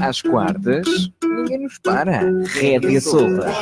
[0.00, 0.86] Às quartas,
[1.22, 2.20] ninguém nos para.
[2.46, 3.52] Rédea solta.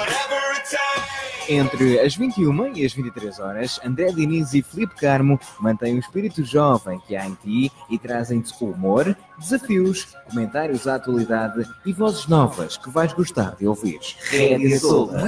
[1.49, 6.45] Entre as 21 e as 23 horas, André Diniz e Felipe Carmo mantêm o espírito
[6.45, 12.77] jovem que há em ti e trazem-te humor, desafios, comentários à atualidade e vozes novas
[12.77, 13.99] que vais gostar de ouvir.
[14.31, 15.25] Rédea Solta.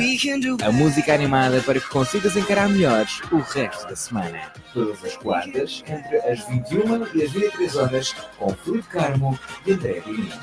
[0.63, 4.53] A música animada para que consigas encarar melhores o resto da semana.
[4.75, 10.01] Todas as quartas, entre as 21 e as 23 horas, com Felipe Carmo e André
[10.01, 10.35] Diniz.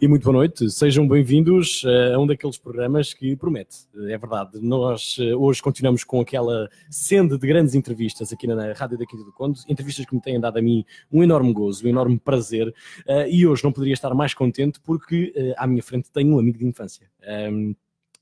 [0.00, 3.86] E muito boa noite, sejam bem-vindos eh, a um daqueles programas que promete.
[4.08, 8.98] É verdade, nós eh, hoje continuamos com aquela senda de grandes entrevistas aqui na Rádio
[8.98, 11.88] da Quinta do Conde, entrevistas que me têm dado a mim um enorme gozo, um
[11.88, 12.74] enorme prazer,
[13.06, 16.58] eh, e hoje não poderia estar mais contente porque à minha frente tenho um amigo
[16.58, 17.10] de infância.
[17.22, 17.74] Ehm,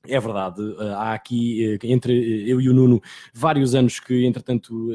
[0.09, 0.60] é verdade,
[0.96, 2.12] há aqui entre
[2.51, 3.01] eu e o Nuno
[3.32, 4.91] vários anos que, entretanto,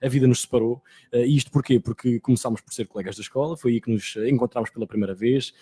[0.00, 0.80] a vida nos separou.
[1.12, 1.80] E isto porquê?
[1.80, 5.52] Porque começámos por ser colegas da escola, foi aí que nos encontramos pela primeira vez.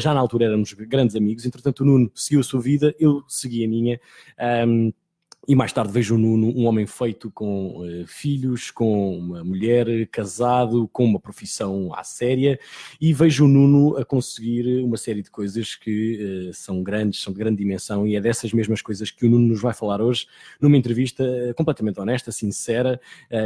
[0.00, 3.64] Já na altura éramos grandes amigos, entretanto, o Nuno seguiu a sua vida, eu segui
[3.64, 4.00] a minha.
[5.48, 10.06] E mais tarde vejo o Nuno, um homem feito com uh, filhos, com uma mulher,
[10.08, 12.60] casado, com uma profissão à séria,
[13.00, 17.32] e vejo o Nuno a conseguir uma série de coisas que uh, são grandes, são
[17.32, 20.26] de grande dimensão, e é dessas mesmas coisas que o Nuno nos vai falar hoje,
[20.60, 23.00] numa entrevista uh, completamente honesta, sincera,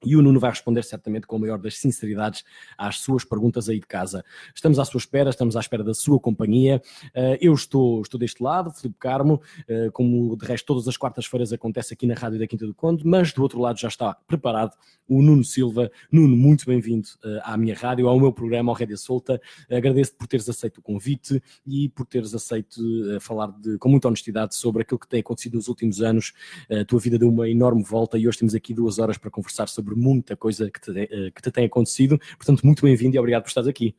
[0.06, 2.44] e o Nuno vai responder certamente com a maior das sinceridades
[2.78, 4.24] às suas perguntas aí de casa.
[4.56, 6.82] Estamos à sua espera, estamos à espera da sua companhia.
[7.14, 11.52] Eh, eu estou, estou deste lado, Filipe Carmo, eh, como de resto todas as quartas-feiras
[11.52, 14.76] acontece aqui na Rádio da Quinta do Conde, mas do outro lado já está preparado
[15.08, 15.92] o Nuno Silva.
[16.12, 19.42] Nuno, muito bem-vindo eh, à minha rádio, ao meu programa, ao Rédia Solta.
[19.70, 22.80] Agradeço-te por teres aceito o convite e por teres aceito
[23.20, 26.34] falar de, com muita honestidade sobre aquilo que tem acontecido nos últimos anos.
[26.70, 29.68] A tua vida deu uma enorme volta e hoje temos aqui duas horas para conversar
[29.68, 32.20] sobre sobre muita coisa que te, eh, que te tem acontecido.
[32.38, 33.96] Portanto, muito bem-vindo e obrigado por estares aqui.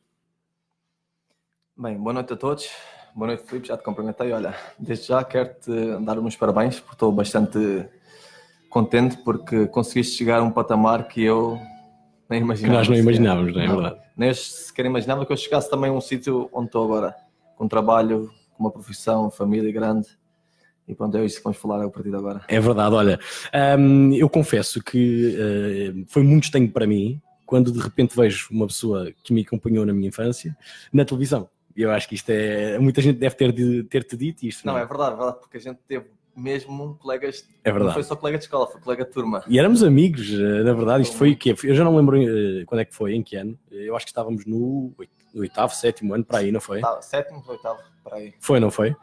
[1.75, 2.69] Bem, boa noite a todos.
[3.13, 3.67] Boa noite, Filipe.
[3.67, 4.31] Já te cumprimentei.
[4.31, 5.71] Olha, desde já quero-te
[6.05, 7.59] dar uns parabéns, porque estou bastante
[8.69, 11.59] contente porque conseguiste chegar a um patamar que eu
[12.29, 12.73] nem imaginava.
[12.73, 14.01] Que nós não imaginávamos, não é verdade?
[14.15, 17.15] Nem sequer imaginava que eu chegasse também a um sítio onde estou agora,
[17.57, 20.07] com um trabalho, com uma profissão, família grande.
[20.91, 22.41] E pronto, é isso que vamos falar a partir de agora.
[22.49, 23.19] É verdade, olha,
[23.79, 28.67] um, eu confesso que uh, foi muito estranho para mim quando de repente vejo uma
[28.67, 30.55] pessoa que me acompanhou na minha infância
[30.91, 31.49] na televisão.
[31.75, 32.77] Eu acho que isto é.
[32.77, 34.65] Muita gente deve ter, de, ter te dito isto.
[34.65, 37.47] Não, não é verdade, é verdade, porque a gente teve mesmo colegas.
[37.63, 37.87] É verdade.
[37.87, 39.43] Não foi só colega de escola, foi colega de turma.
[39.47, 41.03] E éramos amigos, eh, na verdade.
[41.03, 41.55] Isto foi o quê?
[41.63, 43.57] Eu já não lembro uh, quando é que foi, em que ano.
[43.71, 44.93] Eu acho que estávamos no
[45.35, 46.81] oitavo, sétimo ano, para aí, não foi?
[47.01, 48.33] Sétimo, oitavo, para aí.
[48.39, 48.95] Foi, não foi?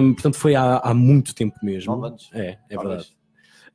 [0.00, 1.94] Um, portanto, foi há, há muito tempo mesmo.
[1.94, 2.30] Nove anos.
[2.32, 3.16] É, é verdade.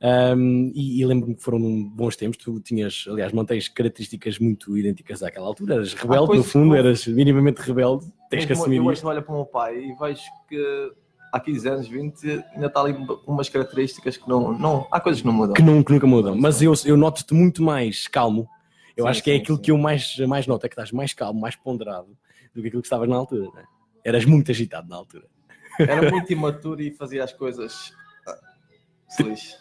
[0.02, 2.38] Um, e, e lembro-me que foram bons tempos.
[2.38, 5.76] Tu tinhas, aliás, mantens características muito idênticas àquela altura.
[5.76, 8.06] Eras ah, rebelde, ah, no fundo, eras minimamente rebelde.
[8.30, 9.06] Tens que assumir eu isso.
[9.06, 10.92] Eu olho para o meu pai e vejo que
[11.32, 14.88] há 15 anos, 20, ainda está ali umas características que não, não.
[14.92, 15.54] Há coisas que não mudam.
[15.54, 16.36] Que, não, que nunca mudam.
[16.36, 18.48] Mas eu, eu noto-te muito mais calmo.
[18.96, 19.64] Eu sim, acho que é sim, é aquilo sim.
[19.64, 22.18] que eu mais, mais noto, é que estás mais calmo, mais ponderado
[22.54, 23.50] do que aquilo que estavas na altura.
[23.54, 23.64] Né?
[24.04, 25.26] Eras muito agitado na altura.
[25.80, 27.92] Era muito imaturo e fazia as coisas.
[28.26, 28.38] Ah,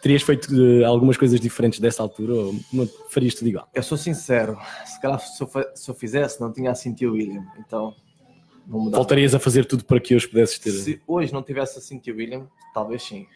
[0.01, 3.69] terias feito uh, algumas coisas diferentes dessa altura ou não farias tudo igual?
[3.75, 7.45] Eu sou sincero, se calhar se eu, se eu fizesse não tinha assim tio William,
[7.59, 7.95] então
[8.67, 10.71] Voltarias a fazer tudo para que hoje pudesses ter.
[10.71, 13.27] Se hoje não tivesse assim tio William, talvez sim.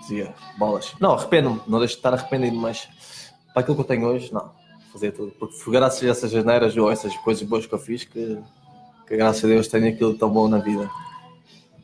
[0.00, 0.94] Dizia bolas.
[0.98, 2.88] Não, arrependo-me, não deixo de estar arrependido, mas
[3.52, 4.52] para aquilo que eu tenho hoje, não.
[4.92, 5.32] Fazer tudo.
[5.38, 8.38] Porque foi graças a essas janeiras ou essas coisas boas que eu fiz que
[9.10, 10.88] que graças a Deus tenho aquilo tão bom na vida.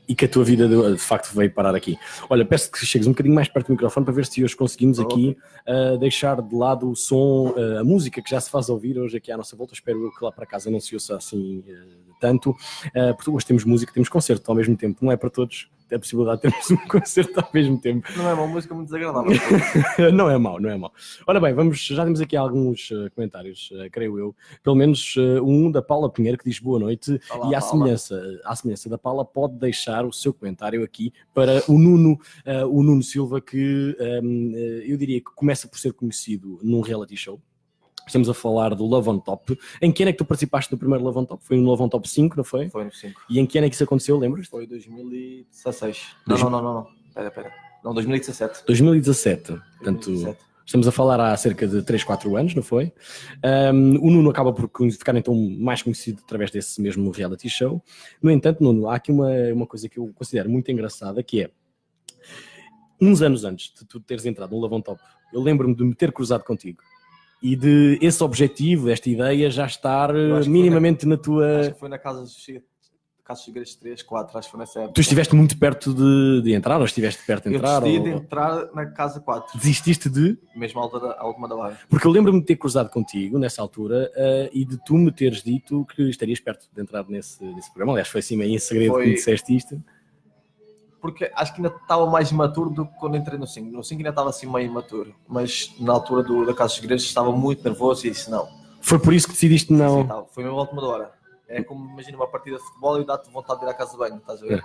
[0.09, 1.99] E que a tua vida de, facto veio parar aqui.
[2.31, 5.01] Olha, peço que chegues um bocadinho mais perto do microfone para ver se hoje conseguimos
[5.01, 5.37] aqui
[5.67, 9.17] uh, deixar de lado o som, uh, a música que já se faz ouvir hoje
[9.17, 9.75] aqui à nossa volta.
[9.75, 12.55] Espero que lá para casa não se ouça assim uh, tanto,
[13.17, 16.43] porque hoje temos música, temos concerto ao mesmo tempo, não é para todos a possibilidade
[16.43, 18.09] de termos um concerto ao mesmo tempo.
[18.17, 19.33] Não é uma música muito desagradável.
[20.13, 20.93] não é mau, não é mau.
[21.27, 24.35] Ora bem, vamos, já temos aqui alguns uh, comentários, uh, creio eu.
[24.63, 28.21] Pelo menos uh, um da Paula Pinheiro que diz boa noite Olá, e à semelhança,
[28.45, 32.19] à semelhança da Paula pode deixar o seu comentário aqui para o Nuno,
[32.71, 34.53] o Nuno Silva que um,
[34.85, 37.41] eu diria que começa por ser conhecido num reality show
[38.07, 39.59] Estamos a falar do Love on Top.
[39.83, 41.45] Em que ano é que tu participaste do primeiro Love on Top?
[41.45, 42.71] Foi no Love on Top 5, não foi?
[42.71, 43.21] Foi no 5.
[43.29, 44.47] E em que ano é que isso aconteceu, lembras?
[44.47, 46.15] Foi 2016.
[46.25, 46.87] Não, não, não, não, não.
[47.13, 47.53] Pera, pera.
[47.83, 48.65] Não, 2017.
[48.65, 49.47] 2017.
[49.47, 50.39] Portanto, 2017.
[50.65, 52.93] estamos a falar há cerca de 3, 4 anos, não foi?
[53.45, 57.83] Um, o Nuno acaba por ficar então mais conhecido através desse mesmo reality show.
[58.23, 61.51] No entanto, Nuno, há aqui uma, uma coisa que eu considero muito engraçada, que é,
[63.01, 65.01] uns anos antes de tu teres entrado no Love on Top,
[65.33, 66.81] eu lembro-me de me ter cruzado contigo
[67.43, 71.61] e de esse objetivo, esta ideia, já estar Eu eh, minimamente na tua...
[71.61, 72.35] Acho que foi na casa dos
[73.29, 74.95] dos Segredos 3, 4, acho que foi nessa época.
[74.95, 77.81] Tu estiveste muito perto de, de entrar, ou estiveste perto de Eu entrar?
[77.81, 80.39] decidi ou- de entrar na casa 4, Desististe de...
[80.55, 80.85] mesmo à
[81.19, 81.79] à última da hora.
[81.91, 85.43] Porque eu lembro-me de ter cruzado contigo nessa altura eh, e de tu me teres
[85.43, 87.95] dito que estarias perto de entrar nesse, nesse programa.
[87.95, 89.83] Aliás, foi assim meio em segredo Foi- que me disseste isto.
[91.01, 93.71] Porque acho que ainda estava mais imaturo do que quando entrei no 5.
[93.71, 97.05] No 5 ainda estava assim meio imaturo, mas na altura do, da Casa dos Segredos
[97.05, 98.49] estava muito nervoso e disse não.
[98.81, 100.03] Foi por isso que decidiste Sim, não.
[100.03, 100.27] estava.
[100.27, 101.11] Foi mesmo à última hora.
[101.49, 103.99] É como imagina uma partida de futebol e dá-te vontade de ir à casa de
[103.99, 104.63] banho, estás a ver?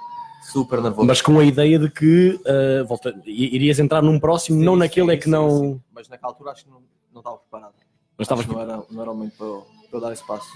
[0.52, 1.06] Super nervoso.
[1.08, 4.80] Mas com a ideia de que eh, volta, irias entrar num próximo, Sim, não sim,
[4.80, 5.60] naquele é que sim, não.
[5.60, 5.82] sim.
[5.94, 6.82] Mas naquela altura acho que não,
[7.14, 7.74] não estava preparado.
[8.18, 10.48] Não estavas não era, não era o momento para eu, para eu dar esse passo.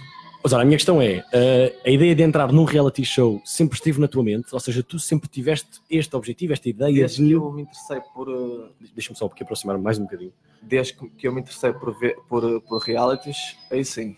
[0.46, 3.76] Mas olha, a minha questão é: eh, a ideia de entrar num reality show sempre
[3.80, 4.54] esteve na tua mente?
[4.54, 7.32] Ou seja, tu sempre tiveste este objetivo, esta ideia Desde que de.
[7.32, 8.30] eu me interessei por.
[8.30, 10.32] eh, Deixa-me só aqui aproximar mais um bocadinho.
[10.62, 13.38] desde que que eu me interessei por, ver, por, eh, por realities,
[13.72, 14.16] aí sim.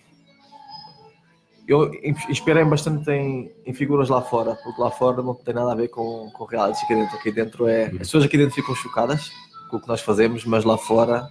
[1.66, 1.92] Eu
[2.30, 5.88] inspirei-me bastante em, em figuras lá fora, porque lá fora não tem nada a ver
[5.88, 7.16] com, com realities aqui dentro.
[7.18, 7.86] Aqui dentro é.
[7.86, 9.32] As pessoas aqui dentro ficam chocadas
[9.70, 11.30] com o que nós fazemos, mas lá fora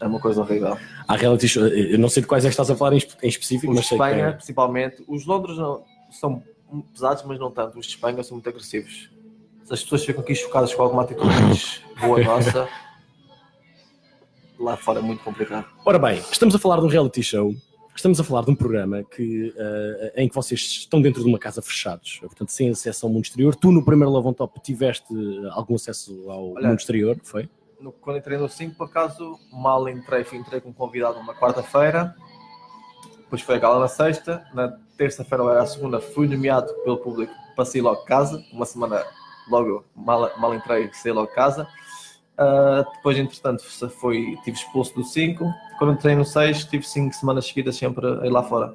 [0.00, 0.78] é uma coisa horrível.
[1.06, 3.28] Há reality show, eu não sei de quais é que estás a falar em, em
[3.28, 4.32] específico, Os mas de sei que Espanha, é.
[4.32, 6.42] principalmente, os Londres não, são
[6.92, 7.78] pesados, mas não tanto.
[7.78, 9.10] Os de Espanha são muito agressivos.
[9.64, 12.68] Se as pessoas ficam aqui chocadas com alguma atitude mais boa nossa,
[14.58, 15.66] lá fora é muito complicado.
[15.84, 17.54] Ora bem, estamos a falar de um reality show,
[17.94, 21.38] estamos a falar de um programa que, eh, em que vocês estão dentro de uma
[21.38, 23.54] casa fechados, portanto, sem acesso ao mundo exterior.
[23.54, 25.14] Tu, no primeiro Love on Top, tiveste
[25.50, 27.48] algum acesso ao Olha, mundo exterior, foi?
[27.80, 32.14] No- quando entrei no 5, por acaso, mal entrei, fui, entrei como convidado numa quarta-feira,
[33.18, 36.98] depois foi a gala na sexta, na terça-feira ou era a segunda, fui nomeado pelo
[36.98, 39.02] público para sair logo de casa, uma semana
[39.48, 41.66] logo, mal, mal entrei, saí logo de casa.
[42.36, 43.62] Ah, depois, entretanto,
[44.00, 45.44] foi, tive expulso do 5,
[45.78, 48.74] quando entrei no 6, tive 5 semanas seguidas sempre a ir lá fora.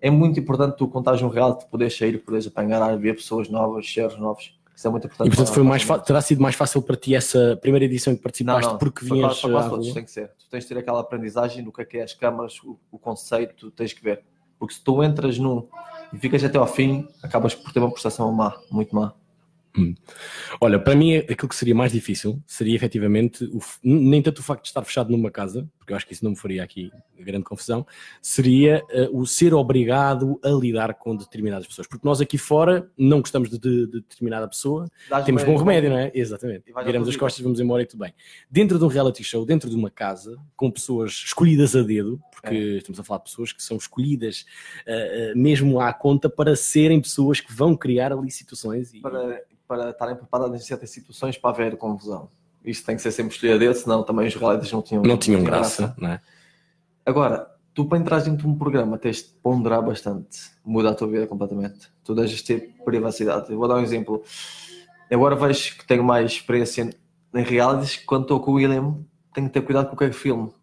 [0.00, 3.86] É muito importante tu contares um reality, poderes sair, poderes apanhar ar, ver pessoas novas,
[3.86, 4.58] cheiros novos.
[4.82, 5.28] Isso é muito importante.
[5.28, 8.12] E portanto para foi mais para terá sido mais fácil para ti essa primeira edição
[8.12, 10.28] em que participaste porque para- vinhas para, quase à todos tem que ser.
[10.36, 12.98] Tu tens de ter aquela aprendizagem do que é que é as câmaras, o, o
[12.98, 14.24] conceito, tens que ver.
[14.58, 15.68] Porque se tu entras num
[16.12, 19.14] e ficas até ao fim, acabas por ter uma prestação má, muito má.
[20.60, 24.62] Olha, para mim aquilo que seria mais difícil seria efetivamente, o nem tanto o facto
[24.62, 27.44] de estar fechado numa casa, porque eu acho que isso não me faria aqui grande
[27.44, 27.84] confusão,
[28.20, 31.86] seria eh, o ser obrigado a lidar com determinadas pessoas.
[31.88, 35.58] Porque nós aqui fora não gostamos de, de- de determinada pessoa, Dás temos bem- bom
[35.58, 36.10] remédio, não é?
[36.14, 36.72] Exatamente.
[36.84, 38.14] Viramos as costas, vamos embora e tudo bem.
[38.50, 42.54] Dentro de um reality show, dentro de uma casa, com pessoas escolhidas a dedo, porque
[42.54, 42.58] É.
[42.78, 44.44] estamos a falar de pessoas que são escolhidas
[44.86, 49.42] eh, eh, mesmo à conta para serem pessoas que vão criar ali situações e, Para,
[49.68, 52.30] para estarem preparados em certas situações para haver confusão.
[52.64, 55.16] Isto tem que ser sempre escolhido a dedo, senão também os realities não tinham, não
[55.16, 56.20] tinham graça, não é?
[57.04, 61.08] Agora, tu para entrar dentro de um programa tens de ponderar bastante, muda a tua
[61.08, 61.90] vida completamente.
[62.04, 63.50] Tu deixas de ter privacidade.
[63.50, 64.22] Eu vou dar um exemplo.
[65.10, 66.94] Agora vejo que tenho mais experiência
[67.34, 67.96] em realities.
[67.96, 68.98] Quando estou com o William,
[69.34, 70.54] tenho que ter cuidado com o que é que filmo.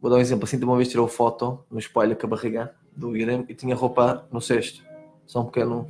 [0.00, 0.44] Vou dar um exemplo.
[0.44, 3.74] Assim, de uma vez tirou foto no espelho com a barriga do William e tinha
[3.74, 4.82] roupa no cesto.
[5.26, 5.88] Só um pequeno.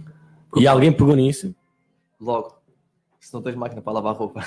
[0.56, 1.54] E alguém pegou nisso.
[2.20, 2.54] Logo.
[3.24, 4.40] Se não tens máquina para lavar roupa.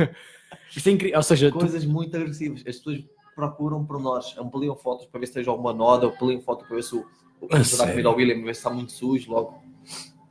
[0.74, 1.16] Isto é incrível.
[1.18, 2.60] Ou seja, tu- Coisas muito agressivas.
[2.60, 3.04] As pessoas
[3.34, 6.82] procuram por nós, ampliam fotos para ver se esteja alguma noda, ampliam foto para ver
[6.82, 7.00] se o,
[7.40, 7.90] o A dá sério?
[7.92, 9.62] comida ao William, ver se está muito sujo, logo.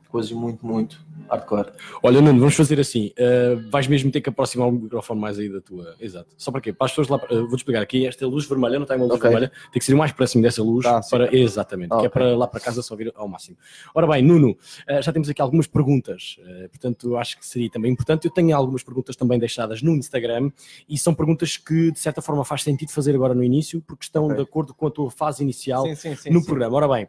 [0.08, 1.72] Coisas muito, muito hardcore.
[2.02, 3.12] olha, Nuno, vamos fazer assim.
[3.18, 5.94] uh, vais mesmo ter que aproximar o microfone mais aí da tua.
[6.00, 6.28] Exato.
[6.36, 6.72] Só para quê?
[6.72, 7.16] Para as pessoas lá.
[7.16, 8.06] uh, Vou-te explicar aqui.
[8.06, 9.28] Esta luz vermelha não está em uma luz Ok.
[9.28, 9.52] vermelha.
[9.72, 10.84] Tem que ser o mais próximo dessa luz.
[10.84, 11.10] Tá, sim.
[11.10, 11.36] para...
[11.36, 11.92] Exatamente.
[11.92, 13.56] Ah, que é para lá para casa só vir ao máximo.
[13.94, 16.36] Ora bem, Nuno, uh, já temos aqui algumas perguntas.
[16.70, 18.24] portanto, acho que seria também importante.
[18.26, 20.50] Eu tenho algumas perguntas também deixadas no Instagram
[20.88, 24.24] e são perguntas que, de certa forma, faz sentido fazer agora no início, porque estão
[24.26, 24.36] Ok.
[24.36, 26.30] de acordo com a tua fase inicial sim, sim.
[26.30, 26.76] no programa.
[26.76, 27.08] Ora bem,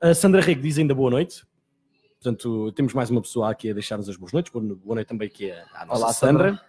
[0.00, 1.42] a Sandra Rego diz ainda boa noite.
[2.28, 4.50] Portanto, temos mais uma pessoa aqui a deixar-nos as boas noites.
[4.50, 4.64] Boa
[4.94, 6.48] noite também aqui a nossa Olá, Sandra.
[6.52, 6.64] Sandra.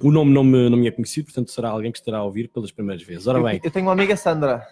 [0.00, 2.48] O nome não me, não me é conhecido, portanto será alguém que estará a ouvir
[2.48, 3.24] pelas primeiras vezes.
[3.28, 4.66] Ora Eu, bem, eu tenho uma amiga Sandra.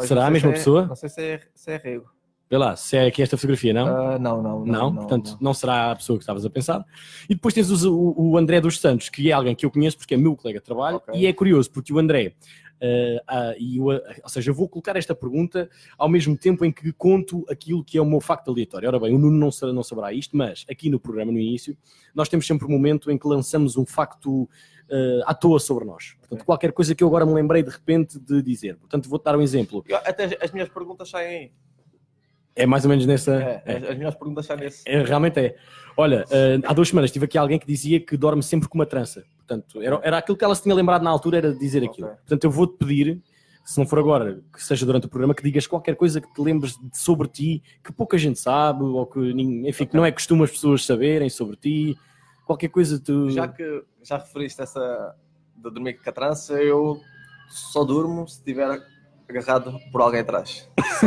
[0.00, 0.86] Será a mesma se é- pessoa?
[0.86, 2.04] Não sei se é, se é rego.
[2.50, 3.86] vê lá, se é aqui esta fotografia, não?
[3.86, 4.94] Ah, não, não, não, não.
[4.94, 5.38] portanto, não.
[5.40, 5.54] não.
[5.54, 6.84] será a pessoa que estavas a pensar.
[7.28, 10.12] E depois tens o, o André dos Santos, que é alguém que eu conheço porque
[10.12, 11.14] é meu colega de trabalho, Ok.
[11.18, 12.34] e é curioso porque o André
[12.80, 16.72] Uh, uh, e eu, ou seja, eu vou colocar esta pergunta ao mesmo tempo em
[16.72, 18.88] que conto aquilo que é o meu facto aleatório.
[18.88, 21.76] Ora bem, o Nuno não, saberá, não saberá isto, mas aqui no programa, no início,
[22.14, 26.16] nós temos sempre um momento em que lançamos um facto uh, à toa sobre nós.
[26.20, 28.76] Portanto, qualquer coisa que eu agora me lembrei de repente de dizer.
[28.76, 29.84] Portanto, vou-te dar um exemplo.
[29.88, 31.52] Eu, até as minhas perguntas saem aí.
[32.58, 33.34] É mais ou menos nessa.
[33.34, 33.90] É, é.
[33.92, 34.82] As minhas perguntas saem nesse.
[34.84, 35.56] É, realmente é.
[35.96, 38.86] Olha, uh, há duas semanas tive aqui alguém que dizia que dorme sempre com uma
[38.86, 39.24] trança.
[39.36, 41.88] Portanto, era, era aquilo que ela se tinha lembrado na altura, era dizer okay.
[41.88, 42.08] aquilo.
[42.08, 43.22] Portanto, eu vou-te pedir,
[43.64, 46.40] se não for agora, que seja durante o programa, que digas qualquer coisa que te
[46.40, 49.86] lembres sobre ti, que pouca gente sabe, ou que, enfim, okay.
[49.86, 51.96] que não é costume as pessoas saberem sobre ti.
[52.44, 53.30] Qualquer coisa tu.
[53.30, 55.14] Já que já referiste essa
[55.56, 57.00] de dormir com a trança, eu
[57.48, 58.80] só durmo se estiver
[59.28, 60.68] agarrado por alguém atrás.
[61.00, 61.06] Só,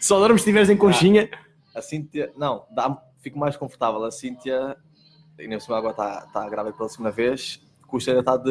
[0.00, 1.28] só dormes se estiveres em conchinha.
[1.74, 4.04] Ah, a Cíntia, não, dá fico mais confortável.
[4.04, 4.76] A Cíntia,
[5.38, 8.50] e nem agora está, está grávida pela segunda vez, custa estar de.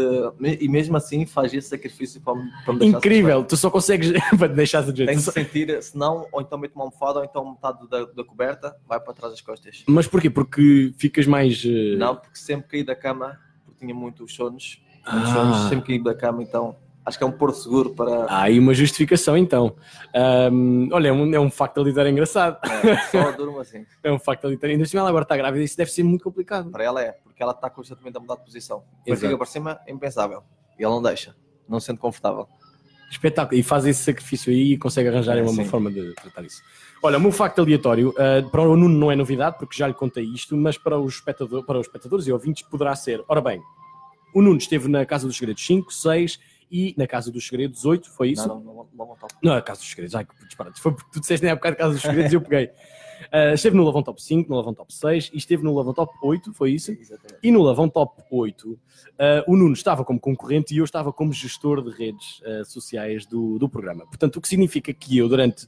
[0.60, 4.12] E mesmo assim faz esse sacrifício para me, para me deixar Incrível, tu só consegues
[4.38, 7.52] para te deixar de Tem que sentir, senão, ou então mete uma almofada, ou então
[7.52, 9.84] metade da, da, coberta vai para trás das costas.
[9.88, 10.30] Mas porquê?
[10.30, 11.64] Porque ficas mais.
[11.64, 11.98] Uh...
[11.98, 15.34] Não, porque sempre caí da cama, porque tinha muitos sonos, muitos ah.
[15.34, 16.76] sonos sempre caí da cama, então
[17.06, 18.26] acho que é um porto seguro para.
[18.26, 19.76] Há aí uma justificação então.
[20.52, 22.58] Um, olha, é um, é um facto aleatório engraçado.
[22.64, 23.86] É, só durmo assim.
[24.04, 24.74] é um facto aleatório.
[24.74, 26.72] Ainda assim ela agora está grávida, isso deve ser muito complicado.
[26.72, 28.84] Para ela é, porque ela está constantemente a mudar de posição.
[29.06, 30.44] Fica para cima, é impensável.
[30.80, 31.36] E ela não deixa,
[31.68, 32.48] não se sente confortável.
[33.12, 33.60] Espetáculo.
[33.60, 36.64] E faz esse sacrifício aí e consegue arranjar é, uma, uma, forma de tratar isso.
[37.02, 39.94] Olha, o meu facto aleatório, uh, para o Nuno não é novidade, porque já lhe
[39.94, 43.24] contei isto, mas para os, espectador, para os espectadores e ouvintes poderá ser.
[43.28, 43.62] Ora bem,
[44.34, 46.40] o Nuno esteve na Casa dos Segredos 5, 6
[46.74, 48.48] e na Casa dos Segredos 8, foi isso?
[48.48, 50.82] Não, não, não, não, não, a Casa dos Segredos, ai que disparate.
[50.82, 52.72] Foi porque tu disseste na época de Casa dos Segredos e eu peguei.
[53.32, 56.14] Uh, esteve no Lavão Top 5, no Lavão Top 6 e esteve no Lavão Top
[56.22, 56.92] 8, foi isso?
[56.92, 57.40] Exatamente.
[57.42, 58.80] E no Lavão Top 8, uh,
[59.48, 63.58] o Nuno estava como concorrente e eu estava como gestor de redes uh, sociais do,
[63.58, 64.06] do programa.
[64.06, 65.68] Portanto, o que significa que eu, durante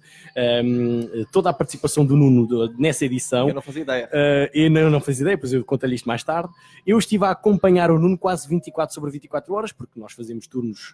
[0.64, 3.48] um, toda a participação do Nuno do, nessa edição.
[3.48, 4.10] Eu não fazia ideia.
[4.54, 6.50] eu não, não fazia ideia, pois eu conto-lhe isto mais tarde.
[6.86, 10.94] Eu estive a acompanhar o Nuno quase 24 sobre 24 horas, porque nós fazemos turnos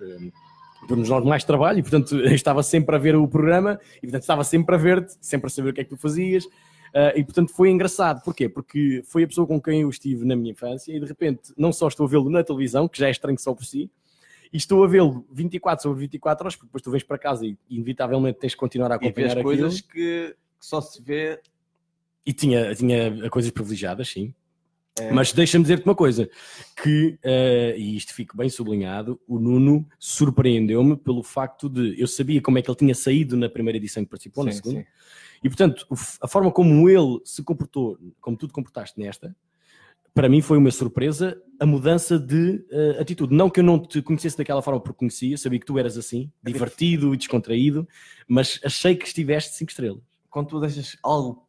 [0.88, 4.44] turnos normais de trabalho e, portanto, estava sempre a ver o programa e, portanto, estava
[4.44, 6.46] sempre a ver-te, sempre a saber o que é que tu fazias.
[6.46, 8.22] Uh, e, portanto, foi engraçado.
[8.24, 8.50] Porquê?
[8.50, 11.72] Porque foi a pessoa com quem eu estive na minha infância e, de repente, não
[11.72, 13.90] só estou a vê-lo na televisão, que já é estranho só por si,
[14.52, 17.58] e estou a vê-lo 24 sobre 24 horas, porque depois tu vens para casa e,
[17.70, 21.40] inevitavelmente, tens de continuar a acompanhar e coisas que, que só se vê...
[22.26, 24.34] E tinha, tinha coisas privilegiadas, sim.
[25.00, 25.12] É.
[25.12, 26.30] Mas deixa-me dizer-te uma coisa,
[26.82, 32.42] que, uh, e isto fica bem sublinhado, o Nuno surpreendeu-me pelo facto de, eu sabia
[32.42, 34.86] como é que ele tinha saído na primeira edição que participou, sim, na segunda, sim.
[35.44, 35.88] e portanto,
[36.22, 39.34] a forma como ele se comportou, como tu te comportaste nesta,
[40.14, 43.34] para mim foi uma surpresa a mudança de uh, atitude.
[43.34, 46.30] Não que eu não te conhecesse daquela forma porque conhecia, sabia que tu eras assim,
[46.46, 47.88] é divertido e descontraído,
[48.28, 50.02] mas achei que estiveste cinco estrelas.
[50.30, 51.48] Quando tu deixas algo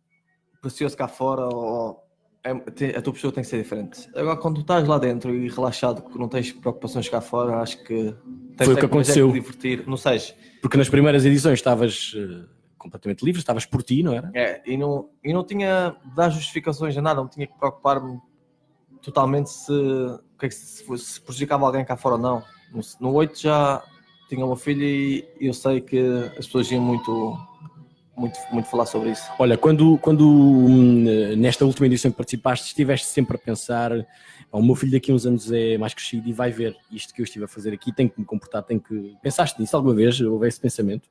[0.61, 2.01] precioso cá fora ou
[2.45, 4.09] é, a tua pessoa tem que ser diferente.
[4.15, 7.83] Agora, quando tu estás lá dentro e relaxado, que não tens preocupações cá fora, acho
[7.85, 8.15] que
[8.57, 9.31] tens foi o que aconteceu.
[9.31, 10.21] É divertir, não sei.
[10.61, 14.31] Porque nas primeiras edições estavas uh, completamente livre, estavas por ti, não era?
[14.35, 18.21] É, e não, e não tinha de dar justificações a nada, não tinha que preocupar-me
[19.01, 19.73] totalmente se,
[20.39, 22.43] que é que se, se, prejudicava alguém cá fora ou não.
[22.73, 23.83] No, no 8 já
[24.29, 25.99] tinha uma filha e eu sei que
[26.37, 27.37] as pessoas iam muito
[28.17, 29.31] muito, muito falar sobre isso.
[29.39, 31.05] Olha, quando, quando hum,
[31.37, 33.91] nesta última edição que participaste, estiveste sempre a pensar,
[34.51, 37.23] o meu filho daqui a uns anos é mais crescido e vai ver isto que
[37.23, 39.17] eu estive a fazer aqui, tem que me comportar, tem que...
[39.23, 40.21] Pensaste nisso alguma vez?
[40.21, 41.09] Houve esse pensamento?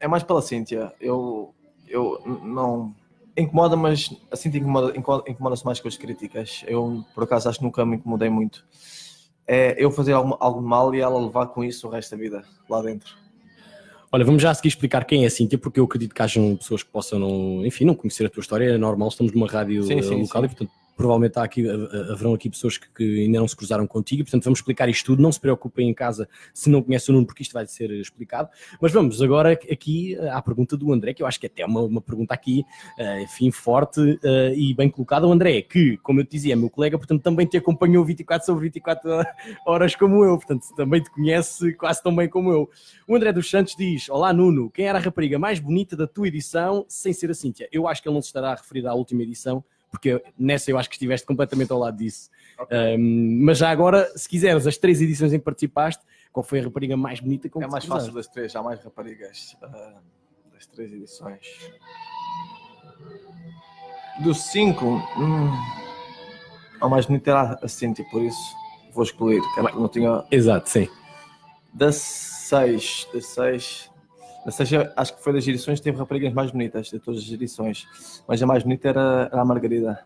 [0.00, 0.92] É mais pela Cíntia.
[1.00, 1.54] Eu,
[1.88, 2.94] eu não...
[3.36, 6.64] Incomoda, mas a Cíntia incomoda-se incomoda mais com as críticas.
[6.66, 8.66] Eu, por acaso, acho que nunca me incomodei muito.
[9.46, 12.42] É eu fazer algo, algo mal e ela levar com isso o resto da vida
[12.68, 13.21] lá dentro.
[14.14, 16.54] Olha, vamos já a seguir explicar quem é a Cíntia, porque eu acredito que hajam
[16.56, 19.82] pessoas que possam, não, enfim, não conhecer a tua história, é normal, estamos numa rádio
[19.84, 20.46] sim, sim, local sim.
[20.46, 24.24] e, portanto, provavelmente há aqui, haverão aqui pessoas que, que, ainda não se cruzaram contigo,
[24.24, 27.26] portanto vamos explicar isto tudo, não se preocupem em casa se não conhecem o Nuno,
[27.26, 28.48] porque isto vai ser explicado,
[28.80, 31.82] mas vamos agora aqui à pergunta do André, que eu acho que é até uma,
[31.82, 32.64] uma pergunta aqui,
[33.22, 34.00] enfim, forte
[34.56, 37.46] e bem colocada, o André, que, como eu te dizia, é meu colega, portanto também
[37.46, 39.10] te acompanhou 24 sobre 24
[39.66, 42.68] horas como eu, portanto também te conhece quase tão bem como eu.
[43.06, 46.28] O André dos Santos diz, olá Nuno, quem era a rapariga mais bonita da tua
[46.28, 47.68] edição, sem ser a Cíntia?
[47.72, 50.78] Eu acho que ele não se estará a referir à última edição, porque nessa eu
[50.78, 52.30] acho que estiveste completamente ao lado disso.
[52.58, 52.96] Okay.
[52.96, 56.64] Um, mas já agora, se quiseres, as três edições em que participaste, qual foi a
[56.64, 57.48] rapariga mais bonita?
[57.50, 60.00] Com é mais fácil das três, há mais raparigas uh,
[60.52, 61.70] das três edições.
[64.24, 64.86] Dos cinco,
[65.18, 65.50] hum,
[66.80, 70.24] a mais bonita era a Cintia, por isso vou escolher, que não tinha.
[70.30, 70.88] Exato, sim.
[71.72, 73.91] Da 6, da 6,
[74.50, 77.86] 6 acho que foi das edições que teve raparigas mais bonitas de todas as edições,
[78.26, 80.04] mas a mais bonita era, era a Margarida,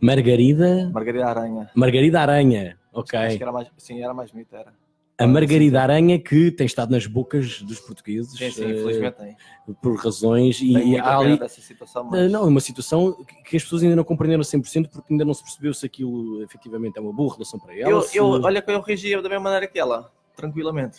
[0.00, 0.90] Margarida.
[0.92, 1.70] Margarida Aranha.
[1.74, 2.78] Margarida Aranha.
[2.92, 3.18] Ok.
[3.18, 4.72] Acho que era mais, sim, era mais bonita, era.
[5.20, 9.36] A Margarida Aranha que tem estado nas bocas dos portugueses Sim, sim, eh, infelizmente tem.
[9.82, 13.12] por razões e Tenho muita há ali, situação, Eh, mas Não, é uma situação
[13.44, 16.96] que- as pessoas ainda não compreenderam 100% porque ainda não se percebeu se aquilo efetivamente
[16.98, 17.90] é uma boa relação para ela.
[17.90, 20.98] eu, se- eu, olha que eu reagia da mesma maneira que ela, tranquilamente.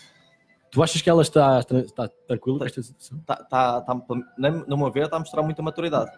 [0.72, 3.20] Tu achas que ela está, está tranquila com esta situação?
[3.26, 3.96] Tá, tá, tá,
[4.68, 6.12] no meu ver, está a mostrar muita maturidade.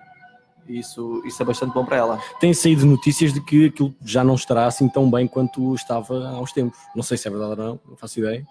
[0.68, 2.20] Isso, isso é bastante bom para ela.
[2.40, 6.40] Tem saído notícias de que aquilo já não estará assim tão bem quanto estava há
[6.40, 6.78] uns tempos.
[6.96, 8.46] Não sei se é verdade ou não, não faço ideia.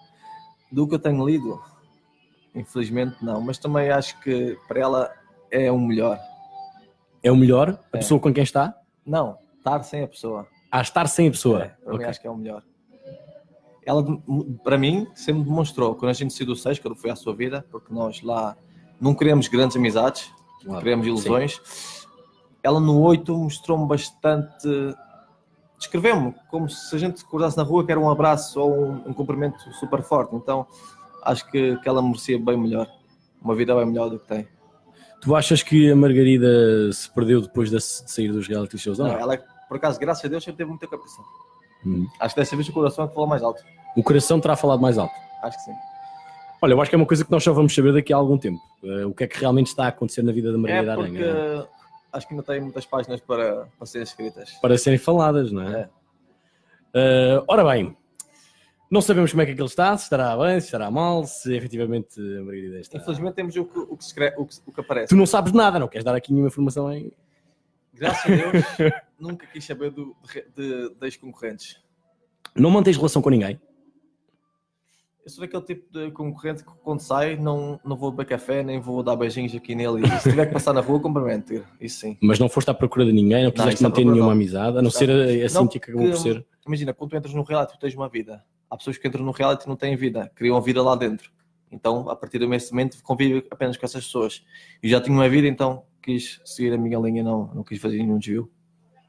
[0.71, 1.61] Do que eu tenho lido,
[2.55, 5.11] infelizmente não, mas também acho que para ela
[5.49, 6.19] é o melhor.
[7.23, 7.99] É o melhor, a É.
[7.99, 10.47] pessoa com quem está, Não, estar sem a pessoa.
[10.71, 11.63] a estar sem a pessoa.
[11.63, 11.99] É, para Ok.
[11.99, 12.63] mim acho que é o melhor.
[13.85, 14.03] Ela,
[14.63, 17.65] para mim, sempre demonstrou, quando a gente saiu do 6, quando foi à sua vida,
[17.71, 18.55] porque nós lá
[18.99, 20.31] não queremos grandes amizades,
[20.63, 20.79] Claro.
[20.83, 21.59] queremos ilusões.
[22.61, 24.67] Ela no 8 mostrou-me bastante.
[25.77, 29.09] Descreveu-me como se a gente se cruzasse na rua que era um abraço ou um,
[29.09, 30.35] um cumprimento super forte.
[30.35, 30.67] Então
[31.23, 32.87] acho que, que ela merecia bem melhor.
[33.41, 34.47] Uma vida bem melhor do que tem.
[35.21, 38.99] Tu achas que a Margarida se perdeu depois de sair dos reality shows?
[38.99, 39.17] Não, não?
[39.17, 41.21] ela, por acaso, graças a Deus, sempre teve muita cabeça.
[41.85, 42.07] Hum.
[42.19, 43.63] Acho que dessa vez o coração é que falou mais alto.
[43.95, 45.13] O coração terá falado mais alto.
[45.43, 45.73] Acho que sim.
[46.61, 48.37] Olha, eu acho que é uma coisa que nós só vamos saber daqui a algum
[48.37, 48.59] tempo.
[48.83, 51.23] Eh, o que é que realmente está a acontecer na vida da É Margarida porque
[51.23, 51.57] Aranha?
[51.57, 51.65] né?
[52.13, 54.51] acho que ainda tem muitas páginas para, para serem escritas.
[54.61, 55.81] Para serem faladas, não é?
[55.81, 55.89] É.
[56.93, 57.97] Eh, ora bem,
[58.91, 62.19] não sabemos como é que aquilo está, se estará bem, se estará mal, se efetivamente
[62.19, 62.97] a Margarida está.
[62.97, 65.07] Infelizmente temos o que, o que, escreve, o que, o que aparece.
[65.07, 67.11] Tu não sabes nada, não queres dar aqui nenhuma informação em.
[68.01, 68.65] Graças a Deus,
[69.19, 71.79] nunca quis saber do, de, de, das concorrentes.
[72.55, 73.61] Não mantens relação com ninguém.
[75.23, 78.79] Eu sou daquele tipo de concorrente que quando sai não, não vou beber café, nem
[78.79, 80.01] vou dar beijinhos aqui nele.
[80.03, 81.63] E se tiver que passar na rua, cumprimento.
[81.79, 82.17] Isso sim.
[82.23, 84.31] Mas não foste à procura de ninguém, não isso à manter nenhuma não.
[84.31, 86.43] amizade, a não ser a, a Não, que acabou por ser.
[86.65, 88.43] Imagina, quando tu entras no reality, tu tens uma vida.
[88.67, 91.31] Há pessoas que entram no reality e não têm vida, criam a vida lá dentro.
[91.71, 94.43] Então, a partir desse momento, convive apenas com essas pessoas.
[94.81, 97.97] E já tinha uma vida, então quis seguir a minha linha, não, não quis fazer
[97.97, 98.51] nenhum desvio.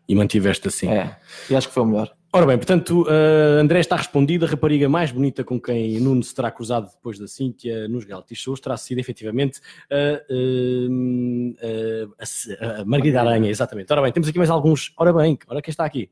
[0.09, 0.89] E mantiveste assim.
[0.89, 1.17] É,
[1.49, 2.13] e acho que foi o melhor.
[2.35, 4.47] Ora bem, portanto, uh, André está respondido.
[4.47, 8.35] A rapariga mais bonita com quem Nuno se terá cruzado depois da Cíntia nos reality
[8.35, 13.93] shows terá sido efetivamente a, uh, uh, a se- a Margarida Aranha, exatamente.
[13.93, 14.93] Ora bem, temos aqui mais alguns.
[14.97, 16.11] Ora bem, ora quem está aqui?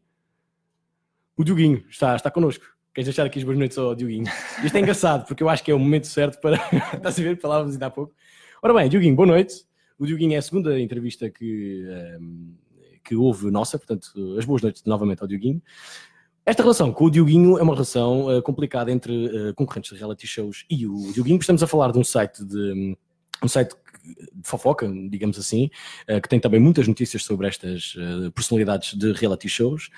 [1.36, 2.64] O Dioguinho está, está connosco.
[2.92, 4.24] Queres deixar aqui as boas noites ao Dioguinho?
[4.62, 6.56] Isto é engraçado, porque eu acho que é o momento certo para.
[6.94, 7.38] Estás a ver?
[7.40, 8.12] Falávamos ainda há pouco.
[8.62, 9.64] Ora bem, Dioguinho, boa noite.
[10.00, 11.84] O Dioguinho é a segunda entrevista que,
[12.18, 12.54] um,
[13.04, 15.62] que houve nossa, portanto, as boas noites novamente ao Dioguinho.
[16.46, 20.26] Esta relação com o Dioguinho é uma relação uh, complicada entre uh, concorrentes de reality
[20.26, 21.38] shows e o Dioguinho.
[21.38, 22.96] Estamos a falar de um site de
[23.42, 25.70] um site de fofoca, digamos assim,
[26.08, 27.94] uh, que tem também muitas notícias sobre estas
[28.34, 29.90] personalidades de reality shows.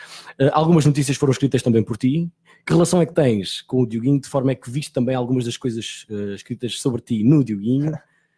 [0.50, 2.28] Algumas notícias foram escritas também por ti.
[2.66, 5.44] Que relação é que tens com o Dioguinho, de forma é que viste também algumas
[5.44, 7.92] das coisas escritas sobre ti no Dioguinho,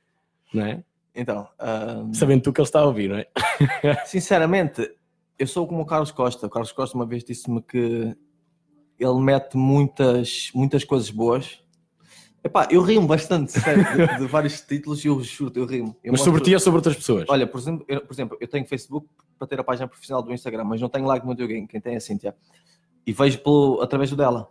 [0.53, 0.85] não é?
[1.15, 3.27] Então, ahm, Sabendo tu que ele está a ouvir, não é?
[4.07, 4.91] sinceramente,
[5.39, 6.47] eu sou como o Carlos Costa.
[6.47, 8.17] O Carlos Costa uma vez disse-me que
[8.99, 11.63] ele mete muitas, muitas coisas boas.
[12.43, 15.97] Epá, eu rimo bastante, sério, de, de vários títulos e eu juro, eu rimo.
[16.05, 17.25] Eu Mas sobre mostro- ti ou sobre outras pessoas?
[17.29, 20.31] Olha, por exemplo, eu, por exemplo, eu tenho Facebook para ter a página profissional do
[20.33, 22.37] Instagram, mas não tenho like no alguém, quem tem é a Cíntia.
[23.07, 24.51] E vejo pelo, através do dela.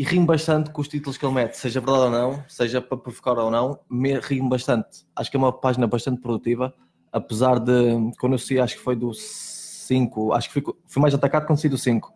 [0.00, 2.96] E rimo bastante com os títulos que ele mete, seja verdade ou não, seja para
[2.96, 5.04] provocar ou não, me rimo bastante.
[5.14, 6.74] Acho que é uma página bastante produtiva,
[7.12, 11.12] apesar de, quando eu saí, acho que foi do 5, acho que fui, fui mais
[11.12, 12.14] atacado quando saí do 5,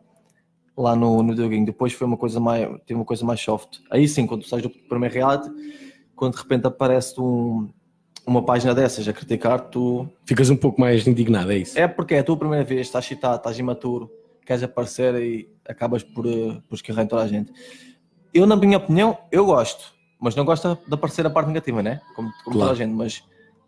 [0.75, 1.67] lá no, no Dioguinho.
[1.67, 3.81] Depois foi uma coisa mais, tive uma coisa mais soft.
[3.91, 5.51] Aí sim, quando tu sais do primeiro reality,
[6.17, 7.69] quando de repente aparece um,
[8.27, 11.79] uma página dessas a criticar, tu Ficas um pouco mais indignado, é isso?
[11.79, 14.11] é porque é a tua primeira vez, estás excitado, estás imaturo,
[14.45, 17.53] queres aparecer e acabas por, eh, por escarrar em toda a gente.
[18.33, 22.01] Eu, na minha opinião, eu gosto, mas não gosto de aparecer a parte negativa, né?
[22.15, 22.73] Como, como toda Claro.
[22.73, 23.23] a gente, mas,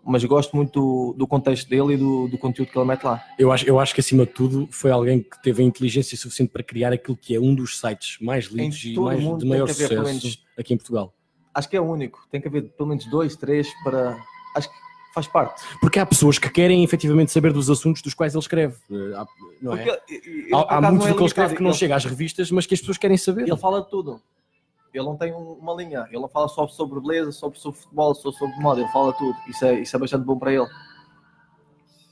[0.05, 3.23] mas gosto muito do, do contexto dele e do, do conteúdo que ele mete lá.
[3.39, 6.51] Eu acho, eu acho que acima de tudo foi alguém que teve a inteligência suficiente
[6.51, 10.03] para criar aquilo que é um dos sites mais lidos e mais, de maior sucesso
[10.03, 11.12] menos- aqui em Portugal.
[11.55, 14.17] Acho que é o único, tem que haver pelo menos dois, três para.
[14.55, 14.86] Acho que
[15.16, 15.62] faz parte.
[15.81, 18.76] Porque há pessoas que querem efetivamente saber dos assuntos dos quais ele escreve.
[18.90, 19.26] eh, há-
[19.62, 19.76] Não é?
[19.76, 22.50] Porque, há, há não é do que ele escreve que não ele- chega às revistas,
[22.50, 23.42] mas que as pessoas querem saber.
[23.48, 24.20] Ele fala de tudo.
[24.92, 26.07] Ele não tem um- uma linha.
[26.11, 28.81] Ele não fala só sobre beleza, só sobre futebol, só sobre moda.
[28.83, 29.35] Ele fala tudo.
[29.48, 30.66] Isso é, isso é bastante bom para ele.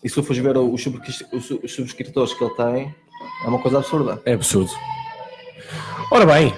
[0.03, 0.83] E se tu fores ver os
[1.75, 2.95] subscritores que ele tem,
[3.45, 4.21] é uma coisa absurda.
[4.25, 4.71] É absurdo.
[6.11, 6.55] Ora bem,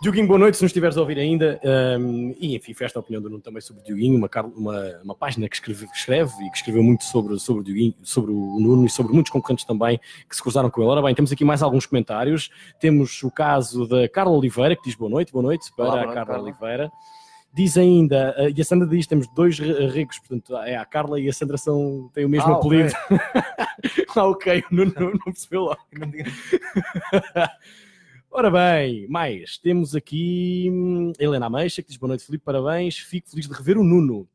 [0.00, 1.60] Dioguinho, boa noite, se nos estiveres a ouvir ainda.
[1.98, 5.00] Um, e enfim, foi esta a opinião do Nuno também sobre o Dioguinho, uma, uma,
[5.02, 8.30] uma página que escreve, que escreve, e que escreveu muito sobre, sobre o Dioguinho, sobre
[8.30, 10.90] o Nuno e sobre muitos concorrentes também que se cruzaram com ele.
[10.90, 12.48] Ora bem, temos aqui mais alguns comentários.
[12.78, 15.96] Temos o caso da Carla Oliveira, que diz boa noite, boa noite para Olá, a
[15.96, 16.42] boa noite, Carla Carla.
[16.44, 16.92] Oliveira.
[17.52, 21.32] Diz ainda, e a Sandra diz: temos dois ricos, portanto, é a Carla e a
[21.32, 22.92] Sandra são, têm o mesmo Ah, apelido.
[24.14, 25.76] ah, ok, o Nuno não, não percebeu lá.
[28.30, 33.28] Ora bem, mais, temos aqui hum, Helena Ameixa, que diz boa noite, Filipe, parabéns, fico
[33.30, 34.28] feliz de rever o Nuno.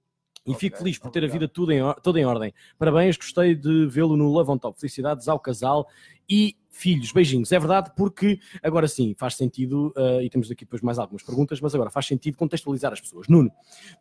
[0.46, 1.40] E Ok, fico feliz por ter a obrigado.
[1.40, 2.54] vida tudo em, toda em ordem.
[2.78, 4.78] Parabéns, gostei de vê-lo no Love on Top.
[4.78, 5.88] Felicidades ao casal
[6.28, 7.14] e filhos.
[7.14, 7.52] Beijinhos.
[7.54, 11.62] É verdade, porque agora sim faz sentido, uh, e temos aqui depois mais algumas perguntas,
[11.62, 13.30] mas agora faz sentido contextualizar as pessoas.
[13.30, 13.50] Nuno,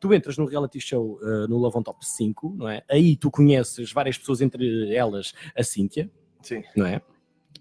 [0.00, 2.82] tu entras no reality show uh, no Love on Top 5, não é?
[2.90, 6.64] Aí tu conheces várias pessoas, entre elas a Cíntia, Sim.
[6.74, 7.00] não é?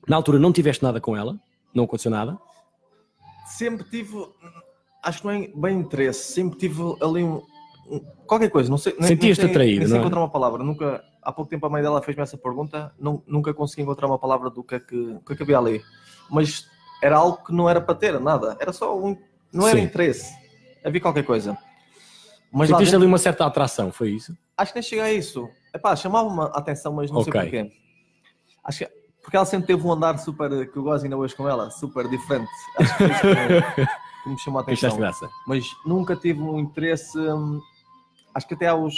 [0.07, 1.39] Na altura não tiveste nada com ela,
[1.73, 2.37] não aconteceu nada.
[3.47, 4.15] Sempre tive,
[5.03, 7.41] acho que não é bem interesse, sempre tive ali um,
[7.89, 8.93] um- qualquer coisa, não sei.
[9.01, 9.99] Sentias-te sei- atraído, nem sei não é?
[9.99, 13.53] encontrar uma palavra, nunca, há pouco tempo a mãe dela fez-me essa pergunta, não, nunca
[13.53, 15.81] consegui encontrar uma palavra do que é que, que, é que havia ali.
[16.29, 16.65] Mas
[17.03, 19.17] era algo que não era para ter, nada, era só um,
[19.51, 19.85] não era Sim.
[19.85, 20.33] interesse,
[20.83, 21.57] havia qualquer coisa.
[22.53, 24.37] Mas Sentiste dentro, ali uma certa atração, foi isso?
[24.57, 25.49] acho que nem cheguei a isso.
[25.73, 27.41] Epá, chamava-me a atenção, mas não sei Ok.
[27.41, 27.71] porquê.
[28.63, 31.47] Acho que porque ela sempre teve um andar super, que eu gosto ainda hoje com
[31.47, 32.49] ela, super diferente.
[32.77, 33.21] Acho que foi isso
[33.75, 33.85] que,
[34.23, 34.97] que me chamou a atenção
[35.45, 37.17] mas nunca tive um interesse.
[37.17, 37.59] hum,
[38.33, 38.95] acho que até aos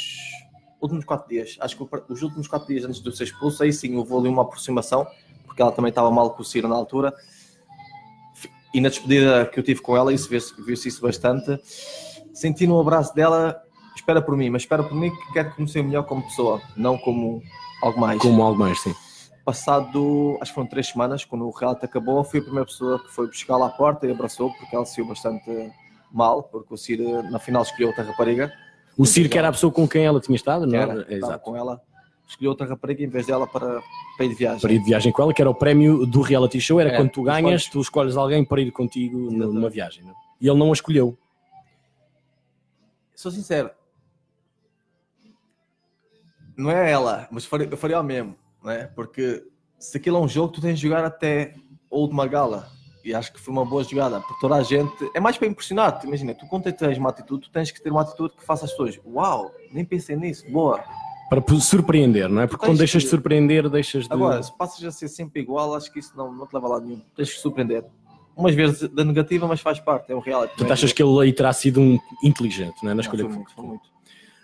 [0.82, 3.74] últimos quatro dias, acho que os últimos quatro dias antes de eu ser expulso, aí
[3.74, 5.06] sim houve ali uma aproximação,
[5.46, 7.14] porque ela também estava mal com o Ciro na altura.
[8.74, 11.60] E na despedida que eu tive com ela, isso viu-se isso bastante.
[12.34, 13.62] Senti no abraço dela,
[13.96, 17.42] espera por mim, mas espera por mim que quero conhecer melhor como pessoa, não como
[17.84, 18.20] algo mais.
[18.20, 18.96] Como algo mais, sim.
[19.44, 23.10] Passado, acho que foram três semanas, quando o reality acabou, fui a primeira pessoa que
[23.12, 25.70] foi buscar lá à porta e abraçou, porque ela se saiu bastante
[26.12, 28.54] mal, porque o Ciro na final escolheu outra rapariga.
[28.98, 30.80] O Ciro que era a pessoa com quem ela tinha estado, não?
[30.80, 31.44] era, É, estava Exato.
[31.44, 31.82] com ela,
[32.26, 33.82] escolheu outra rapariga em vez dela para,
[34.16, 34.62] para ir de viagem.
[34.62, 36.96] Para ir de viagem com ela, que era o prémio do reality show, era É,
[36.96, 39.74] quando tu ganhas, tu escolhes alguém para ir contigo numa Exatamente.
[39.74, 40.04] viagem.
[40.06, 40.14] não?
[40.40, 41.18] E ele não a escolheu.
[43.14, 43.72] Sou sincero,
[46.56, 48.88] não é ela, mas faria- eu faria o mesmo, não é?
[48.88, 49.44] Porque
[49.78, 51.56] se aquilo é um jogo, tu tens de jogar até
[51.92, 52.70] a última gala.
[53.04, 54.94] E acho que foi uma boa jogada, porque toda a gente.
[55.14, 56.00] É mais para impressionar.
[56.00, 56.08] -te.
[56.08, 58.72] Imagina, tu quando tens uma atitude, tu tens que ter uma atitude que faça as
[58.72, 58.98] pessoas.
[59.06, 60.82] Uau, nem pensei nisso, boa.
[61.30, 62.48] Para surpreender, não é?
[62.48, 64.14] Porque quando deixas de surpreender, deixas de.
[64.14, 66.70] Agora, se passas a ser sempre igual, acho que isso não, não te leva a
[66.70, 67.02] lado nenhum.
[67.16, 67.84] Tens que surpreender.
[68.36, 70.56] Umas vezes da negativa, mas faz parte, é o reality.
[70.56, 72.94] Tu achas que ele aí terá sido um inteligente, não é?
[72.94, 73.93] Na Não, escolha foi que muito, foi muito.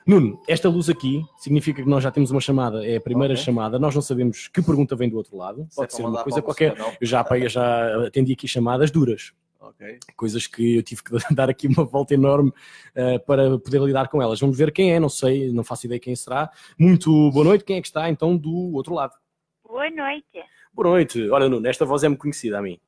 [0.06, 3.44] Nuno, esta luz aqui significa que nós já temos uma chamada, é a primeira Ok.
[3.44, 6.24] chamada, nós não sabemos que pergunta vem do outro lado, Se é pode ser uma
[6.24, 6.76] coisa qualquer.
[6.78, 6.92] não?
[7.00, 10.00] Eu já, eu já atendi aqui chamadas duras, Ok.
[10.16, 12.52] coisas que eu tive que dar aqui uma volta enorme
[12.96, 14.40] eh, para poder lidar com elas.
[14.40, 16.50] Vamos ver quem é, não sei, não faço ideia quem será.
[16.78, 19.14] Muito boa noite, quem é que está então do outro lado?
[19.64, 20.26] Boa noite.
[20.74, 22.80] Boa noite, olha Nuno, esta voz é-me conhecida a mim.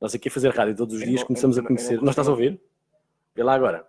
[0.00, 2.00] Nós aqui a fazer rádio todos os Eu dias começamos eu a conhecer.
[2.00, 2.60] Nós estás a ouvir?
[3.34, 3.86] Vê lá agora.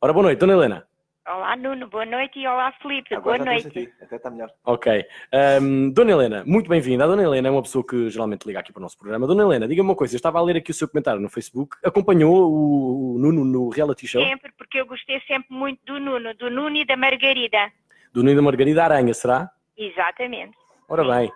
[0.00, 0.86] Ora, boa noite, Dona Helena.
[1.28, 1.88] Olá, Nuno.
[1.88, 3.12] Boa noite e olá, Felipe.
[3.12, 3.92] Agora Boa noite.
[4.00, 4.48] Até está melhor.
[4.64, 5.04] Ok.
[5.32, 7.02] Ahm, Dona Helena, muito bem-vinda.
[7.02, 9.26] A Dona Helena é uma pessoa que geralmente liga aqui para o nosso programa.
[9.26, 10.14] Dona Helena, diga-me uma coisa.
[10.14, 11.76] Eu estava a ler aqui o seu comentário no Facebook.
[11.84, 14.22] Acompanhou o, o Nuno no reality show?
[14.22, 17.72] Sempre, porque eu gostei sempre muito do Nuno, do Nuno e da Margarida.
[18.12, 19.50] Do Nuno e da Margarida Aranha, será?
[19.76, 20.56] Exatamente.
[20.88, 21.32] Ora bem.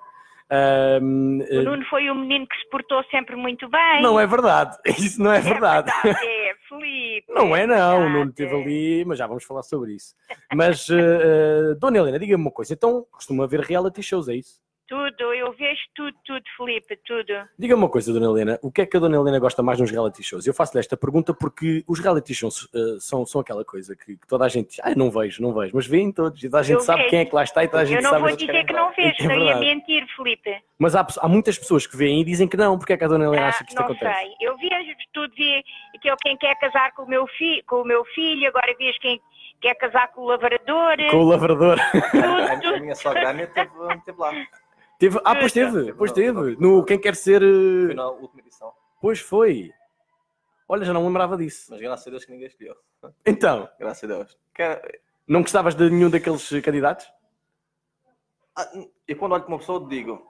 [0.51, 4.03] Ahm, O Nuno foi um menino que se portou sempre muito bem.
[4.03, 4.77] não é verdade.
[4.99, 5.91] Isso não é verdade.
[6.05, 7.27] É, Felipe.
[7.33, 7.99] Não é, não.
[7.99, 8.31] O Nuno verdade.
[8.31, 10.15] esteve ali, mas já vamos falar sobre isso.
[10.55, 10.95] Mas, eh,
[11.73, 12.73] eh, Dona Helena, diga-me uma coisa.
[12.75, 14.61] Então, costuma ver reality shows, é isso?
[14.91, 17.33] Tudo, eu vejo tudo, tudo, Felipe, tudo.
[17.57, 19.89] Diga-me uma coisa, Dona Helena, o que é que a Dona Helena gosta mais nos
[19.89, 20.45] reality shows?
[20.49, 24.27] Eu faço-lhe esta pergunta porque os reality shows eh, são, são aquela coisa que, que
[24.27, 26.63] toda a gente diz, ah, não vejo, não vejo, mas veem todos, e toda a
[26.65, 27.11] gente Eu sabe vejo.
[27.11, 28.23] quem é que lá está e toda a gente Eu não sabe.
[28.27, 30.61] vou dizer que não vejo, É não ia mentir, Felipe.
[30.77, 33.09] Mas há, há muitas pessoas que veem e dizem que não, porque é que a
[33.09, 34.13] Dona Helena Ah, acha que isto não acontece?
[34.13, 34.35] sei.
[34.41, 35.63] Eu vejo tudo, vi
[36.03, 38.99] que eu quem quer casar com o meu filho, com o meu filho, agora vejo
[38.99, 39.21] quem
[39.61, 40.97] quer casar com o lavrador.
[41.13, 41.79] Com o lavrador.
[41.81, 43.71] A, Tudo, a minha sogra teve,
[44.05, 44.33] teve lá.
[45.01, 46.57] Teve, ah, pois teve, pois teve.
[46.61, 47.43] No Quem Quer Ser.
[47.43, 48.71] eh, Foi na última edição.
[49.01, 49.71] Pois foi.
[50.69, 51.69] Olha, já não lembrava disso.
[51.71, 52.77] Mas graças a Deus que ninguém escolheu.
[53.25, 54.39] Então, Graças a Deus.
[54.55, 57.11] Que- não gostavas de nenhum daqueles candidatos?
[58.55, 58.71] Ah,
[59.09, 60.27] Eu quando olho para uma pessoa digo,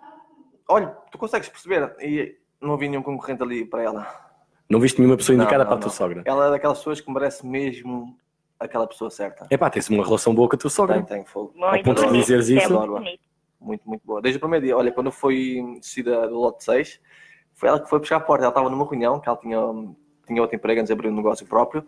[0.69, 1.97] olha, tu consegues perceber?
[2.01, 4.31] E não havia nenhum concorrente ali para ela.
[4.69, 5.95] Não viste nenhuma pessoa Não, indicada não, para a tua não.
[5.97, 6.23] sogra?
[6.25, 8.17] Ela é daquelas pessoas que merece mesmo
[8.59, 9.49] aquela pessoa certa.
[9.51, 10.95] É pá, tens uma relação boa com a tua sogra.
[11.03, 11.53] Tem, tem fogo.
[11.57, 12.73] muito ponto de dizeres é isso.
[12.73, 13.30] muito bonito.
[13.61, 14.23] Muito, muito boa.
[14.23, 17.01] Desde o primeiro dia, olha, quando eu fui descida do lote 6,
[17.55, 18.45] foi ela que foi puxar a porta.
[18.45, 19.59] Ela estava numa reunião que ela tinha,
[20.27, 21.85] tinha outro emprego antes de abrir um negócio próprio.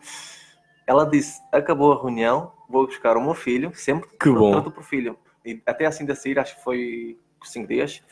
[0.87, 4.53] Ela disse: acabou a reunião, vou buscar o meu filho, sempre Que bom.
[4.53, 5.17] trato por filho.
[5.45, 8.03] E até assim da sair, acho que foi cinco dias,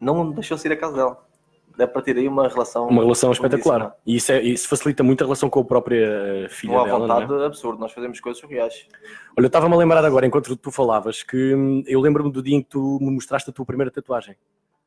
[0.00, 1.31] não deixou sair a casa dela.
[1.76, 2.86] Dá para ter aí uma relação.
[2.88, 3.94] Uma relação espetacular.
[4.04, 6.84] E isso, é- isso facilita muito a relação com a própria eh, filha Não há
[6.84, 7.26] dela, não é?
[7.26, 8.86] vontade absurdo, nós fazemos coisas surreais.
[9.36, 12.56] Olha, eu estava-me a lembrar agora, enquanto tu falavas, que hum, eu lembro-me do dia
[12.56, 14.36] em que tu me mostraste a tua primeira tatuagem.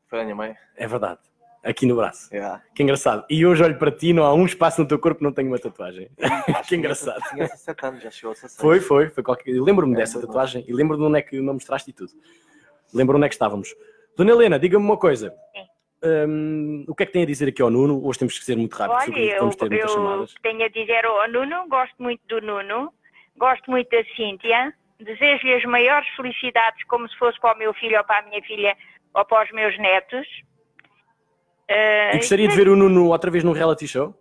[0.07, 0.55] Foi a minha mãe.
[0.77, 1.19] É verdade.
[1.63, 2.31] Aqui no braço.
[2.31, 2.61] Yeah.
[2.75, 3.25] Que engraçado.
[3.27, 5.47] E hoje olho para ti, não há um espaço no teu corpo que não tenha
[5.47, 6.11] uma tatuagem.
[6.67, 7.19] que engraçado.
[7.31, 8.61] Tinha 17 anos, já chegou a 16.
[8.61, 9.09] Foi, foi.
[9.09, 9.51] foi qualquer...
[9.59, 12.11] Lembro-me É, dessa tatuagem e lembro-me de onde é que me mostraste e tudo.
[12.93, 13.75] Lembro onde é que estávamos.
[14.15, 15.33] Dona Helena, diga-me uma coisa.
[16.03, 18.05] Hum, o que é que tem a dizer aqui ao Nuno?
[18.05, 20.35] Hoje temos que ser muito rápidos, Olha, eu, vamos ter muitas eu chamadas.
[20.43, 22.93] tenho a dizer ao Nuno, gosto muito do Nuno,
[23.37, 27.97] gosto muito da Cíntia, desejo-lhe as maiores felicidades, como se fosse para o meu filho
[27.97, 28.77] ou para a minha filha
[29.13, 30.27] ou para os meus netos.
[31.67, 34.13] Eh, E gostaria de ver o Nuno outra vez num reality show?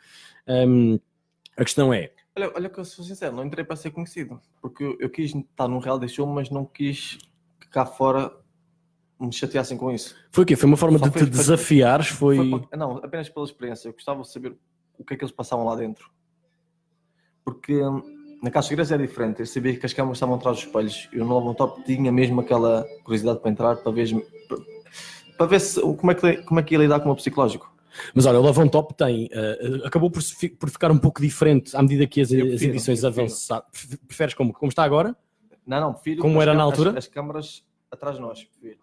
[0.47, 0.99] Um,
[1.57, 4.41] a questão é, Olha, olha que eu sou sincero, não entrei para ser conhecido.
[4.61, 7.19] Porque eu, eu quis estar num reality show, mas não quis
[7.61, 8.33] que cá fora
[9.21, 10.17] me chateassem com isso.
[10.33, 10.57] foi o quê?
[10.57, 12.09] Foi uma forma Só de te desafiares?
[12.09, 12.37] Foi...
[12.37, 13.89] Foi não, apenas pela experiência.
[13.89, 14.57] Eu gostava de saber
[14.99, 16.11] o que é que eles passavam lá dentro.
[17.45, 18.03] Porque hum,
[18.43, 19.41] na Caixa de Igrejas é diferente.
[19.41, 21.09] Eu sabia que as câmaras estavam atrás dos espelhos.
[21.13, 24.09] Eu no Love Top tinha mesmo aquela curiosidade para entrar, para ver,
[24.49, 24.59] para,
[25.39, 27.73] para ver se, como, é que, como é que ia lidar com o meu psicológico.
[28.15, 30.23] Mas olha, o Lavão Top tem, eh, acabou por,
[30.59, 33.23] por ficar um pouco diferente à medida que as, Eu as prefiro, edições prefiro.
[33.25, 33.65] avançaram.
[33.71, 35.17] Pref- Preferes como, como está agora?
[35.67, 36.21] Não, não, prefiro.
[36.23, 36.99] Como as era na altura?
[36.99, 38.81] As, câmaras atrás de nós, prefiro.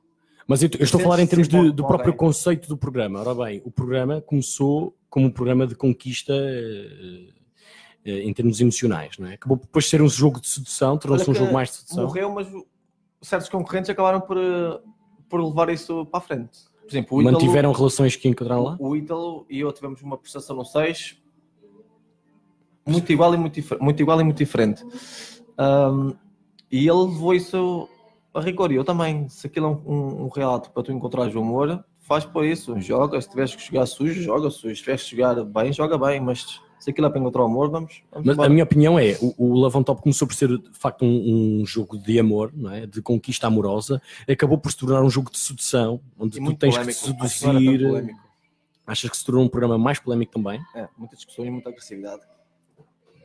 [0.48, 3.20] Mas eu, eu estou a falar em termos de- do próprio conceito do programa.
[3.20, 7.28] Ora bem, o programa começou como um programa de conquista eh,
[8.06, 9.34] eh, em termos emocionais, não é?
[9.36, 12.06] Acabou por depois ser um jogo de sedução, tornou-se um jogo mais de sedução.
[12.06, 12.48] Morreu, mas
[13.22, 14.38] certos concorrentes acabaram por,
[15.30, 16.60] por levar isso para a frente.
[16.92, 18.78] Por exemplo, o Mantiveram relações que encontraram lá?
[18.80, 21.22] o Ítalo e eu tivemos uma prestação no 6
[22.86, 24.84] muito igual e muito, muito igual e muito diferente.
[25.58, 26.14] Ahm,
[26.72, 27.88] e ele levou isso
[28.34, 28.72] a rigor.
[28.72, 31.84] E eu também, se aquilo é um, um, um relato para tu encontrares o amor,
[32.00, 33.22] faz por isso, joga.
[33.22, 34.76] Se tiveres que jogar sujo, joga sujo.
[34.76, 36.20] Se tiveres que jogar bem, joga bem.
[36.20, 38.02] Mas se aquilo é para encontrar o amor, vamos.
[38.12, 38.48] vamos Mas embora.
[38.48, 41.66] a minha opinião é, o, o Lavão Top começou por ser de facto um, um
[41.66, 42.88] jogo de amor, não é?
[42.88, 46.74] de conquista amorosa, acabou por se tornar um jogo de sedução, onde E tu tens
[46.76, 47.00] polémico.
[47.00, 48.16] que seduzir.
[48.88, 50.60] Achas que se tornou um programa mais polémico também?
[50.76, 52.24] É, muitas discussões e muita agressividade.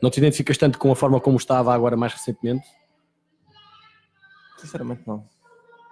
[0.03, 2.67] Não te identificas tanto com a forma como estava agora mais recentemente?
[4.59, 5.25] Sinceramente, não.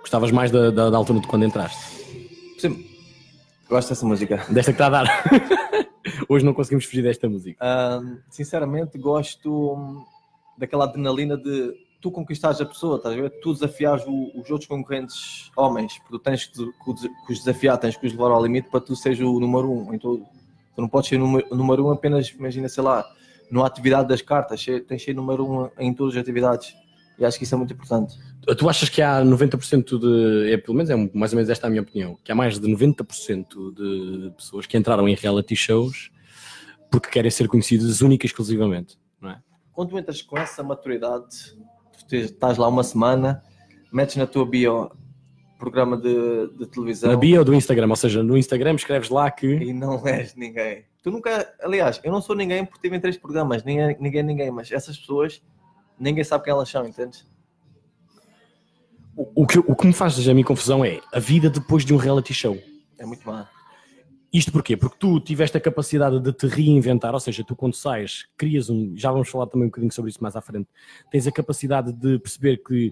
[0.01, 1.77] Gostavas mais da, da, da altura de quando entraste?
[2.53, 2.94] Por exemplo,
[3.69, 4.37] gosto dessa música.
[4.49, 5.23] Desta que está a dar.
[6.29, 7.57] Hoje não conseguimos fugir desta música.
[8.29, 10.05] Sinceramente, gosto
[10.57, 13.29] daquela adrenalina de tu conquistares a pessoa, estás a ver?
[13.41, 17.77] Tu desafiares o- os outros concorrentes homens, porque tu tens que, que os- que desafiar,
[17.79, 20.23] tens que os levar ao limite para que tu sejas o número um em tudo.
[20.75, 23.03] Tu não podes ser o número, número um apenas, imagina, sei lá,
[23.49, 26.75] numa atividade das cartas, tens de ser número um em todas as atividades.
[27.17, 28.17] E acho que isso é muito importante.
[28.57, 30.53] Tu achas que há 90% de.
[30.53, 32.17] É, pelo menos é mais ou menos esta a minha opinião.
[32.23, 36.11] Que há mais de 90% de pessoas que entraram em reality shows
[36.91, 38.97] porque querem ser conhecidas única e exclusivamente.
[39.19, 39.39] Não é?
[39.75, 41.25] quando tu entras com essa maturidade,
[42.07, 43.43] tu estás lá uma semana,
[43.91, 44.89] metes na tua bio
[45.59, 49.47] programa de, de televisão Na bio do Instagram, ou seja, no Instagram escreves lá que.
[49.47, 50.85] e não és ninguém.
[51.03, 54.51] Tu nunca, aliás, eu não sou ninguém porque tive em três programas, ninguém, ninguém, ninguém,
[54.51, 55.41] mas essas pessoas,
[55.99, 57.25] ninguém sabe quem elas são, entendes?
[59.15, 61.93] O, o que, o que me faz a mim confusão é a vida depois de
[61.93, 62.57] um reality show.
[62.97, 63.47] É muito má.
[64.33, 64.75] Isto porquê?
[64.75, 68.93] Porque tu tiveste a capacidade de te reinventar, ou seja, tu quando sais, crias um.
[68.97, 70.67] Já vamos falar também um bocadinho sobre isso mais à frente.
[71.09, 72.91] Tens a capacidade de perceber que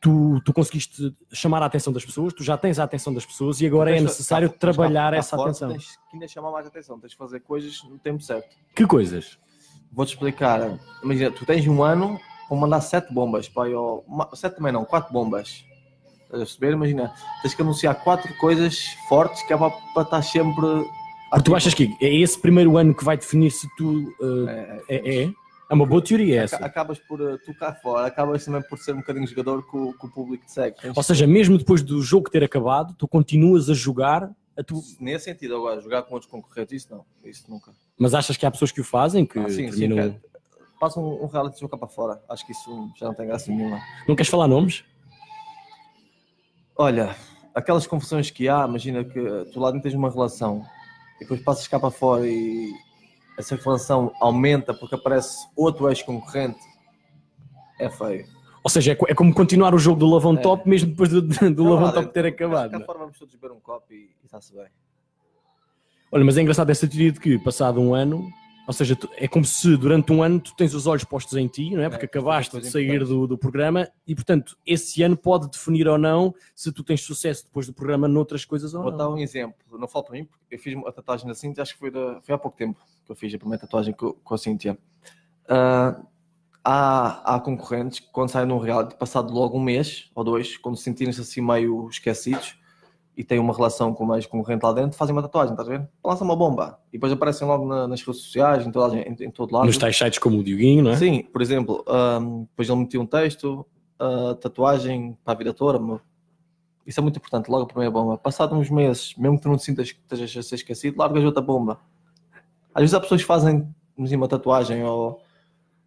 [0.00, 3.60] tu, tu conseguiste chamar a atenção das pessoas, tu já tens a atenção das pessoas
[3.60, 5.70] e agora é Tens- necessário cá- trabalhar cá essa fora atenção.
[5.70, 8.56] Tens que ainda chamar mais atenção, tens de fazer coisas no tempo certo.
[8.76, 9.36] Que coisas?
[9.92, 10.78] Vou-te explicar.
[11.02, 14.84] Imagina, tu tens um ano vão mandar sete bombas, pai, ou, uma- sete também não,
[14.84, 15.64] quatro bombas.
[16.24, 16.72] Estás a perceber?
[16.72, 20.66] Imagina, tens que anunciar quatro coisas fortes que é para, para estar sempre.
[21.30, 24.82] Porque tu achas que é esse primeiro ano que vai definir se tu uh, É,
[24.88, 25.32] é, é?
[25.70, 26.56] É uma boa teoria essa.
[26.56, 29.92] Acabas por uh, tu cá fora, acabas também por ser um bocadinho jogador que o,
[29.92, 30.76] que o público te segue.
[30.94, 34.82] Ou seja, mesmo depois do jogo ter acabado, tu continuas a jogar, a tu...
[34.98, 37.72] Nesse sentido, agora, jogar com outros concorrentes, isso não, isso nunca.
[38.00, 39.96] Mas achas que há pessoas que o fazem, que Ah, sim, sim, terminam...
[39.98, 40.22] cara.
[40.80, 43.52] Passa um, um reality show cá para fora, acho que isso já não tem graça
[43.52, 43.78] nenhuma.
[44.08, 44.82] Não queres falar nomes?
[46.74, 47.14] Olha,
[47.54, 49.20] aquelas confusões que há, imagina que
[49.52, 50.64] tu lá dentro tens uma relação
[51.16, 52.72] e depois passas cá para fora e
[53.38, 56.58] essa relação aumenta porque aparece outro ex-concorrente,
[57.78, 58.26] é feio.
[58.64, 60.40] Ou seja, é, é como continuar o jogo do Love on É.
[60.40, 62.70] Top mesmo depois do, do Não, Love on Top ter acabado.
[62.70, 62.86] Cá não é?
[62.86, 64.68] fora vamos todos beber um copo e e está-se bem.
[66.12, 68.28] Olha, mas é engraçado essa teoria de que, passado um ano,
[68.66, 71.70] ou seja, é como se durante um ano tu tens os olhos postos em ti,
[71.74, 71.88] não é?
[71.88, 75.86] Porque É, acabaste coisa de sair do, do programa e, portanto, esse ano pode definir
[75.88, 78.98] ou não se tu tens sucesso depois do programa noutras coisas ou Vou não.
[78.98, 81.74] dar um exemplo, não falo para mim, porque eu fiz a tatuagem da Cintia, acho
[81.74, 84.34] que foi, da- foi há pouco tempo que eu fiz a primeira tatuagem com, com
[84.34, 84.76] a Cintia.
[85.48, 86.00] Ah,
[86.64, 90.76] há, há concorrentes que quando saem num reality, passado logo um mês ou dois, quando
[90.76, 92.56] se sentirem-se assim meio esquecidos
[93.16, 95.88] e têm uma relação com mais concorrente lá dentro, fazem uma tatuagem, estás a ver?
[96.04, 99.30] Lançam uma bomba e depois aparecem logo na- nas redes sociais, em, toda, em, em
[99.30, 99.66] todo lado.
[99.66, 100.96] Nos tais sites como o Dioguinho, não é?
[100.96, 103.66] Sim, por exemplo, ahm, depois ele metia um texto,
[103.98, 106.00] ah, tatuagem para a vida toda, meu.
[106.86, 108.16] Isso é muito importante, logo a primeira bomba.
[108.16, 111.22] Passado uns meses, mesmo que tu não te sintas que estejas a ser esquecido, largas
[111.22, 111.78] outra bomba.
[112.74, 115.20] Às vezes há pessoas que fazem uma tatuagem ou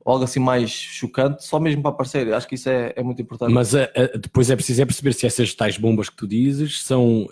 [0.06, 2.34] algo assim mais chocante, só mesmo para aparecer.
[2.34, 3.54] Acho que isso é, é muito importante.
[3.54, 6.84] Mas a- a- depois é preciso é perceber se essas tais bombas que tu dizes
[6.84, 7.28] são,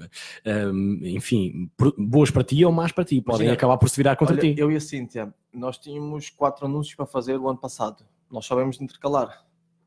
[0.46, 3.22] hum, enfim, pro- boas para ti ou más para ti.
[3.22, 4.60] Podem Imagina, acabar por se virar contra Olha, ti.
[4.60, 8.06] eu e a Cíntia, nós tínhamos quatro anúncios para fazer o ano passado.
[8.32, 9.46] Nós sabemos de intercalar.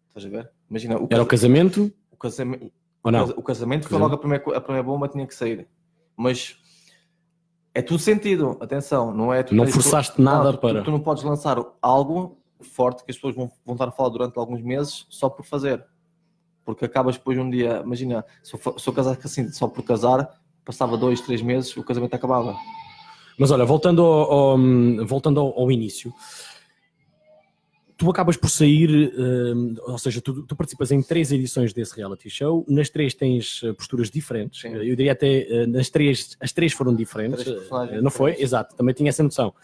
[0.09, 0.51] Estás a ver?
[0.69, 2.73] Imagina, o, Era o casa- casamento o casamento.
[3.03, 3.25] ou não?
[3.31, 5.67] O casamento foi logo a primeira, a primeira bomba tinha que sair.
[6.17, 6.57] Mas
[7.75, 9.43] é tudo sentido, atenção, não é?
[9.43, 13.17] Tu Não forçaste tu- nada tu- para- Tu, não podes lançar algo forte que as
[13.17, 15.85] pessoas vão, vão estar a falar durante alguns meses só por fazer.
[16.65, 19.83] Porque acabas depois um dia, imagina, se eu, for- se eu casasse assim só por
[19.83, 22.57] casar, passava dois, três meses, o casamento acabava.
[23.39, 24.59] Mas olha, voltando ao, ao-
[25.07, 26.13] voltando ao, ao início,
[27.97, 32.29] tu acabas por sair, hum, ou seja, tu, tu participas em três edições desse reality
[32.29, 34.69] show, nas três tens eh, posturas diferentes, Sim.
[34.75, 38.41] eu diria até, eh, nas três, as três foram diferentes, Três eh, não foi?
[38.41, 39.55] Exato, também tinha essa noção.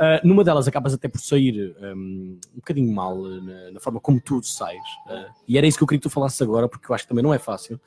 [0.00, 4.20] Ah, numa delas acabas até por sair hum, um bocadinho mal na, na forma como
[4.20, 6.94] tu sais, ah, e era isso que eu queria que tu falasses agora, porque eu
[6.94, 7.80] acho que também não é fácil,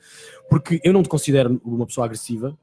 [0.50, 2.56] porque eu não te considero uma pessoa agressiva,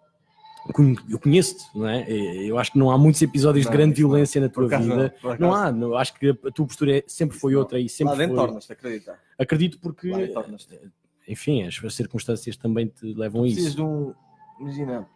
[1.10, 2.06] eu conheço-te, não é?
[2.12, 4.10] Eu acho que não há muitos episódios Não, de grande não.
[4.10, 5.16] violência na tua vida.
[5.24, 7.60] não, Não, há, não, acho que a tua postura é- sempre foi Não.
[7.62, 8.46] outra e sempre Lá dentro foi.
[8.46, 9.20] tornas-te, acredita.
[9.40, 10.80] Acredito porque, Lá dentro tornas-te.
[11.28, 13.76] enfim, as, as circunstâncias também te levam a Precisas isso.
[13.78, 14.14] de um.
[14.60, 15.08] Imagina,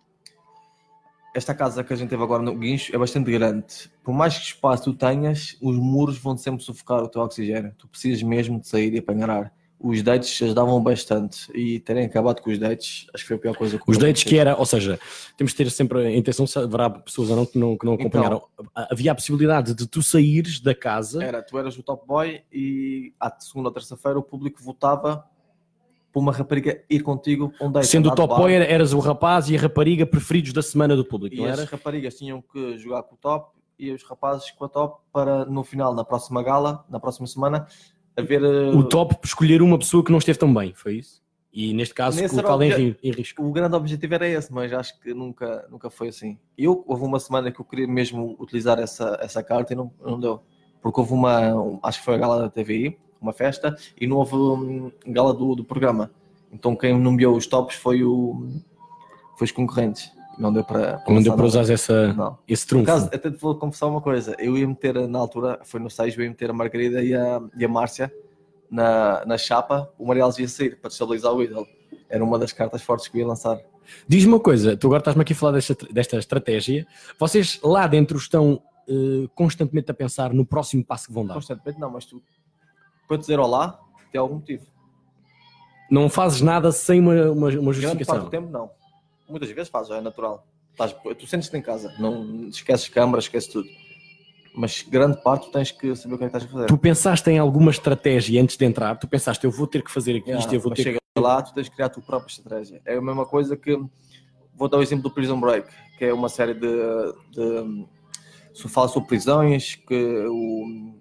[1.34, 3.66] esta casa que a gente teve agora no Guincho é bastante grande.
[4.04, 7.74] Por mais que espaço tu tenhas, os muros vão sempre sufocar o teu oxigênio.
[7.78, 9.54] Tu precisas mesmo de sair e apanhar ar.
[9.80, 13.56] Os dates ajudavam bastante e terem acabado com os dates, acho que foi a pior
[13.58, 14.98] coisa que Os dates que era, ou seja,
[15.36, 17.96] temos de ter sempre a intenção, se haverá pessoas ou não que não, que não
[17.96, 18.08] Então.
[18.08, 18.44] acompanharam.
[18.74, 23.14] Havia a possibilidade de tu saíres da casa, Era, tu eras o top boy e
[23.20, 25.26] à segunda ou terça-feira o público votava
[26.14, 27.88] para uma rapariga ir contigo para um date.
[27.88, 31.36] sendo o top boy, eras o rapaz e a rapariga preferidos da semana do público,
[31.36, 31.68] E as era?
[31.70, 35.64] raparigas tinham que jogar com o top e os rapazes com a top para no
[35.64, 37.66] final, na próxima gala, na próxima semana,
[38.16, 41.24] haver eh, O top escolher uma pessoa que não esteve tão bem, foi isso?
[41.52, 43.44] E neste caso, Nesse colocá-la em, em risco.
[43.44, 46.38] O grande objetivo era esse, mas acho que nunca, nunca foi assim.
[46.58, 50.20] Eu, houve uma semana que eu queria mesmo utilizar essa, essa carta e não, não
[50.20, 50.42] deu.
[50.82, 54.18] Porque houve uma, um- acho que foi a gala da TVI, uma festa, e não
[54.18, 56.12] houve hum, gala do, do programa.
[56.52, 58.48] Então quem nomeou os tops foi, o,
[59.38, 60.12] foi os concorrentes.
[60.38, 61.04] Não deu para.
[61.08, 62.14] Não deu para usar essa.
[62.14, 62.38] Não.
[62.48, 62.92] esse Por trunfo.
[62.92, 64.36] acaso, até te vou confessar uma coisa.
[64.40, 67.42] Eu ia meter na altura, foi no 6, eu ia meter a Margarida e a,
[67.56, 68.12] e a Márcia
[68.70, 69.92] na, na chapa.
[69.98, 71.68] O Mariel ia sair para destabilizar o ídolo.
[72.10, 73.60] Era uma das cartas fortes que eu ia lançar.
[74.08, 76.88] Diz-me uma coisa, tu agora estás-me aqui a falar desta, desta estratégia.
[77.20, 81.36] Vocês lá dentro estão eh, constantemente a pensar no próximo passo que vão dar.
[81.36, 82.22] Constantemente não, mas tu
[83.14, 83.80] para dizer olá,
[84.12, 84.66] tem algum motivo.
[85.90, 88.24] Não fazes nada sem uma, uma, uma Grande parte justificação.
[88.24, 88.72] do tempo, não.
[89.30, 90.46] Muitas vezes fazes, é natural.
[90.72, 93.70] Estás, tu sentes-te em casa, não esqueces câmaras, esqueces tudo.
[94.56, 96.68] Mas grande parte tu tens que saber o que é que estás a fazer.
[96.68, 98.96] Tu pensaste em alguma estratégia antes de entrar?
[98.98, 101.22] Tu pensaste, eu vou ter que fazer Yeah, isto, eu vou ter chega que...
[101.22, 102.82] lá, tu tens que criar a tua própria estratégia.
[102.86, 103.76] É a mesma coisa que.
[104.56, 106.68] Vou dar o exemplo do Prison Break, que é uma série de.
[107.32, 107.86] de
[108.54, 110.94] se fala sobre prisões, que o,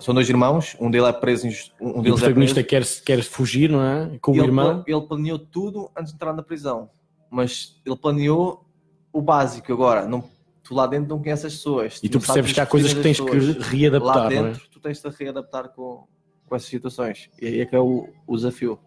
[0.00, 1.54] São dois irmãos, um deles é preso, um E
[1.90, 3.02] o deles é protagonista preso.
[3.02, 4.18] quer, quer fugir, não é?
[4.20, 4.84] Com o ele, irmão.
[4.86, 6.90] ele planeou tudo antes de entrar na prisão,
[7.30, 8.64] mas ele planeou
[9.12, 10.06] o básico agora.
[10.06, 10.22] Não,
[10.62, 12.00] tu lá dentro não conheces as pessoas.
[12.02, 14.28] E tu percebes que há as coisas que tens que readaptar, Lá é?
[14.28, 16.04] dentro tu tens de readaptar com,
[16.46, 17.30] com essas situações.
[17.40, 18.78] E aí é que é o, o desafio.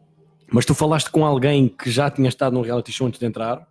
[0.51, 3.67] Mas tu falaste com alguém que já tinha estado num reality show antes de entrar?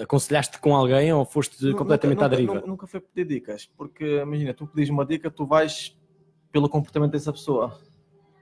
[0.00, 2.54] Aconselhaste com alguém ou foste completamente nunca, à deriva?
[2.54, 5.96] Nunca, nunca foi pedir dicas, porque imagina, tu pedis uma dica, tu vais
[6.52, 7.78] pelo comportamento dessa pessoa.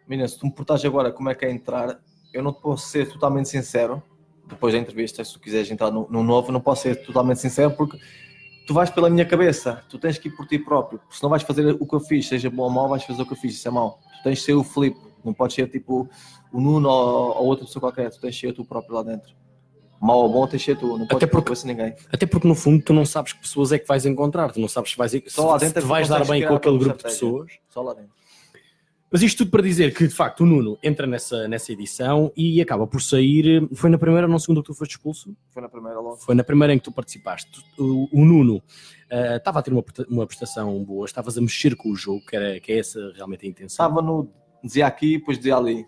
[0.07, 2.01] Imagina, se tu me portares agora como é que é entrar,
[2.33, 4.03] eu não posso ser totalmente sincero.
[4.47, 7.71] Depois da entrevista, se tu quiseres entrar no, no novo, não posso ser totalmente sincero,
[7.73, 7.99] porque
[8.67, 11.01] tu vais pela minha cabeça, tu tens que ir por ti próprio.
[11.11, 13.27] Se não vais fazer o que eu fiz, seja bom ou mau, vais fazer o
[13.27, 14.01] que eu fiz, isso é mau.
[14.19, 16.09] Tu tens de ser o Filipe, não podes ser tipo
[16.51, 19.35] o Nuno ou, ou outra pessoa qualquer, tu tens de ser tu próprio lá dentro.
[20.01, 21.95] Mau ou bom, tens de ser tu, não Até pôr porque- ninguém.
[22.13, 24.69] Até porque no fundo tu não sabes que pessoas é que vais encontrar, tu não
[24.69, 27.03] sabes se vais, se, Só lá dentro se vais dar bem com aquele grupo de
[27.03, 27.51] pessoas.
[27.69, 28.19] Só lá dentro.
[29.11, 32.61] Mas isto tudo para dizer que de facto o Nuno entra nessa, nessa edição e
[32.61, 33.67] acaba por sair.
[33.75, 35.35] Foi na primeira ou na segunda que tu foste expulso?
[35.49, 36.19] Foi na primeira logo.
[36.19, 37.65] Foi na primeira em que tu participaste.
[37.79, 38.63] O, o Nuno
[39.11, 42.37] ah, estava a ter uma, uma prestação boa, estavas a mexer com o jogo, que,
[42.37, 43.87] era, que é essa realmente a intenção.
[43.87, 44.31] Estava no.
[44.63, 45.87] Dizia aqui, depois dizia ali.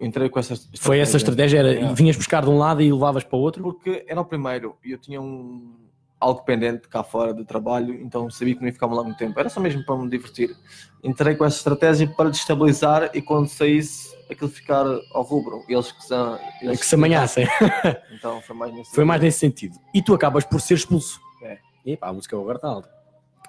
[0.00, 0.84] Entrei com essa estratégia.
[0.84, 1.94] Foi essa estratégia, era, Yeah.
[1.94, 3.62] vinhas buscar de um lado e levavas para o outro?
[3.62, 5.74] Porque era o primeiro e eu tinha um.
[6.18, 9.38] Algo pendente cá fora de trabalho, então sabia que não ia ficar lá muito tempo.
[9.38, 10.56] Era só mesmo para me divertir.
[11.04, 15.62] Entrei com essa estratégia para destabilizar e quando saísse aquilo ficar ao rubro.
[15.68, 17.46] Eles que, são, eles que se amanhassem.
[18.10, 19.78] Então foi mais nesse Foi mais nesse sentido.
[19.92, 21.20] E tu acabas por ser expulso.
[21.42, 21.58] É.
[21.84, 22.88] E pá, a música agora está alta.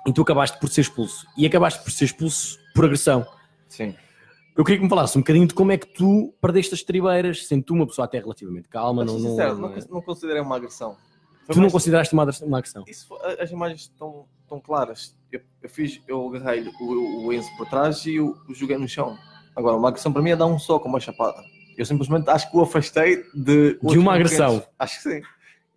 [0.05, 1.25] E tu acabaste por ser expulso.
[1.37, 3.25] E acabaste por ser expulso por agressão.
[3.69, 3.95] Sim.
[4.57, 7.45] Eu queria que me falasse um bocadinho de como é que tu perdeste as tribeiras,
[7.45, 9.03] sendo tu uma pessoa até relativamente calma.
[9.03, 10.97] Mas, Não, sou não, sincero, não, não considerei uma agressão.
[11.45, 12.83] Foi tu não consideraste uma, agressão- uma agressão?
[12.87, 13.07] Isso,
[13.39, 15.15] as imagens estão, estão claras.
[15.31, 18.87] Eu, eu fiz, eu agarrei o, o Enzo por trás e o, o joguei no
[18.87, 19.15] chão.
[19.55, 21.37] Agora, uma agressão para mim é dar um soco, uma chapada.
[21.77, 23.77] Eu simplesmente acho que o afastei de.
[23.81, 24.63] outros uma agressão?
[24.79, 25.21] Acho que sim.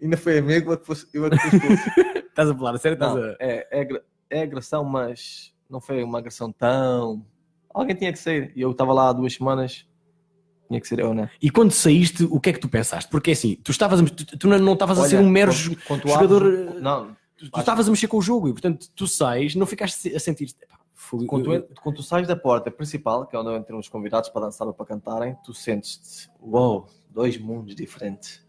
[0.02, 1.36] Ainda foi amigo, eu que fosse- eu é que.
[2.30, 2.98] Estás a falar, a sério?
[2.98, 3.36] Não, a...
[3.38, 3.88] é, é,
[4.30, 7.24] é agressão, mas não foi uma agressão tão.
[7.74, 8.52] Alguém tinha que sair.
[8.56, 9.86] E eu estava lá há duas semanas,
[10.68, 11.30] tinha que ser eu, né?
[11.40, 13.10] E quando saíste, o que é que tu pensaste?
[13.10, 15.52] Porque assim, tu estavas, tu, tu não estavas a ser um mero
[15.86, 16.42] quando- quando jogador.
[16.46, 20.14] abres- Não, Tu, estavas a mexer com o jogo e, portanto, tu sais, não ficaste
[20.14, 20.48] a sentir.
[21.26, 24.42] Quando tu, quando tu sais da porta principal, que é onde entram os convidados para
[24.42, 28.46] dançar ou para cantarem, tu sentes-te, uau, dois mundos diferentes.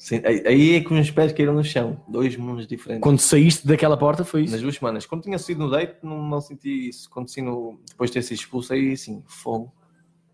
[0.00, 3.02] Sim, aí- é que os pés caíram no chão, dois mundos diferentes.
[3.02, 4.52] Quando saíste daquela porta, foi isso?
[4.52, 5.04] Nas duas semanas.
[5.04, 7.10] Quando tinha sido no date, não, não senti isso.
[7.10, 9.70] Quando saí no, depois de ter sido expulso, aí sim, fogo.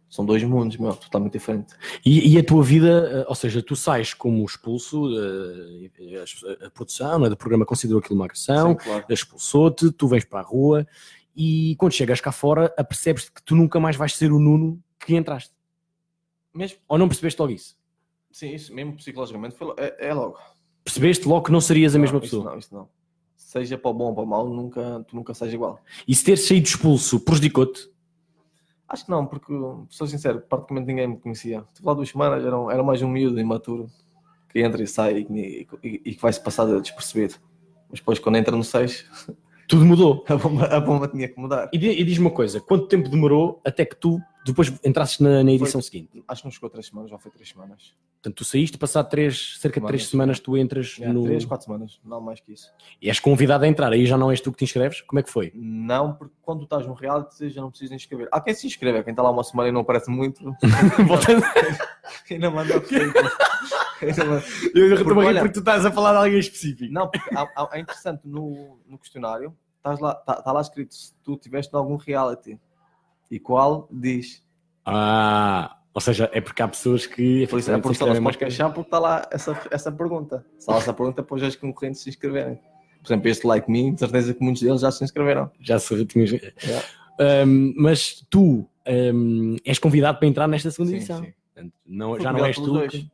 [0.09, 1.75] São dois mundos, meu, totalmente diferentes.
[2.05, 6.21] E, e a tua vida, eh, ou seja, tu sais como expulso, eh,
[6.63, 9.05] a, a produção é, do programa considerou aquilo uma agressão, Sim, claro.
[9.11, 10.87] expulsou-te, tu vens para a rua
[11.35, 15.17] e quando chegas cá fora, apercebes que tu nunca mais vais ser o Nuno que
[15.17, 15.51] entraste.
[16.55, 17.77] Mesmo, Ou não percebeste logo isso?
[18.39, 20.39] Sim, isso mesmo psicologicamente foi, é, é logo.
[20.85, 22.45] Percebeste logo que não serias a mesma pessoa.
[22.51, 22.89] Não, isso não.
[23.37, 25.81] Seja para o bom ou para o mau, nunca, tu nunca seja igual.
[26.07, 27.91] E se teres saído expulso prejudicou-te?
[28.89, 29.53] Acho que não, porque,
[29.89, 31.65] sou sincero, praticamente ninguém me conhecia.
[31.73, 33.91] Estive lá duas semanas, era, um- era mais um miúdo imaturo
[34.51, 37.35] que entra e sai e, e- e que vai-se passar despercebido.
[37.91, 39.05] Mas depois, quando entra no 6,
[39.69, 40.25] Tudo mudou.
[40.29, 41.69] a bomba, a bomba tinha que mudar.
[41.73, 45.53] E, e diz-me uma coisa, quanto tempo demorou até que tu depois entrasses na, na
[45.53, 46.23] edição seguinte?
[46.27, 47.95] Acho que não chegou três semanas, já foi três semanas.
[48.17, 50.41] Portanto, tu saíste, passado três, cerca de três Semanas.
[50.41, 51.23] tu entras Já, no...
[51.25, 52.73] Três, quatro semanas, não mais que isso.
[53.01, 55.01] E és convidado a entrar, aí já não és tu que te inscreves?
[55.03, 55.53] Como é que foi?
[55.55, 58.29] Não, porque quando tu estás no reality já não precisas inscrever.
[58.33, 60.43] Há quem se inscreve, quem está lá uma semana e não aparece muito,
[62.31, 62.75] ainda manda.
[64.03, 64.45] Ainda manda-
[64.75, 66.93] Eu estou a rir porque tu estás a falar de alguém específico.
[66.93, 70.95] Não, porque há- há- é interessante no, no questionário, estás lá, está tá lá escrito
[70.95, 72.59] se tu tiveste algum reality
[73.31, 74.43] e qual diz.
[74.85, 77.47] Ah, ou seja, é porque há pessoas que...
[77.49, 80.45] Por isso a produção não se pode queixar porque está lá essa, essa pergunta.
[80.59, 82.57] Se há lá essa pergunta, depois os concorrentes se inscreverem.
[83.03, 85.51] Por exemplo, este Like Me, de certeza que muitos deles já se inscreveram.
[85.61, 86.31] Já se tinhas...
[87.19, 91.25] Um, mas tu um, és convidado para entrar nesta segunda Sim, edição.
[91.25, 91.33] sim.
[91.55, 92.89] Portanto, não, já não és tu.
[92.89, 93.09] que-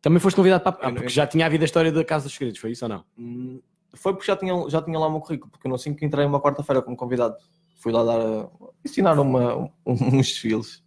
[0.00, 0.78] Também foste convidado para.
[0.80, 3.04] Ah, porque já tinha havido a história da Casa dos Segredos, foi isso ou não?
[3.18, 3.60] Hum,
[3.92, 6.06] Foi porque já tinha, já tinha lá o meu currículo, porque eu não sei que
[6.06, 7.36] entrei uma quarta-feira como convidado.
[7.84, 8.48] Fui lá dar, a-
[8.82, 10.82] ensinar uma, um- uns desfiles.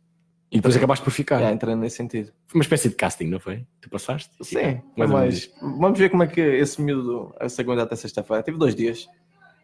[0.52, 1.40] E depois acabaste por ficar.
[1.40, 2.32] Já entrei nesse sentido.
[2.48, 3.68] Foi uma espécie de casting, não foi?
[3.80, 4.32] Tu passaste?
[4.42, 8.42] Sim, Mais mas vamos ver como é que esse miúdo, essa aguenta até sexta-feira.
[8.42, 9.08] Tive dois dias.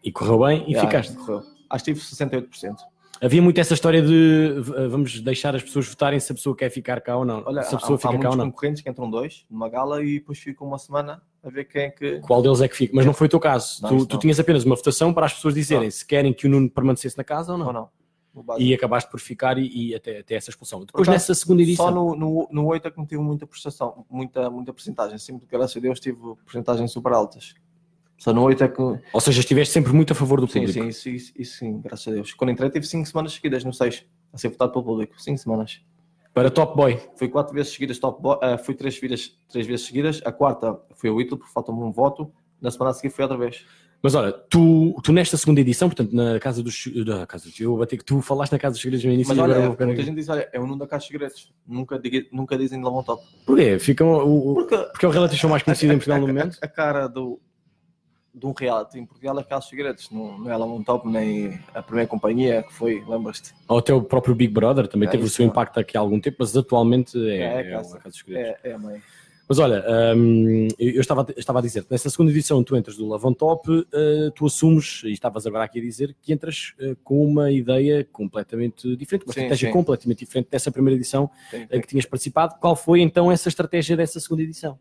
[0.03, 1.15] E correu bem e Já, ficaste.
[1.15, 1.41] correu.
[1.71, 2.75] Acho que tive 68%.
[3.19, 6.69] Havia muito essa história de uh, vamos deixar as pessoas votarem se a pessoa quer
[6.69, 7.41] ficar cá ou não.
[7.47, 8.51] Olha, se a há, pessoa há fica cá ou muitos não.
[8.51, 11.89] concorrentes que entram dois numa gala e depois ficam uma semana a ver quem é
[11.89, 12.20] que.
[12.22, 12.96] Qual deles é que fica?
[12.96, 13.82] Mas não foi o teu caso.
[13.82, 14.20] Não, tu tu não.
[14.20, 15.91] tinhas apenas uma votação para as pessoas dizerem Não.
[15.91, 17.68] se querem que o Nuno permanecesse na casa ou não.
[17.68, 17.89] Ou não.
[18.58, 20.80] E acabaste por ficar e, e até, até essa expulsão.
[20.80, 21.86] Depois acaso, nessa segunda edição.
[21.86, 25.18] Só no, no, no 8 é que não tive muita prestação, muita, muita porcentagem.
[25.20, 27.54] Sempre, graças a Deus, tive porcentagens super altas.
[28.18, 28.82] Só no 8 é que.
[28.82, 30.82] Ou seja, estiveste sempre muito a favor do Sim, público.
[30.82, 32.34] sim, isso, isso, isso sim, graças a Deus.
[32.34, 35.22] Quando entrei, tive 5 semanas seguidas no 6 a ser votado pelo público.
[35.22, 35.82] 5 semanas.
[36.34, 36.99] Para top boy.
[37.15, 40.21] Fui 4 vezes seguidas top boy, eh, fui 3 vezes, três vezes seguidas.
[40.25, 42.31] A quarta foi o Ítalo, porque falta-me um voto.
[42.61, 43.65] Na semana a seguir fui outra vez.
[44.01, 46.88] Mas olha, tu, tu nesta segunda edição, portanto, na Casa dos.
[47.05, 49.38] Na casa dos eu ter que tu falaste na Casa dos Segredos no início Mas
[49.39, 51.53] agora olha, vou ficar muita gente diz: olha, é o Nuno da Caixa de Segredos.
[51.65, 53.23] Nunca, diga- nunca dizem de Lavão Top.
[53.45, 53.79] Porquê?
[53.79, 56.57] Ficam, o, Porque porque é o reality show mais conhecido em Portugal no momento.
[56.61, 57.39] a cara do,
[58.34, 60.09] de um reality em Portugal é de Segredos.
[60.09, 63.53] Não, não é Lavão Top, nem a primeira companhia que foi, lembras-te?
[63.67, 65.47] Ou até o próprio Big Brother também É, teve o seu é.
[65.47, 68.23] impacto aqui há algum tempo, mas atualmente é, É, é é, Segredos.
[68.29, 69.01] É, é a mãe.
[69.47, 69.84] Mas olha,
[70.15, 73.69] hum, eu eu estava, estava a dizer, nessa segunda edição tu entras do Lavon Top,
[73.93, 78.05] eh, tu assumes, e estavas agora aqui a dizer, que entras eh, com uma ideia
[78.05, 79.73] completamente diferente, uma Sim, estratégia sim.
[79.73, 82.55] completamente diferente dessa primeira edição eh, tem- que tinhas participado.
[82.59, 84.79] Qual foi então essa estratégia dessa segunda edição?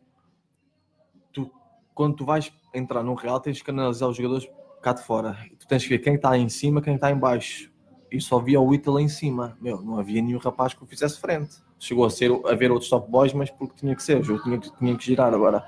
[1.32, 1.50] tu,
[1.92, 4.48] quando tu vais entrar num real, tens que analisar os jogadores
[4.80, 5.36] cá de fora.
[5.50, 7.70] E tu tens que ver quem está em cima, quem está em baixo.
[8.10, 9.56] E só via o Ítalo em cima.
[9.60, 11.56] Meu, não havia nenhum rapaz que o fizesse frente.
[11.78, 14.20] Chegou a, ser, a ver outros top boys, mas porque tinha que ser.
[14.20, 15.64] O jogo tinha, que- tinha que girar agora.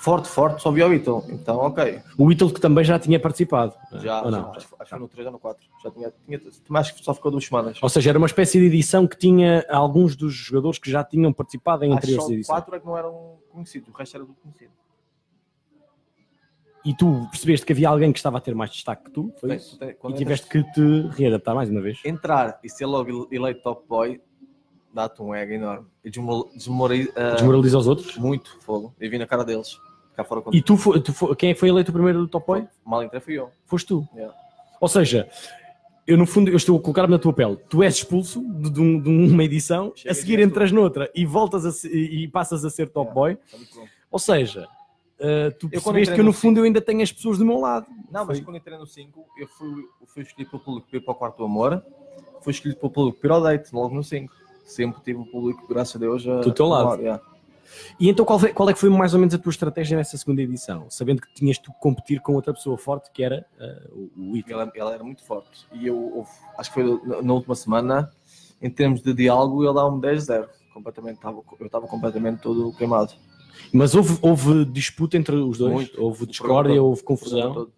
[0.00, 1.24] Forte, forte, só via o Ítalo.
[1.30, 2.00] Então, ok.
[2.18, 3.74] O Ítalo que também já tinha participado.
[3.94, 4.52] Já, ou não?
[4.52, 5.66] acho, que- acho foi no 3 ou no 4.
[5.82, 7.78] Já tinha, tinha, mais que só ficou duas semanas.
[7.82, 11.32] Ou seja, era uma espécie de edição que tinha alguns dos jogadores que já tinham
[11.32, 12.46] participado em Acho anteriores só edições.
[12.46, 13.88] quatro é que não eram conhecidos.
[13.88, 14.72] O resto era tudo conhecido.
[16.84, 19.48] E tu percebeste que havia alguém que estava a ter mais destaque que tu, foi
[19.50, 19.78] Tem- isso?
[19.78, 21.98] tem- E quando tiveste que te readaptar mais uma vez.
[22.04, 24.20] entrar e ser logo eleito top boy
[24.92, 25.86] dá-te um ego enorme.
[26.04, 28.16] E desmor- desmoraliza ah, Desmoraliza os outros.
[28.18, 28.94] muito fogo.
[29.00, 29.78] E vi na cara deles.
[30.14, 32.68] Cá fora quando E tu, tu quem é foi eleito o primeiro do Top Boy?
[32.84, 33.50] mal entrei fui eu.
[33.66, 34.06] Foste tu.
[34.14, 34.32] Yeah.
[34.80, 35.28] Ou seja,
[36.06, 37.56] eu no fundo eu estou a colocar-me na tua pele.
[37.68, 41.64] Tu és expulso de, de de uma edição, Chega a seguir entras noutra e voltas
[41.66, 43.14] a e, e passas a ser Top Yeah.
[43.14, 43.36] Boy.
[43.36, 43.88] Tá.
[44.12, 44.68] Ou seja,
[45.24, 47.44] uh, tu Eu quando percebeste que eu, no fundo eu ainda tenho as pessoas do
[47.46, 47.86] meu lado.
[48.10, 48.44] Não, mas Foi.
[48.44, 51.36] quando entrei no 5, eu fui, fui escolhido pelo público para ir para o quarto
[51.38, 51.82] do amor.
[52.42, 54.32] Fui escolhido pelo público para ir ao date, logo no 5.
[54.64, 57.00] Sempre tive o público, graças a Deus, a, Do teu lado.
[57.00, 57.22] yeah.
[57.98, 60.16] E então qual, foi- qual é que foi mais ou menos a tua estratégia nessa
[60.16, 60.86] segunda edição?
[60.90, 64.60] Sabendo que tinhas de competir com outra pessoa forte que era uh, o, o Ítalo.
[64.60, 65.66] Ela, ela era muito forte.
[65.72, 68.10] E eu, houve- acho que foi na, na última semana,
[68.62, 70.46] em termos de diálogo, ele dá-me 10-0.
[70.72, 73.12] Completamente, estava- eu estava completamente todo queimado.
[73.72, 75.72] Mas houve, houve disputa entre os dois?
[75.72, 76.02] Muito.
[76.02, 77.68] Houve discórdia, houve confusão?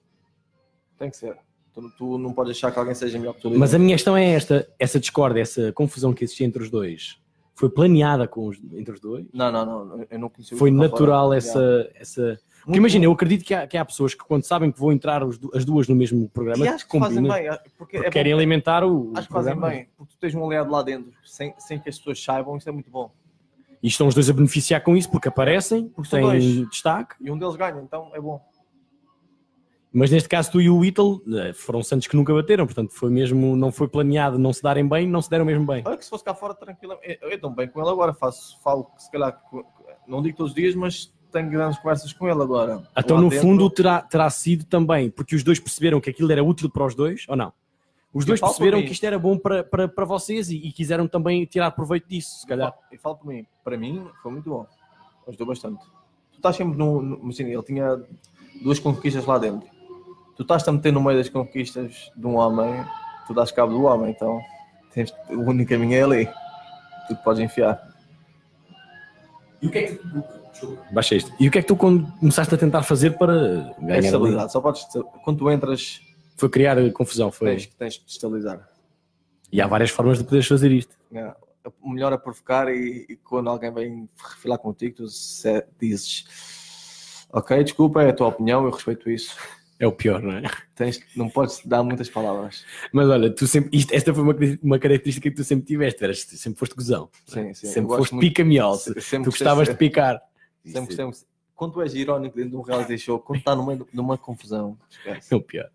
[0.99, 1.37] Tem que ser.
[1.74, 3.51] Tu, tu não podes achar que alguém seja melhor que tu.
[3.51, 7.18] Mas a minha questão é esta: essa discórdia, essa confusão que existia entre os dois,
[7.55, 9.27] foi planeada com os- entre os dois?
[9.33, 10.07] Não, não, não.
[10.11, 11.91] Eu não conheci o Foi natural essa.
[11.95, 12.41] Essa...
[12.61, 14.91] Porque Muito imagina, eu acredito que há, que há pessoas que quando sabem que vão
[14.91, 15.22] entrar
[15.55, 17.49] as duas no mesmo programa, E acho que fazem combinam, bem.
[17.49, 19.77] Porque, porque é querem alimentar o, o Acho que fazem programa.
[19.77, 19.89] bem.
[19.97, 22.72] Porque tu tens um aliado lá dentro, sem, sem que as pessoas saibam, isso é
[22.72, 23.12] muito bom.
[23.83, 26.70] E estão os dois a beneficiar com isso porque aparecem, porque têm dois.
[26.70, 27.14] destaque.
[27.20, 28.41] E um deles ganha, então é bom.
[29.93, 33.09] Mas neste caso, tu e o Ítalo eh, foram santos que nunca bateram, portanto, foi
[33.09, 35.83] mesmo, não foi planeado não se darem bem, não se deram mesmo bem.
[35.87, 36.99] Olha que se fosse cá fora, tranquilo.
[37.03, 38.12] Eu, dou bem com ele agora.
[38.12, 39.41] Faço, falo, se calhar,
[40.07, 42.83] não digo todos os dias, mas tenho grandes conversas com ele agora.
[42.97, 46.31] Então, Lá no dentro- fundo, terá, terá sido também porque os dois perceberam que aquilo
[46.31, 47.53] era útil para os dois, ou não?
[48.17, 51.45] Os dois perceberam que isto era bom para, para, para vocês e, e quiseram também
[51.45, 52.75] tirar proveito disso, se calhar.
[52.91, 54.67] E falo por mim, para mim foi muito bom.
[55.29, 55.85] Ajudou bastante.
[56.33, 57.03] Tu estás sempre no.
[57.03, 58.03] no imagina, ele tinha
[58.62, 59.69] duas conquistas lá dentro.
[60.35, 62.85] Tu estás a meter no meio das conquistas de um homem,
[63.27, 64.41] tu dás cabo do homem, então
[64.93, 66.27] tens, o único caminho é ali.
[67.09, 67.81] Tu te podes enfiar.
[69.61, 69.95] E o que é que
[70.61, 70.79] tu...
[70.91, 71.33] Baixa isto.
[71.39, 74.07] E o que é que tu quando começaste a tentar fazer para É ganhar ali?
[74.07, 74.53] estabilidade.
[74.53, 74.87] Só podes.
[75.25, 76.01] Quando tu entras,
[76.37, 77.51] Foi criar confusão, foi.
[77.53, 78.68] tens, tens de te estabilizar.
[79.51, 80.95] E há várias formas de poderes fazer isto.
[81.12, 81.34] É,
[81.80, 86.24] O melhor é provocar e, e quando alguém vem refilar contigo, tu se- dizes
[87.32, 89.37] ok, desculpa, é a tua opinião, eu respeito isso.
[89.78, 90.43] É o pior, não é?
[90.74, 92.64] Tens, não podes dar muitas palavras.
[92.93, 96.20] Mas olha, tu sempre, isto, esta foi uma, uma característica que tu sempre tiveste, eras,
[96.22, 97.11] sempre foste gozão.
[97.26, 97.66] Sim, sim.
[97.66, 98.78] sempre foste pica-miol.
[98.78, 100.18] Tu gostavas de de picar.
[100.64, 101.18] Sempre, sempre,
[101.57, 104.16] quando tu és irónico dentro de um reality show, quando está no meio de uma
[104.18, 105.32] confusão, esquece.
[105.32, 105.68] É o pior.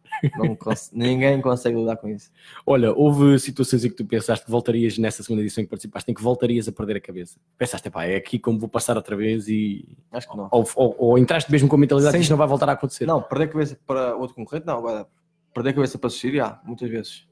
[0.59, 2.32] Cons- ninguém consegue lidar com isso.
[2.65, 6.11] Olha, houve situações em que tu pensaste que voltarias nessa segunda edição em que participaste,
[6.11, 7.39] em que voltarias a perder a cabeça.
[7.57, 9.88] Pensaste, pá, é aqui como vou passar outra vez e.
[10.11, 10.47] Acho que não.
[10.51, 12.17] Ou, ou- ou entraste mesmo com a mentalidade Sim.
[12.19, 13.05] que isto não vai voltar a acontecer.
[13.05, 14.77] Não, perder a cabeça para outro concorrente, não.
[14.77, 15.07] Agora,
[15.53, 17.27] perder a cabeça para assistir, já, muitas vezes.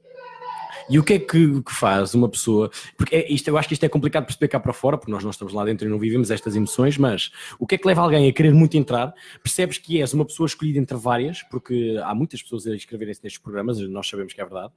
[0.88, 2.70] E o que é que, que faz uma pessoa?
[2.96, 5.10] Porque é, isto, eu acho que isto é complicado de perceber cá para fora, porque
[5.10, 7.86] nós não estamos lá dentro e não vivemos estas emoções, mas o que é que
[7.86, 9.12] leva alguém a querer muito entrar?
[9.42, 13.40] Percebes que és uma pessoa escolhida entre várias, porque há muitas pessoas a inscreverem-se nestes
[13.40, 14.72] programas, nós sabemos que é verdade,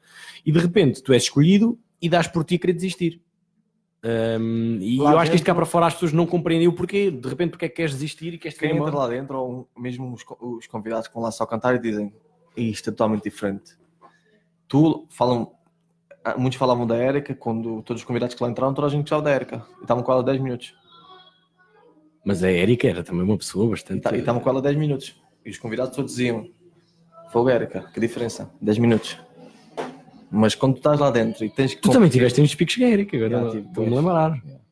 [0.46, 3.22] e de repente tu és escolhido e dás por ti a querer desistir.
[4.06, 6.74] Um, e Lá eu acho que isto cá para fora as pessoas não compreendem o
[6.74, 9.70] porquê, de repente porque é que queres desistir e queres Quem entra lá dentro, ou
[9.78, 12.14] mesmo os, os convidados que vão lá só cantar e dizem
[12.56, 13.78] isto é totalmente diferente.
[14.68, 15.54] Tu falam,
[16.38, 19.22] muitos falavam da Érica, quando todos os convidados que lá entraram, toda a gente gostava
[19.22, 19.66] da Érica.
[19.80, 20.74] E estavam com ela 10 minutos.
[22.26, 24.02] Mas a Érica era também uma pessoa bastante.
[24.02, 25.22] ta- e estavam com ela 10 minutos.
[25.46, 26.48] E os convidados todos diziam:
[27.32, 28.50] Fogo Érica, que diferença?
[28.62, 29.18] 10 minutos.
[30.32, 31.82] Mas quando tu estás lá dentro e tens que.
[31.82, 34.32] Tu também tiveste uns picos com a Érica, agora tive estou-me a lembrar.
[34.44, 34.64] Yeah.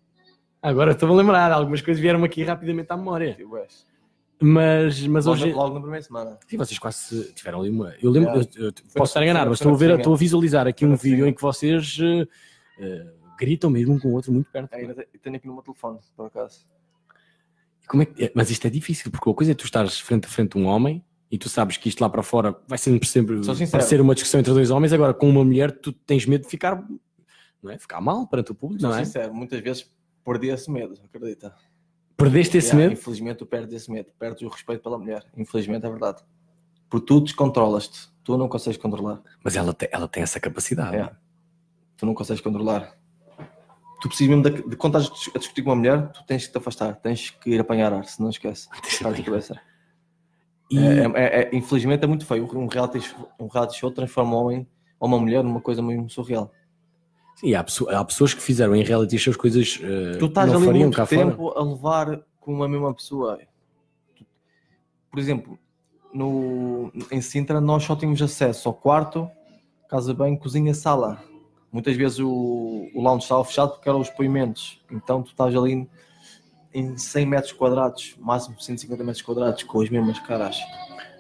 [0.64, 3.34] Agora estou-me a lembrar, algumas coisas vieram aqui rapidamente à memória.
[3.34, 3.86] Tipo, és.
[4.42, 5.50] Mas, mas Logo, hoje.
[5.52, 6.40] na- logo na primeira semana.
[6.48, 7.94] Sim, vocês quase tiveram ali uma.
[8.02, 8.52] Eu lembro, Yeah.
[8.58, 11.28] eu- eu posso estar enganado, mas estou a, ver, estou a visualizar aqui um vídeo
[11.28, 11.98] em que vocês
[12.80, 14.74] eh, gritam mesmo um com o outro muito perto.
[14.74, 16.66] Ainda te- tenho aqui no meu telefone, por acaso.
[17.88, 20.26] Como é que- é, mas isto é difícil, porque a coisa é tu estares frente
[20.26, 23.08] a frente a um homem e tu sabes que isto lá para fora vai sempre,
[23.08, 23.40] sempre
[23.70, 26.84] parecer uma discussão entre dois homens, agora com uma mulher tu tens medo de ficar,
[27.62, 27.78] não é?
[27.78, 29.04] Ficar mal perante o público, Sou não é?
[29.06, 29.92] sincero, muitas vezes
[30.26, 31.54] perdi esse medo, acredita?
[32.24, 33.00] Perdeste esse Yeah, medo?
[33.00, 35.26] Infelizmente tu perdes esse medo, perdes o respeito pela mulher.
[35.38, 36.22] Infelizmente é verdade.
[36.90, 39.22] Porque tu descontrolas-te, tu não consegues controlar.
[39.44, 40.98] Mas ela tem, ela tem essa capacidade.
[40.98, 41.10] É.
[41.98, 42.96] Tu não consegues controlar.
[44.02, 46.52] Tu precisas mesmo de, de quando estás a discutir com uma mulher, tu tens que
[46.52, 48.68] te afastar, tens que ir apanhar ar, se não esquece.
[49.06, 49.60] A cabeça.
[50.70, 52.46] E, É, é- é- infelizmente é muito feio.
[52.58, 53.00] Um reality,
[53.40, 54.68] um reality show transforma um homem
[55.00, 56.52] ou uma mulher numa coisa mesmo surreal.
[57.42, 57.66] Sim, há,
[58.00, 60.96] há pessoas que fizeram em reality shows coisas eh, Tu estás não ali fariam muito
[60.96, 61.26] cá fora.
[61.26, 63.40] tempo a levar com uma mesma pessoa.
[65.10, 65.58] Por exemplo,
[66.14, 69.30] no, em Sintra nós só tínhamos acesso ao quarto,
[69.90, 71.22] casa bem, cozinha, sala.
[71.72, 74.82] Muitas vezes o, o lounge estava fechado porque eram os depoimentos.
[74.92, 75.88] Então tu estás ali
[76.74, 80.58] em 100 metros quadrados, máximo 150 metros quadrados, com as mesmas caras.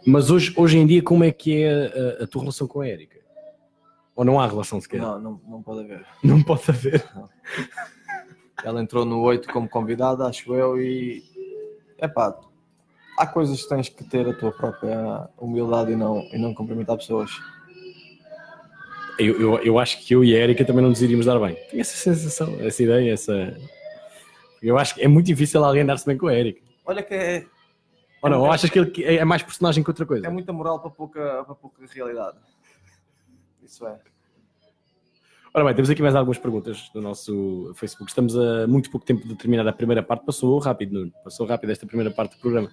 [0.05, 2.87] Mas hoje, hoje em dia, como é que é a, a tua relação com a
[2.87, 3.20] Érica?
[4.15, 4.99] Ou não há relação sequer?
[5.01, 6.05] Não, não, não pode haver.
[6.23, 7.03] Não pode haver.
[8.63, 11.23] Ela entrou no 8 como convidada, acho eu, e
[11.97, 12.37] epá,
[13.17, 16.97] há coisas que tens que ter a tua própria humildade e não, e não cumprimentar
[16.97, 17.31] pessoas.
[19.17, 21.55] Eu, eu, eu acho que eu e a Érica também não nos iríamos dar bem.
[21.69, 23.57] Tenho essa sensação, essa ideia, essa.
[24.61, 26.61] Eu acho que é muito difícil alguém dar-se bem com a Érica.
[26.85, 27.45] Olha que é,
[28.21, 28.37] Ou não?
[28.37, 30.25] É- Ou achas que ele é mais personagem que outra coisa?
[30.27, 32.37] é muita moral para pouca, para pouca realidade.
[33.71, 33.97] Isso é.
[35.53, 38.11] Ora bem, temos aqui mais algumas perguntas do nosso Facebook.
[38.11, 40.25] Estamos a muito pouco tempo de terminar a primeira parte.
[40.25, 41.13] Passou rápido, Nuno.
[41.23, 42.69] Passou rápido esta primeira parte do programa.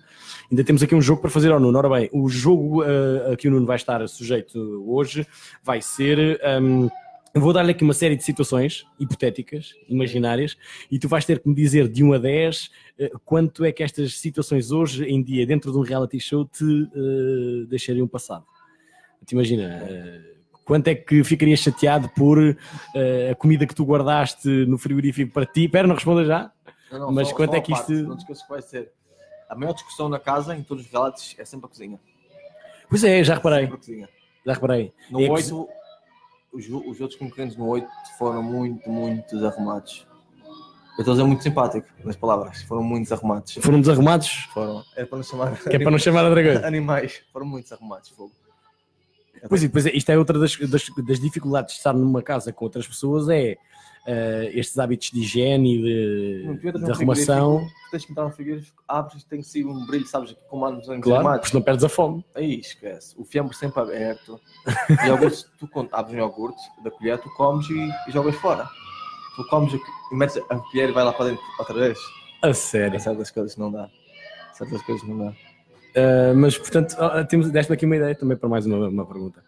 [0.51, 1.79] Ainda temos aqui um jogo para fazer ao Nuno.
[1.79, 5.25] Ora bem, o jogo eh, a que o Nuno vai estar sujeito hoje
[5.63, 6.41] vai ser.
[6.43, 6.89] ehm,
[7.33, 10.57] eu vou dar-lhe aqui uma série de situações hipotéticas, imaginárias,
[10.91, 13.85] e tu vais ter que me dizer de 1 a 10 eh, quanto é que
[13.85, 18.43] estas situações hoje em dia, dentro de um reality show, te eh, deixariam passar.
[19.25, 20.38] Te imagina,
[20.69, 22.39] quanto é que ficarias chateado por
[22.95, 25.67] eh, a comida que tu guardaste no frigorífico para ti?
[25.67, 26.53] Pera, não responda já.
[26.93, 28.93] Não, Mas quanto é a que parte, isto- Não te esqueças que vai ser.
[29.49, 31.99] A maior discussão na casa, em todos os realities, é sempre a cozinha.
[32.89, 34.09] Pois é, já reparei, Sempre a cozinha.
[34.47, 34.93] já reparei.
[35.11, 35.69] No É a 8,
[36.53, 37.89] os, os outros concorrentes no 8
[38.19, 40.07] foram muito, muito desarrumados.
[40.99, 42.63] Eu estou a dizer muito simpático nas palavras.
[42.63, 43.55] Foram muito desarrumados.
[43.55, 44.83] Foram desarrumados, Foram.
[44.97, 45.57] É para não chamar.
[45.63, 46.61] que é para não chamar a dragão.
[46.67, 47.23] Animais.
[47.33, 48.09] Foram muito desarrumados.
[48.11, 48.33] Fogo.
[49.49, 52.53] Pois, e depois é, isto é outra das, das, das dificuldades de estar numa casa
[52.53, 53.57] com outras pessoas, é
[54.11, 57.59] eh, estes hábitos de higiene e tu de, entras de num arrumação.
[57.59, 60.35] Tu tens que entrar no frigorífico, abres, tem que ser um brilho, sabes?
[60.49, 61.41] Como há nos anos Claro, armados.
[61.43, 62.25] porque não perdes a fome.
[62.35, 63.15] Aí esquece.
[63.19, 64.41] O fiambre sempre aberto.
[65.07, 68.67] iogurte, tu quando abres um iogurte da colher, tu comes e, e jogas fora.
[69.37, 71.99] Tu comes e metes a colher e vai lá para dentro outra vez.
[72.43, 72.97] A sério.
[72.97, 73.91] É certas coisas não dá.
[74.55, 75.33] Certas coisas não dá.
[75.91, 79.43] Uh, mas, portanto, ah, temos, deste-me aqui uma ideia também para mais uma, uma pergunta.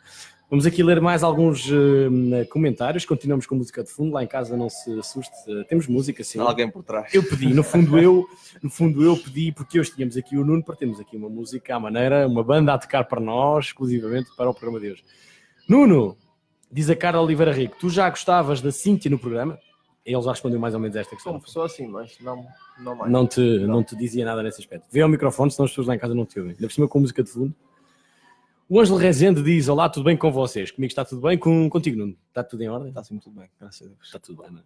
[0.50, 3.04] Vamos aqui ler mais alguns uh, comentários.
[3.04, 4.14] Continuamos com música de fundo.
[4.14, 5.32] Lá em casa não se assuste.
[5.46, 6.40] Uh, temos música, sim.
[6.40, 7.14] Há alguém por trás.
[7.14, 8.26] Eu pedi, no fundo eu,
[8.60, 11.76] no fundo eu pedi, porque hoje tínhamos aqui o Nuno para termos aqui uma música
[11.76, 15.04] à maneira, uma banda a tocar para nós, exclusivamente para o programa de hoje.
[15.68, 16.16] Nuno,
[16.70, 19.56] diz a Carla Oliveira Rico, tu já gostavas da Cíntia no programa?
[20.12, 21.38] Ele já respondeu mais ou menos esta questão.
[21.40, 22.46] pessoa assim, mas não,
[22.78, 23.10] não mais.
[23.12, 24.86] Não te, não te dizia nada nesse aspecto.
[24.90, 26.54] Vê ao microfone, senão as pessoas lá em casa não te ouvem.
[26.54, 27.54] Ainda por cima com música de fundo.
[28.68, 30.70] O Ângelo Rezende diz: Olá, tudo bem com vocês?
[30.70, 31.36] Comigo está tudo bem?
[31.36, 32.16] Com, contigo, Nuno?
[32.28, 32.88] Está tudo em ordem?
[32.88, 33.98] Está assim muito bem, graças a Deus.
[34.02, 34.62] Está tudo bem, não é?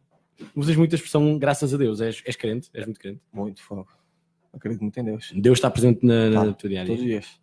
[0.55, 2.01] Usas muita expressão, graças a Deus.
[2.01, 2.69] És, és crente?
[2.75, 3.21] És muito crente?
[3.33, 3.87] Muito fogo.
[4.53, 5.33] Acredito muito em Deus.
[5.35, 6.87] Deus está presente na, na Tá, tua diária.
[6.89, 7.41] Todos os dias.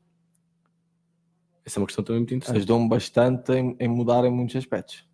[1.65, 2.57] Essa é uma questão também muito interessante.
[2.57, 5.05] Ajudou-me bastante em, em mudar em muitos aspectos.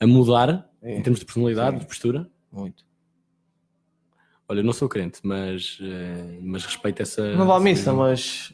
[0.00, 1.80] A mudar É, em termos de personalidade, Sim.
[1.80, 2.30] de postura.
[2.50, 2.84] muito.
[4.48, 7.36] Olha, eu não sou crente, mas, eh, mas respeito essa.
[7.36, 8.52] Não vá à missa, mas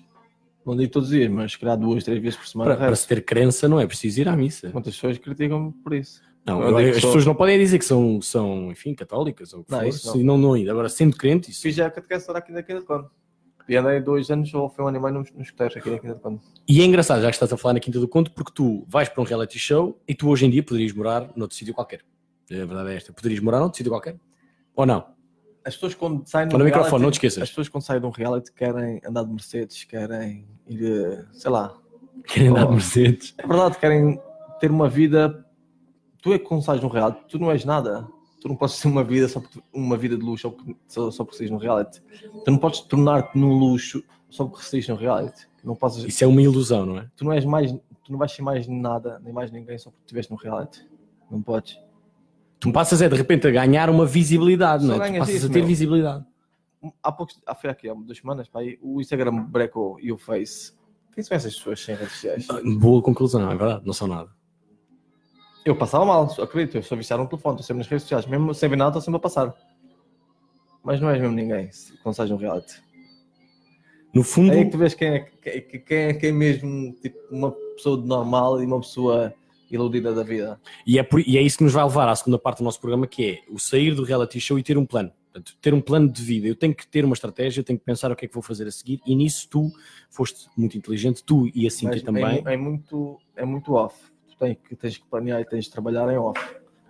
[0.67, 2.77] não digo todos os dias, mas se calhar duas, três vezes por semana.
[2.77, 4.69] Para, para se ter crença não é preciso ir à missa.
[4.75, 6.21] Muitas pessoas criticam-me por isso.
[6.45, 9.55] Não, Eu digo as que sou- pessoas não podem dizer que são, são enfim, católicas
[9.55, 10.25] ou o que Não, for, não.
[10.25, 10.69] não, não ir.
[10.69, 11.63] Agora, sendo crente, isso.
[11.63, 13.09] Fiz já a catequese aqui de Conde.
[13.69, 16.21] E andei dois anos, ou foi um meio nos, nos escuteiros aqui da Quinta de
[16.21, 16.41] Conde.
[16.69, 19.09] E é engraçado, já que estás a falar na Quinta do Conto, porque tu vais
[19.09, 22.01] para um reality show e tu hoje em dia poderias morar noutro sítio qualquer.
[22.51, 23.13] A verdade é esta.
[23.13, 24.17] Poderias morar noutro sítio qualquer?
[24.75, 25.05] Ou não?
[25.65, 27.43] As pessoas quando saem de Olha um o microfone, reality- não te esqueças.
[27.43, 31.51] As pessoas quando saem de um reality querem andar de Mercedes, querem ir, eh, sei
[31.51, 31.77] lá.
[32.25, 32.73] Querem andar de.
[32.73, 33.35] Mercedes.
[33.37, 34.21] É verdade, querem
[34.61, 35.45] ter uma vida.
[36.23, 38.07] Tu é que quando sais de um reality, tu não és nada.
[38.41, 40.55] Tu não podes ter uma vida só porque, uma vida de luxo
[40.87, 42.01] só só, porque num reality.
[42.45, 45.47] Tu não podes tornar-te num luxo só porque saís num reality.
[45.65, 47.11] Não podes, Isso é uma ilusão, não é?
[47.17, 50.05] tu não és mais, tu não vais ser mais nada, nem mais ninguém só porque
[50.05, 50.87] estiveste num reality.
[51.31, 51.77] Não podes.
[52.61, 55.13] Tu passas é de repente a ganhar uma visibilidade, Só não é?
[55.13, 55.67] Tu passas isso, a ter meu.
[55.67, 56.25] visibilidade.
[57.03, 60.73] Há poucos, há, foi aqui há duas semanas, pá, o Instagram brecou e o Face.
[61.13, 62.47] Quem são essas pessoas sem redes sociais?
[62.51, 64.31] Ah, Boa conclusão, é verdade, não são nada.
[65.67, 68.55] Eu passava mal, acredito, eu sou viciado no telefone, estou sempre nas redes sociais, mesmo
[68.55, 69.53] sem ver nada, estou sempre a passar.
[70.85, 72.81] Mas não és mesmo ninguém se- quando sais um reality.
[74.15, 76.93] No fundo, É aí que tu vês quem é, quem, quem é, quem é mesmo
[77.03, 79.35] tipo, uma pessoa de normal e uma pessoa
[79.69, 80.61] iludida da vida.
[80.87, 82.81] e, é por- e é isso que nos vai levar à segunda parte do nosso
[82.81, 85.11] programa, que é o sair do reality show e ter um plano.
[85.33, 86.47] Portanto, ter um plano de vida.
[86.47, 88.43] Eu tenho que ter uma estratégia, eu tenho que pensar o que é que vou
[88.43, 89.69] fazer a seguir, e nisso tu
[90.09, 92.43] foste muito inteligente, tu e a Cintia também.
[92.47, 93.97] É, é muito, é muito off.
[94.37, 96.41] Tu tens que, tens que planear e tens de trabalhar em off.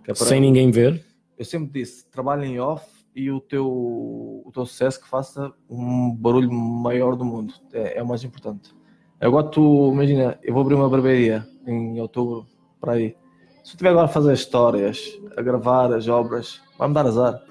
[0.06, 1.04] É sem ninguém ver.
[1.38, 2.84] Eu sempre disse, trabalha em off
[3.14, 7.54] e o teu, o teu sucesso que faça um barulho maior do mundo.
[7.72, 8.74] É, é o mais importante.
[9.20, 12.46] Agora tu, imagina, eu vou abrir uma barbearia em outubro,
[12.80, 13.16] para aí.
[13.64, 17.42] Se eu estiver agora a fazer histórias, a gravar as obras, vai-me dar azar.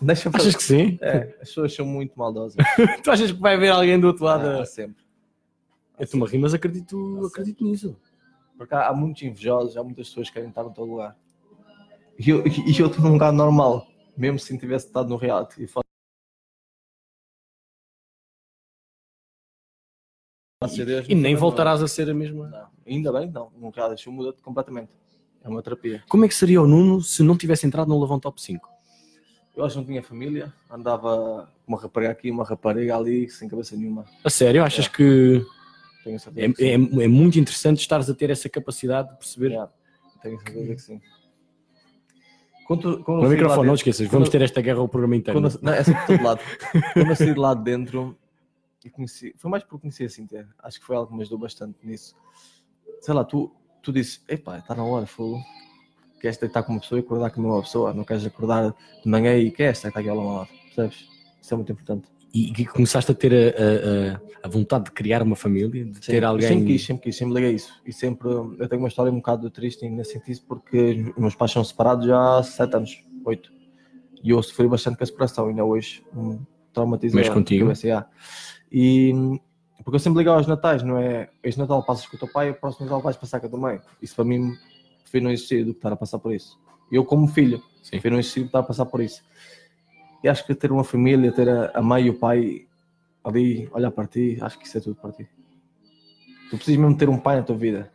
[0.00, 0.98] Deixa Achas que sim?
[1.00, 2.56] É, as pessoas são muito maldosas.
[3.02, 4.46] tu achas que vai haver alguém do outro lado?
[4.46, 5.02] Ah, sempre.
[5.98, 7.96] Eu estou a rir, mas acredito, acredito nisso.
[8.58, 11.16] Porque há, há muitos invejosos, há muitas pessoas que querem estar no teu lugar.
[12.18, 13.86] E eu e eu estou num lugar normal,
[14.16, 15.62] mesmo se não tivesse estado no reality.
[15.62, 15.68] E
[21.08, 22.48] E não nem foi voltarás a ser a mesma.
[22.48, 23.50] Não, ainda bem, não.
[23.56, 24.90] No reality show muda completamente.
[25.42, 26.02] É uma terapia.
[26.08, 28.68] Como é que seria o Nuno se não tivesse entrado no Lavão Top 5?
[29.56, 33.48] Eu acho que não tinha família, andava com uma rapariga aqui, uma rapariga ali, sem
[33.48, 34.04] cabeça nenhuma.
[34.24, 34.88] A sério, achas É.
[34.88, 35.44] que
[36.08, 37.02] Tenho é, certeza é, sim.
[37.02, 39.50] é muito interessante estares a ter essa capacidade de perceber?
[39.50, 39.70] Yeah,
[40.22, 41.00] Tenho certeza que sim.
[42.66, 45.40] Quando, quando No lá microfone, não esqueças, quando vamos ter esta guerra ao programa inteiro.
[45.40, 46.40] Quando não, é sempre de todo lado.
[46.92, 48.18] Quando eu saí de lá de dentro,
[48.84, 50.48] e conheci, foi mais por conhecer a Cintia.
[50.62, 52.14] Acho que foi algo que me ajudou bastante nisso.
[53.00, 55.38] Sei lá, tu, tu disse: Epá, está na hora, fogo.
[56.20, 57.94] Queres deitar com uma pessoa e acordar com uma pessoa.
[57.94, 60.48] Não queres acordar de manhã e queres deitar aqui ao lado.
[60.64, 61.08] Percebes?
[61.40, 62.08] Isso é muito importante.
[62.34, 66.22] E que começaste a ter a, a- a- vontade de criar uma família, de ter
[66.24, 66.46] alguém.
[66.48, 67.72] Sempre quis, sempre quis, sempre liguei isso.
[67.86, 71.50] E sempre, eu tenho uma história um bocado triste nesse sentido, porque os meus pais
[71.52, 73.50] são separados já há sete anos, oito.
[74.22, 76.38] E eu sofri bastante com a separação, ainda hoje um,
[76.72, 77.18] traumatizado.
[77.24, 77.72] Mas contigo?
[78.70, 79.12] E
[79.84, 81.30] porque eu sempre ligava aos natais, não é?
[81.42, 83.58] Este Natal passas com o teu pai, o próximo Natal vais passar com a tua
[83.58, 83.80] mãe.
[84.02, 84.52] Isso para mim
[85.02, 86.58] prefiro não existir do que estar a passar por isso.
[86.92, 87.90] Eu, como filho, Sim.
[87.92, 89.22] prefiro não existir do que estar a passar por isso.
[90.22, 92.66] E acho que ter uma família, ter a, a mãe e o pai
[93.22, 95.28] ali, olhar para ti, acho que isso é tudo para ti.
[96.50, 97.90] Tu precisas mesmo ter um pai na tua vida.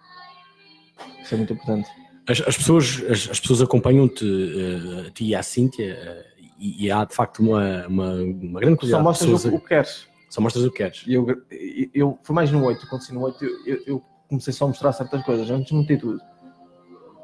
[1.22, 1.90] Isso é muito importante.
[2.28, 6.26] As, as pessoas, as, as pessoas acompanham-te, eh, a ti e à Cíntia, eh,
[6.58, 9.54] e, e há de facto uma, uma, uma grande Tu só mostras pessoas.
[9.54, 10.08] o, que queres.
[10.30, 11.04] Só mostras o que queres.
[11.06, 14.54] E eu, eu, eu foi mais no 8, quando no 8, eu, eu, eu comecei
[14.54, 16.22] só a mostrar certas coisas, antes não meti tudo.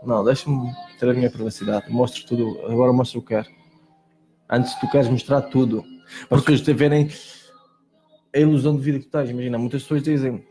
[0.04, 3.47] Não, deixa-me ter a minha privacidade, mostro tudo, agora mostro o que quero.
[4.50, 5.84] Antes tu queres mostrar tudo,
[6.28, 7.10] para as pessoas te verem
[8.34, 9.30] a ilusão de vida que tu tens.
[9.30, 10.43] Imagina, muitas pessoas dizem,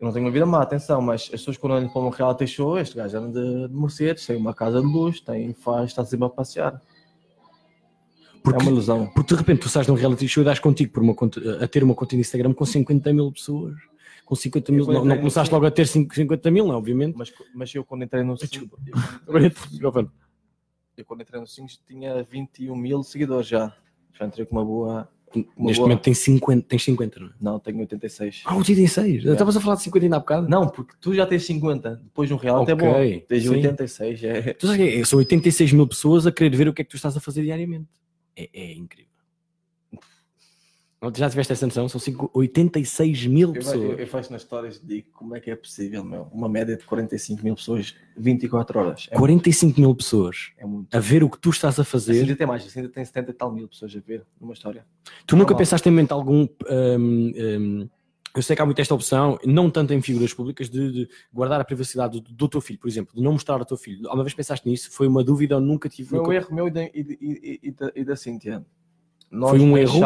[0.00, 2.46] eu não tenho uma vida má, atenção, mas as pessoas quando olham para um reality
[2.46, 6.04] show, este gajo anda de, de Mercedes, tem uma casa de luz, tem, faz, está
[6.04, 6.80] sempre a passear.
[8.42, 9.06] Porque, É uma ilusão.
[9.08, 11.66] porque de repente tu sais num reality show e dás contigo por uma conta, a
[11.66, 13.74] ter uma conta de Instagram com 50 mil pessoas.
[14.24, 17.16] Com 50 mil, não, não começaste logo a ter 5 50 mil, não, obviamente.
[17.16, 18.76] Mas, mas eu quando entrei no Desculpa.
[20.96, 23.74] eu, é quando entrei no Sings tinha 21 mil seguidores já.
[24.18, 25.08] Já entrei com uma boa.
[25.34, 27.30] Uma Neste boa- momento tem 50, tens 50, não é?
[27.40, 28.42] Não, tenho 86.
[28.46, 29.06] Ah, 86.
[29.16, 29.32] Yeah.
[29.32, 30.48] Estavas a falar de 50 ainda há bocado?
[30.48, 31.96] Não, porque tu já tens 50.
[31.96, 33.24] Depois de um reality Ok, é bom.
[33.28, 33.48] Tens sim.
[33.50, 34.24] 86.
[34.24, 34.54] É...
[34.54, 35.04] Tu sabes que é?
[35.04, 37.42] São 86 mil pessoas a querer ver o que é que tu estás a fazer
[37.42, 37.88] diariamente.
[38.34, 39.10] É, é incrível.
[41.14, 41.88] Já tiveste essa noção?
[41.88, 43.98] São cinco- 86 mil Eu, eu, pessoas.
[44.00, 46.26] eu faço nas histórias e digo como é que é possível, meu.
[46.32, 49.06] Uma média de 45 mil pessoas, 24 horas.
[49.10, 50.94] É, 45 mil pessoas é muito.
[50.94, 52.20] a ver o que tu estás a Assim fazer.
[52.22, 54.86] ainda tem mais, assim ainda tem 70 e tal mil pessoas a ver numa história.
[55.26, 55.58] Tu nunca Normal.
[55.58, 56.42] pensaste em mente algum.
[56.68, 57.88] hum, hum,
[58.34, 61.58] eu sei que há muito esta opção, não tanto em figuras públicas, de, de guardar
[61.60, 64.06] a privacidade do, do teu filho, por exemplo, de não mostrar ao teu filho.
[64.08, 64.90] Alguma vez pensaste nisso?
[64.92, 66.08] Foi uma dúvida ou nunca tive?
[66.10, 68.64] Foi um nunca- erro meu e da, e, e- e da, da Cíntia.
[69.30, 70.00] Nós Foi um erro?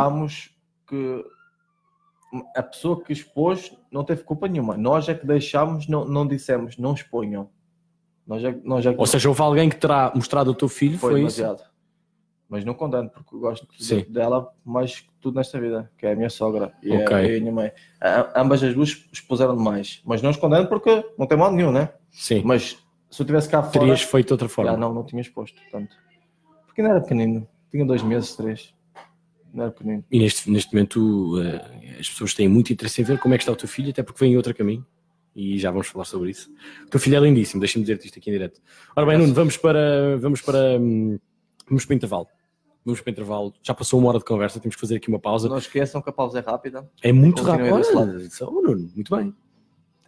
[2.54, 4.76] A pessoa que expôs não teve culpa nenhuma.
[4.76, 7.50] Nós é que deixámos, não, não dissemos, não exponham.
[8.26, 10.98] Nós é, nós é que Ou seja, houve alguém que terá mostrado ao teu filho,
[10.98, 11.36] foi, foi, isso?
[11.38, 11.68] demasiado.
[12.48, 14.04] Mas não condeno, porque eu gosto Sim.
[14.08, 17.14] dela mais que tudo nesta vida, que é a minha sogra e, Ok.
[17.16, 17.72] a, a minha mãe.
[18.00, 20.00] A- ambas as duas expuseram demais.
[20.04, 21.92] Mas não os condeno porque não tem mal nenhum, né?
[22.10, 22.42] Sim.
[22.44, 22.76] Mas
[23.08, 23.78] se eu tivesse cá fora.
[23.80, 24.70] Terias feito outra forma.
[24.72, 25.94] Já não, não tinha exposto, portanto.
[26.66, 27.46] Porque ainda era pequenino.
[27.70, 28.74] Tinha dois meses, três.
[29.52, 29.72] Não.
[30.10, 33.42] E neste, neste momento eh, as pessoas têm muito interesse em ver como é que
[33.42, 34.84] está o teu filho, até porque vem em outro caminho.
[35.34, 36.50] E já vamos falar sobre isso.
[36.86, 38.60] O teu filho é lindíssimo, deixa-me dizer-te isto aqui em direto.
[38.96, 41.18] Ora bem, Nuno, vamos para, vamos para, hum,
[41.68, 42.26] vamos para o intervalo.
[42.84, 43.54] Vamos para o intervalo.
[43.62, 45.48] Já passou uma hora de conversa, temos que fazer aqui uma pausa.
[45.48, 46.88] Não esqueçam que a pausa é rápida.
[47.02, 47.84] É muito rápido.
[48.30, 49.34] só- oh, Nuno, muito bem.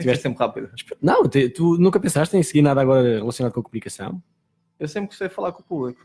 [0.00, 0.72] Ser sempre rápida.
[1.00, 1.22] Não,
[1.54, 4.20] tu nunca pensaste em seguir nada agora relacionado com a comunicação?
[4.80, 6.00] Eu sempre gostei de falar com o público.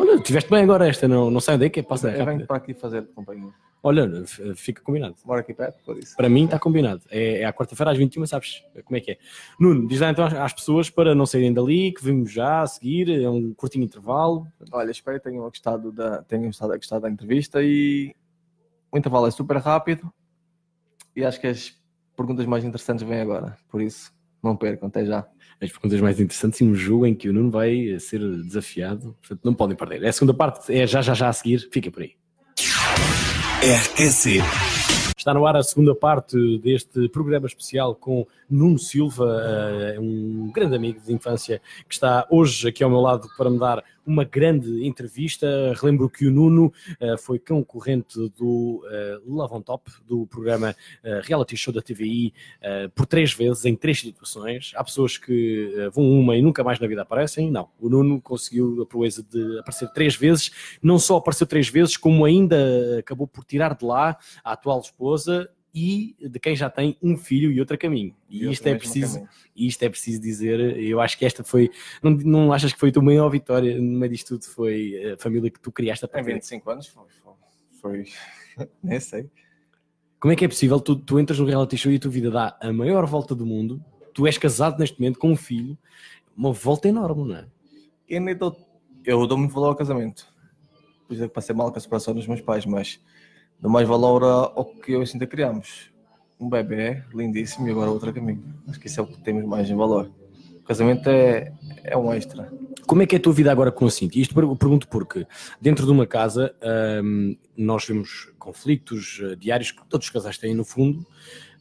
[0.00, 2.56] Olha, tiveste bem agora esta, não, não sai daí que é passa eu venho para
[2.56, 3.52] aqui fazer companhia.
[3.82, 4.24] Olha,
[4.56, 5.14] fica combinado.
[5.26, 6.16] Moro aqui perto, por isso.
[6.16, 7.02] Para mim está combinado.
[7.10, 9.18] É, é à quarta-feira às 21, sabes como é que é.
[9.58, 12.66] Nuno, diz lá então às, às pessoas para não saírem dali, que vimos já a
[12.66, 14.46] seguir, é um curtinho intervalo.
[14.72, 18.14] Olha, espero que tenham gostado da, tenham gostado, gostado da entrevista e
[18.90, 20.10] o intervalo é super rápido
[21.14, 21.74] e acho que as
[22.16, 23.58] perguntas mais interessantes vêm agora.
[23.68, 24.10] Por isso,
[24.42, 25.26] não percam, até já.
[25.60, 29.14] As perguntas mais interessantes e um jogo em que o Nuno vai ser desafiado.
[29.20, 30.02] Portanto, não podem perder.
[30.02, 31.68] É a segunda parte, é já, já, já a seguir.
[31.70, 32.12] Fica por aí.
[33.62, 34.40] RQC.
[35.20, 40.74] Está no ar a segunda parte deste programa especial com Nuno Silva, eh, um grande
[40.74, 44.86] amigo de infância que está hoje aqui ao meu lado para me dar uma grande
[44.86, 45.46] entrevista.
[45.80, 51.20] Relembro que o Nuno eh, foi concorrente do eh, Love on Top, do programa eh,
[51.22, 52.32] reality show da TVI,
[52.94, 54.72] por três vezes, em três situações.
[54.74, 57.50] Há pessoas que vão uma e nunca mais na vida aparecem.
[57.50, 60.50] Não, o Nuno conseguiu a proeza de aparecer três vezes.
[60.82, 65.48] Não só apareceu três vezes, como ainda acabou por tirar de lá a atual esposa
[65.74, 68.14] e de quem já tem um filho e outro a caminho.
[68.28, 69.22] E eu isto é preciso,
[69.54, 71.70] isto é preciso dizer, eu acho que esta foi,
[72.02, 75.16] não, não achas que foi a tua maior vitória no meio disto tudo, foi a
[75.18, 77.04] família que tu criaste a Em partir 25 anos foi.
[77.80, 78.04] foi,
[78.56, 79.30] foi- nem sei.
[80.18, 82.30] Como é que é possível, tu, tu entras no reality show e a tua vida
[82.30, 85.78] dá a maior volta do mundo, tu és casado neste momento com um filho,
[86.36, 87.46] uma volta enorme, não é?
[88.08, 88.56] Eu, nem dou,
[89.04, 90.26] eu dou muito valor ao casamento.
[91.06, 93.00] Por isso é que passei mal com a separação dos meus pais, mas
[93.60, 95.90] dou mais valor a- ao que eu e a Cinta criamos.
[96.38, 98.42] Um bebê lindíssimo e agora outro a caminho.
[98.68, 100.10] Acho que isso é o que temos mais em valor.
[100.60, 101.52] O casamento é,
[101.84, 102.50] é um extra.
[102.86, 104.22] Como é que é a tua vida agora com a Cintia?
[104.22, 105.26] Isto per- pergunto porque
[105.60, 106.54] dentro de uma casa
[107.04, 111.06] hum, nós vemos conflitos eh, diários que todos os casais têm no fundo.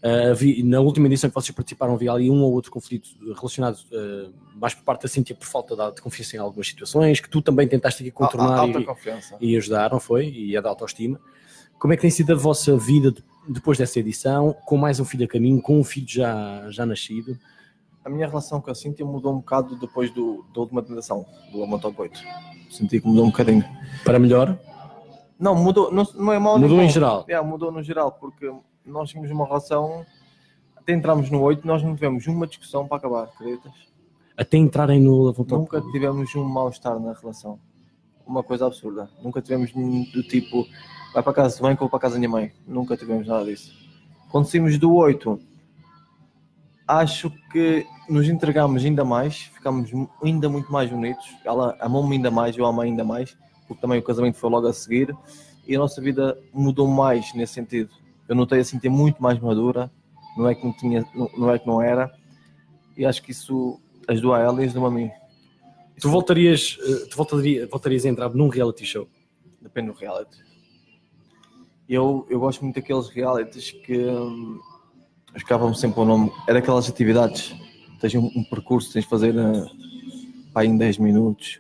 [0.01, 3.75] Uh, vi- na última edição que vocês participaram havia ali um ou outro conflito relacionado
[3.91, 7.41] uh, mais por parte da Cintia por falta de, confiança em algumas situações que tu
[7.41, 9.35] também tentaste aqui contornar Alta e, confiança.
[9.41, 10.29] e ajudar, não foi?
[10.29, 11.19] E a da autoestima.
[11.79, 15.05] Como é que tem sido a vossa vida de- depois dessa edição, com mais um
[15.05, 17.37] filho a caminho, com um filho já, já nascido?
[18.03, 21.63] A minha relação com a Cintia mudou um bocado depois do, da última tentação, do
[21.63, 22.19] Amor Top 8.
[22.69, 23.63] Senti que mudou um bocadinho.
[24.03, 24.57] Para melhor?
[25.39, 27.25] Não, mudou, não, não é mal Mudou em geral.
[27.27, 28.51] É, mudou no geral, porque
[28.85, 30.05] nós tínhamos uma relação,
[30.75, 33.71] até entramos no 8, nós não tivemos uma discussão para acabar, acreditas?
[34.35, 35.61] Até entrarem no Levantop?
[35.61, 37.59] Nunca tivemos um mal-estar na relação.
[38.25, 39.09] Uma coisa absurda.
[39.23, 40.65] Nunca tivemos nenhum do tipo,
[41.13, 42.51] vai para casa de mãe ou vou para casa da minha mãe.
[42.67, 43.73] Nunca tivemos nada disso.
[44.29, 45.39] Quando saímos do 8,
[46.87, 49.91] acho que nos entregámos ainda mais, ficámos
[50.23, 51.25] ainda muito mais unidos.
[51.45, 53.37] Ela amou-me ainda mais, eu amei ainda mais,
[53.67, 55.15] porque também o casamento foi logo a seguir.
[55.67, 57.91] E a nossa vida mudou mais nesse sentido.
[58.27, 59.91] Eu notei assim ter muito mais madura,
[60.35, 62.11] não é que não tinha, não, não é que não era.
[62.97, 65.11] E acho que isso ajudou a ela e ajudou a mim.
[65.99, 69.07] Tu voltarias, eh, tu voltaria, voltarias a entrar num reality show?
[69.61, 70.48] Depende do reality.
[71.89, 74.59] Eu, eu gosto muito daqueles realities que hum,
[75.35, 76.31] escapam sempre o nome.
[76.47, 77.55] É daquelas atividades.
[77.99, 79.65] Tens um, um percurso, tens de fazer uh,
[80.53, 81.59] pá, em 10 minutos.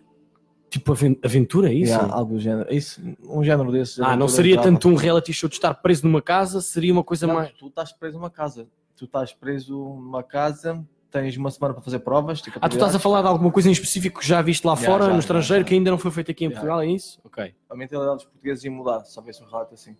[0.69, 1.91] Tipo aven- aventura, é isso?
[1.91, 2.71] Yeah, algo do género.
[2.71, 3.99] Isso, um género desses.
[3.99, 7.25] ah, não seria tanto um reality show de estar preso numa casa, seria uma coisa
[7.25, 7.51] Não, mais.
[7.53, 8.67] Tu estás preso numa casa.
[8.95, 12.43] Tu estás preso numa casa, tens uma semana para fazer provas.
[12.61, 14.85] Ah, tu estás a falar de alguma coisa em específico que já viste lá Já,
[14.85, 15.67] fora, já, no já, estrangeiro, já.
[15.67, 16.51] que ainda não foi feito aqui em.
[16.51, 17.19] Portugal, é isso?
[17.23, 17.51] Ok.
[17.67, 19.95] A mentalidade dos portugueses ia mudar, se houvesse um relato assim.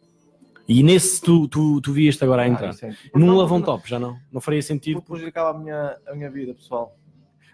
[0.70, 2.68] E nesse tu, tu, tu vieste agora a entrar.
[2.68, 4.16] Ah, isso é- Num Não, lavão top, já não?
[4.32, 4.98] Não faria sentido.
[4.98, 6.96] Porque prejudicava a minha, a minha vida pessoal.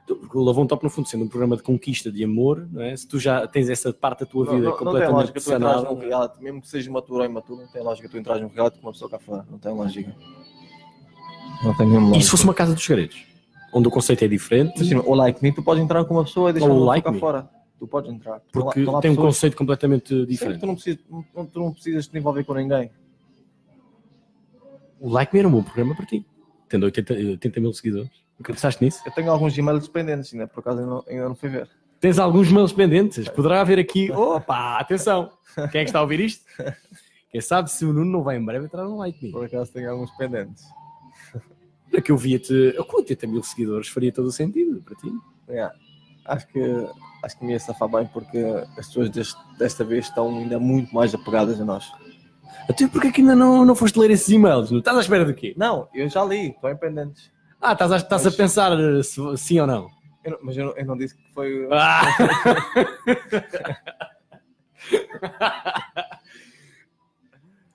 [0.05, 2.95] Porque o lavão top, no fundo, sendo um programa de conquista de amor, não é?
[2.95, 5.39] Se tu já tens essa parte da tua Não, vida não, não tem completamente lógica
[5.41, 5.95] tu entrares sanada.
[5.95, 8.77] num reality, mesmo que seja maturo ou imaturo, não tem lógica tu entrares num reality
[8.79, 9.45] com uma pessoa cá fora.
[9.49, 10.15] Não tem lógica.
[11.63, 12.25] Não tem nenhuma E lógica.
[12.25, 13.25] se fosse uma casa dos segredos?
[13.73, 16.49] Onde o conceito é diferente, Imagina, o like me, tu podes entrar com uma pessoa
[16.49, 17.19] e deixar uma like cá me.
[17.19, 17.49] fora.
[17.79, 18.41] Tu podes entrar.
[18.53, 20.59] porque tem um pessoas- conceito completamente Sim, diferente.
[20.59, 22.89] tu, não precisas, não- tu não precisas te envolver com ninguém.
[24.99, 26.25] O Like Me era um bom programa para ti,
[26.69, 28.09] tendo 80, 80 mil seguidores.
[28.37, 29.01] Nunca pensaste nisso?
[29.05, 31.69] Eu tenho alguns e-mails pendentes, ainda por acaso ainda não, ainda não fui ver.
[31.99, 33.27] Tens alguns mails pendentes.
[33.29, 34.11] Poderá haver aqui.
[34.11, 35.31] Opa, atenção!
[35.71, 36.43] Quem é que está a ouvir isto?
[37.31, 39.31] Quem sabe se o Nuno não vai em breve entrar no Like Me.
[39.31, 40.63] Por acaso tenho alguns pendentes.
[41.89, 42.73] Para que eu via-te.
[42.89, 45.11] Com 80 mil seguidores faria todo o sentido para ti.
[45.49, 45.73] Yeah.
[46.25, 46.59] Acho que
[47.23, 48.37] acho que me ia safar bem porque
[48.77, 51.89] as pessoas deste- desta vez estão ainda muito mais apegadas a nós.
[52.69, 54.71] Até porque é que ainda não, não foste ler esses e-mails?
[54.71, 55.53] Não estás à espera de quê?
[55.57, 57.31] Não, eu já li, estou em pendentes.
[57.61, 59.89] Ah, estás a, estás a Mas- pensar eh, se, sim ou não?
[60.23, 61.67] Eu não- mas eu não, eu não disse que foi.
[61.71, 62.01] Ah!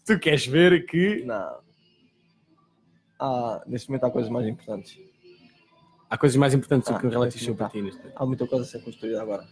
[0.06, 1.60] tu queres ver que Não.
[3.22, 4.98] Ah, neste momento há coisas mais importantes.
[6.08, 7.82] há coisas mais importantes do Ah, que um reality show para ti.
[7.82, 8.16] neste momento.
[8.16, 9.46] Há muita coisa a ser construída agora.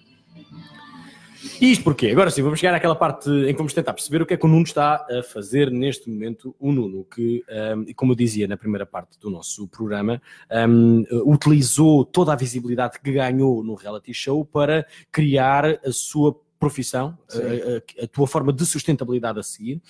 [1.61, 2.09] E isto porquê?
[2.11, 4.45] Agora sim, vamos chegar àquela parte em que vamos tentar perceber o que é que
[4.45, 6.55] o Nuno está a fazer neste momento.
[6.59, 7.45] O Nuno, que,
[7.76, 10.20] um, e como eu dizia na primeira parte do nosso programa,
[10.68, 17.16] um, utilizou toda a visibilidade que ganhou no reality show para criar a sua profissão,
[17.32, 19.80] a, a- a tua forma de sustentabilidade a seguir.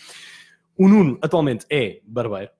[0.76, 2.50] O Nuno atualmente é barbeiro.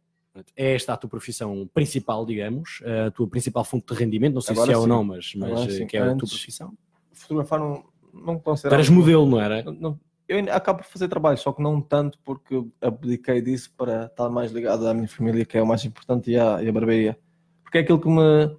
[0.56, 4.52] É esta a tua profissão principal, digamos, a tua principal fonte de rendimento, não sei
[4.54, 4.88] Agora se é ou sim.
[4.88, 6.72] não, mas, mas eh, que é a tua profissão.
[7.12, 7.84] Fotografar não,
[8.24, 8.74] não Tu considero.
[8.74, 9.62] eras modelo, não era?
[9.62, 9.98] Não-
[10.28, 14.52] eu acabo por fazer trabalho, só que não tanto porque abdiquei disso para estar mais
[14.52, 17.18] ligado à minha família, que é o mais importante, e à, e à barbearia.
[17.62, 18.54] Porque é aquilo que me.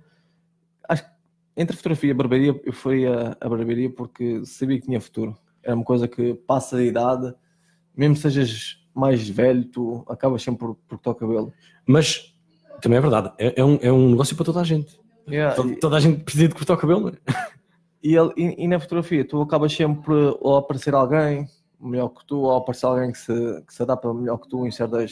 [0.87, 1.09] Acho que
[1.55, 5.37] entre a fotografia e a barbearia, eu faria a barbearia porque sabia que tinha futuro.
[5.61, 7.33] Era uma coisa que passa a idade,
[7.95, 11.53] mesmo sejas mais velho, tu acabas sempre por, por cortar o cabelo.
[11.85, 12.33] Mas
[12.81, 14.99] também é verdade, é, é um, é um negócio para toda a gente.
[15.29, 17.13] Yeah, Toda, e- toda a gente precisa de cortar o cabelo, não é?
[18.01, 21.47] E, ele- e- e na fotografia, tu acabas sempre ou a aparecer alguém
[21.79, 24.65] melhor que tu, ou a aparecer alguém que se, que se adapta melhor que tu
[24.65, 25.11] em certas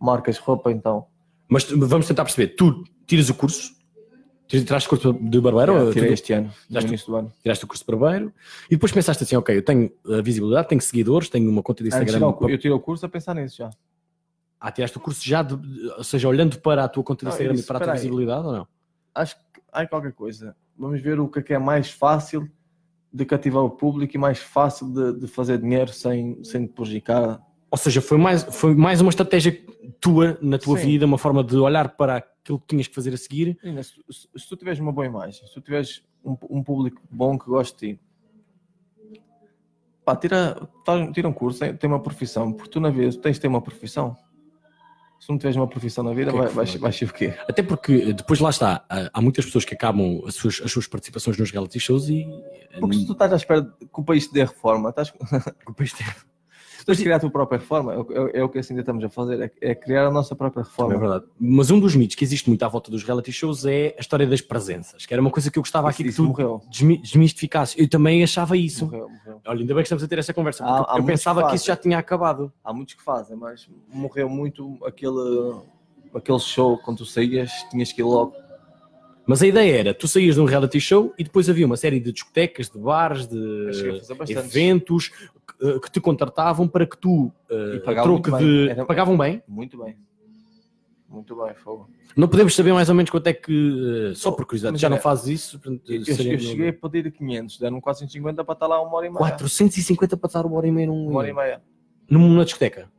[0.00, 1.06] marcas de roupa, então.
[1.48, 3.78] Mas vamos tentar perceber, tu tiras o curso,
[4.46, 7.16] Tiras- tiraste o curso de barbeiro, ou tirei tu- este ano, no Tiraste- início do
[7.16, 7.32] ano.
[7.42, 8.32] tiraste o curso de barbeiro,
[8.66, 11.88] e depois pensaste assim, ok, eu tenho a visibilidade, tenho seguidores, tenho uma conta de
[11.88, 12.18] Antes Instagram.
[12.18, 13.70] tirar o cu- eu tirei o curso a pensar nisso já.
[14.58, 15.54] Ah, tiraste o curso já, de,
[15.96, 17.92] ou seja, olhando para a tua conta de Não, Instagram disse, e para a tua
[17.92, 17.98] aí.
[17.98, 18.66] visibilidade ou não?
[19.14, 20.56] Acho que há qualquer coisa.
[20.80, 22.50] Vamos ver o que é que é mais fácil
[23.12, 27.38] de cativar o público e mais fácil de, de fazer dinheiro sem, sem te prejudicar.
[27.70, 29.62] Ou seja, foi mais, foi mais uma estratégia
[30.00, 30.86] tua, na tua Sim.
[30.86, 33.58] vida, uma forma de olhar para aquilo que tinhas que fazer a seguir.
[33.82, 37.38] Se, se- se tu tiveres uma boa imagem, se tu tiveres um, um público bom
[37.38, 38.00] que goste de ti,
[40.02, 40.66] pá, tira,
[41.12, 43.60] tira um curso, tem, tem uma profissão, porque tu na vida tens de ter uma
[43.60, 44.16] profissão.
[45.20, 46.78] Se não tiveres uma profissão na vida, O que é vai, que vai, foi?
[46.80, 47.34] vai ser o quê?
[47.46, 51.36] Até porque depois lá está, há muitas pessoas que acabam as suas, as suas participações
[51.36, 52.26] nos reality shows e.
[52.80, 55.12] Porque se tu estás à espera que o país te dê reforma, estás,
[55.66, 56.29] Depois tem- tu tens
[56.98, 59.02] de criar a tua própria reforma, é, o- é, é o que assim ainda estamos
[59.04, 60.98] a fazer, é, é criar a nossa própria É reforma.
[60.98, 61.24] verdade.
[61.38, 64.26] Mas um dos mitos que existe muito à volta dos reality shows é a história
[64.26, 66.62] das presenças, que era uma coisa que eu gostava Isso- aqui que isso tu morreu.
[66.70, 67.74] desmi- desmistificasses.
[67.78, 68.84] Eu também achava isso.
[68.86, 69.40] Morreu, morreu.
[69.46, 71.48] Olha, ainda bem que estamos a ter essa conversa, Há- porque há eu pensava que
[71.50, 72.52] que isso já tinha acabado.
[72.64, 75.54] Há muitos que fazem, mas morreu muito aquele,
[76.14, 78.32] aquele show quando tu saías, tinhas que ir logo.
[79.30, 82.00] Mas a ideia era, tu saías de um reality show e depois havia uma série
[82.00, 83.66] de discotecas, de bares, de
[84.18, 84.32] bastante.
[84.34, 88.44] eventos que, eh, que te contratavam para que tu, eh, pagavam troco bem.
[88.44, 88.68] de...
[88.70, 89.40] Era- Pagavam bem.
[89.46, 89.96] Muito bem.
[91.08, 91.88] Muito bem, fogo.
[92.16, 94.88] Não podemos saber mais ou menos quanto é que, eh, só por curiosidade, Mas já
[94.88, 95.60] era- não fazes isso?
[95.60, 99.06] portanto, Eu, seria- eu cheguei a pedir 500, deram 450 para estar lá uma hora
[99.06, 99.18] e meia.
[99.18, 101.62] 450 para estar uma hora e meia num, Uma hora e meia.
[102.10, 102.90] numa discoteca.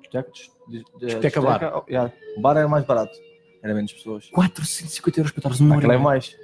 [0.00, 0.32] Discoteca,
[0.68, 1.72] de- Discoteca bar.
[1.76, 2.12] oh, yeah.
[2.36, 3.16] O bar era mais barato.
[3.62, 4.28] Era menos pessoas.
[4.30, 6.36] 450 euros para estares uma hora e Aquilo é mais.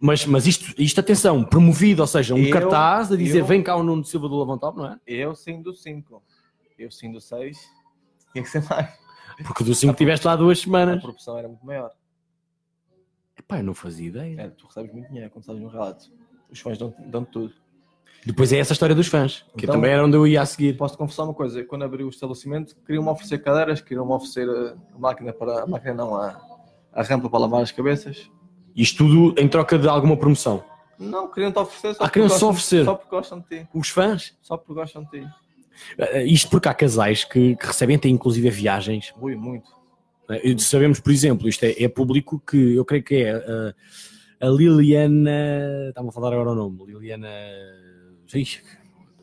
[0.00, 3.62] Mas, mas isto, isto, atenção, promovido, ou seja, um Eu- cartaz a dizer eu- vem
[3.62, 5.00] cá o Nuno Silva do Lavão Top, não é?
[5.06, 6.22] Eu sim do 5.
[6.78, 7.58] Eu sim do 6.
[8.32, 8.92] Tinha que ser mais.
[9.46, 11.00] Porque do 5 tiveste lá duas A semanas.
[11.00, 11.90] produção era muito maior.
[13.38, 14.40] Epá, eu não fazia ideia.
[14.42, 16.10] É, tu recebes muito dinheiro quando estás num relato.
[16.50, 17.54] Os fãs dão- dão-te tudo.
[18.26, 20.76] Depois é essa história dos fãs, que Então- também era onde eu ia a seguir.
[20.76, 24.98] Posso confessar uma coisa, quando abri o estabelecimento, queriam-me oferecer cadeiras, queriam-me oferecer eh, a
[24.98, 25.62] máquina para.
[25.64, 26.40] A máquina não, a,
[26.92, 28.30] a rampa para lavar as cabeças.
[28.74, 30.64] Isto tudo em troca de alguma promoção.
[30.98, 32.84] Não, queriam-te oferecer só Ah, queriam só oferecer?
[32.84, 33.68] Só porque gostam de ti.
[33.74, 34.34] Os fãs?
[34.40, 35.28] Só porque gostam de ti.
[35.98, 39.12] Eh, Isto porque há casais que, que recebem até inclusive viagens.
[39.20, 39.68] Ui, muito.
[40.58, 43.74] Sabemos, por exemplo, isto é, é público que eu creio que é eh,
[44.40, 45.88] a Liliana.
[45.90, 46.84] Está-me a faltar agora o nome.
[46.86, 47.28] Liliana.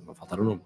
[0.08, 0.62] A faltar o nome.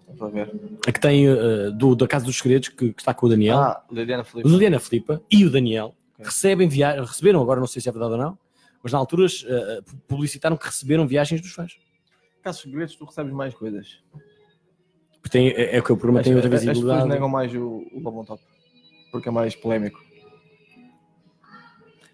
[0.88, 3.58] A que tem eh, do, da Casa dos Segredos, que, que está com o Daniel.
[3.60, 4.50] Ah, Liliana Felipe.
[4.50, 6.26] Liliana Filipa e o Daniel Ok.
[6.26, 7.02] recebem via...
[7.02, 8.38] receberam, agora não sei se é verdade ou não,
[8.82, 11.78] mas na altura eh, publicitaram que receberam viagens dos fãs.
[12.42, 14.02] Casos segredos, tu recebes mais coisas.
[15.22, 17.10] Porque tem, é, é que o programa tem outra as, as pessoas visibilidade.
[17.10, 18.44] negam mais o, o Love on Top.
[19.12, 20.00] Porque é mais polémico.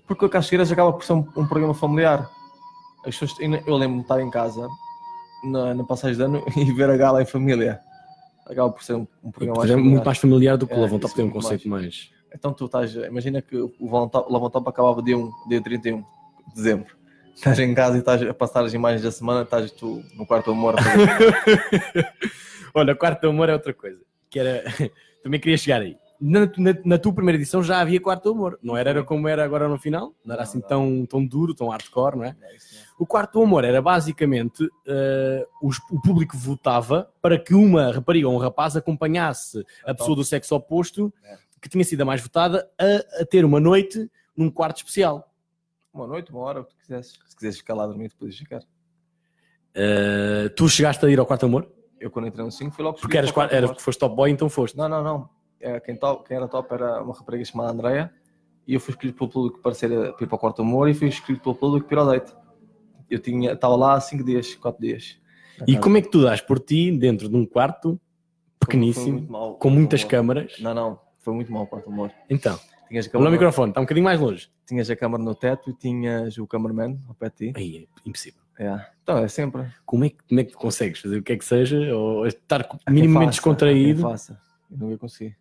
[0.07, 2.29] Porque o Casos Segredos acaba por ser um, um programa familiar.
[3.05, 4.67] As pessoas, eu lembro-me de estar em casa
[5.43, 7.79] na, na passagem de ano e ver a gala em família.
[8.45, 9.93] Acaba por ser um, um programa mais é familiar.
[9.93, 12.11] muito mais familiar do que o É, Love on Top isso tem um conceito mais.
[12.33, 15.17] Então tu estás, imagina que o Love on Top, o Love on Top acabava dia
[15.17, 16.05] 1, dia 31 de
[16.55, 16.95] dezembro.
[17.35, 20.51] Estás em casa e estás a passar as imagens da semana, estás tu no quarto
[20.51, 20.75] amor.
[22.73, 23.99] Olha, o quarto do amor é outra coisa.
[24.29, 24.63] Que era.
[25.23, 25.95] Também queria chegar aí.
[26.23, 28.59] Na, na- na tua primeira edição já havia quarto amor.
[28.61, 30.13] Não era, era como era agora no final.
[30.23, 30.67] Não era Não, assim não.
[30.67, 32.37] tão, tão duro, tão hardcore, não é?
[32.41, 32.75] É isso?
[32.99, 38.35] O quarto amor era basicamente eh, os- o público votava para que uma rapariga ou
[38.35, 41.37] um rapaz acompanhasse a pessoa do sexo oposto, É.
[41.59, 44.07] que tinha sido a mais votada, a, a ter uma noite
[44.37, 45.27] num quarto especial.
[45.91, 47.19] Uma noite, uma hora, o que tu quisesses.
[47.27, 48.61] Se quisesses ficar lá dormir, tu podias ficar.
[49.73, 51.67] Eh, tu chegaste a ir ao quarto amor?
[51.99, 54.29] Eu quando entrei no 5 fui logo Porque eras, o eras, quarto foste top boy,
[54.29, 54.77] então foste.
[54.77, 55.29] Não, não, não.
[55.61, 58.11] É, quem, top, quem era top era uma rapariga chamada Andreia
[58.67, 60.93] e eu fui escolhido pelo público para, ser, para ir para o quarto amor e
[60.93, 62.33] fui escolhido pelo público para ir ao date.
[63.09, 65.17] Eu tinha, estava lá 5 dias, 4 dias.
[65.67, 67.99] E como é que tu dás por ti dentro de um quarto
[68.59, 70.57] pequeníssimo, mal o com muitas câmaras?
[70.59, 72.11] Não, não, foi muito mal o quarto amor.
[72.29, 72.57] Então,
[72.87, 74.49] Tinhas a, ao câmara, microfone, está um bocadinho mais longe.
[74.65, 77.53] tinhas a câmara no teto e tinhas o cameraman ao pé de ti.
[77.55, 78.41] Aí é impossível.
[78.57, 78.85] É.
[79.03, 79.65] Então é sempre.
[79.85, 82.25] Como é, que, como é que tu consegues fazer o que é que seja, ou
[82.25, 84.01] estar Quem minimamente faça, descontraído?
[84.01, 84.41] quem faça.
[84.69, 85.35] Eu não ia conseguir.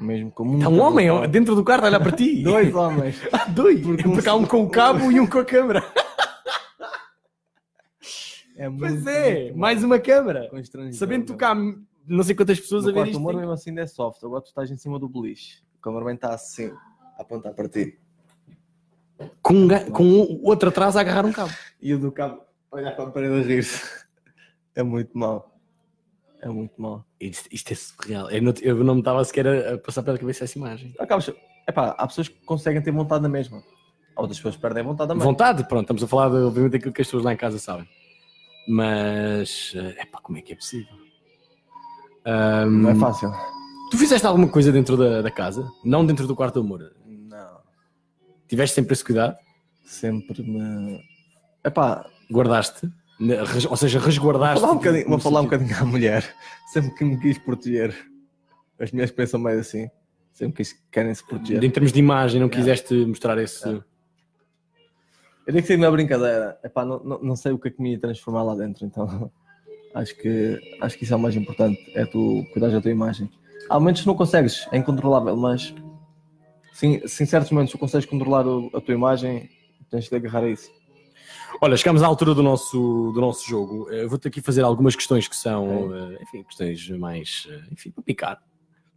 [0.00, 2.42] Mesmo com Está um homem dentro do quarto a olhar para ti.
[2.44, 3.16] Dois homens.
[3.32, 3.80] Ah, dois.
[3.80, 5.84] Porque Porque um há um com o cabo e um com a câmera.
[8.56, 10.48] É Pois muito, é, muito mais uma câmera.
[10.50, 11.54] constrangedor, Sabendo tu cá
[12.06, 13.18] não sei quantas pessoas No a ver isto.
[13.18, 14.22] humor tem- mesmo assim ainda é soft.
[14.24, 15.62] Agora tu estás em cima do beliche.
[15.78, 16.72] O cameraman está assim,
[17.18, 17.98] a apontar para ti.
[19.42, 21.52] Com, um ga- com o outro atrás a agarrar um cabo.
[21.80, 23.82] E o do cabo olhar para a parede a rir-se.
[24.74, 25.58] É muito mau.
[26.42, 27.04] É muito mau.
[27.20, 28.30] Isto, isto é surreal.
[28.30, 30.94] Eu não, eu não me estava sequer a, a passar pela cabeça essa imagem.
[30.98, 31.30] Acabas...
[31.68, 33.62] Epá, há pessoas que conseguem ter vontade na mesma.
[34.16, 35.24] Outras pessoas perdem vontade também.
[35.24, 37.86] Vontade, pronto, estamos a falar de, obviamente daquilo que as pessoas lá em casa sabem.
[38.66, 40.92] Mas, é pá, como é que é possível?
[42.24, 43.32] Ahm, Não é fácil.
[43.90, 45.68] Tu fizeste alguma coisa dentro da, da casa?
[45.84, 46.92] Não dentro do quarto do amor?
[47.06, 47.60] Não.
[48.48, 49.36] Tiveste sempre esse cuidado?
[49.84, 51.00] Sempre me.
[51.64, 52.90] Epá, Guardaste?
[53.68, 54.60] Ou seja, vou resguardaste?
[54.60, 56.34] falar um bocadinho, vou falar um bocadinho à mulher.
[56.72, 57.94] Sempre que me quis proteger.
[58.78, 59.90] As mulheres pensam mais assim.
[60.32, 61.62] Sempre que querem se proteger.
[61.62, 62.62] Em termos de imagem, não Yeah.
[62.62, 63.62] quiseste mostrar esse.
[63.66, 63.84] Yeah.
[65.46, 66.58] Eu digo que seria uma brincadeira.
[66.64, 69.30] Epá, não, não, não sei o que é que me ia transformar lá dentro, então
[69.94, 73.28] acho que, acho que isso é o mais importante, é tu cuidar da tua imagem.
[73.68, 75.74] Há momentos que não consegues, é incontrolável, mas
[76.72, 78.44] sim, se em certos momentos tu consegues controlar
[78.74, 79.50] a tua imagem,
[79.90, 80.70] tens de agarrar a isso.
[81.62, 83.90] Olha, chegamos à altura do nosso, do nosso jogo.
[83.90, 88.02] Eu vou-te aqui fazer algumas questões que são, eh, enfim, questões mais, eh, enfim, para
[88.02, 88.42] picar,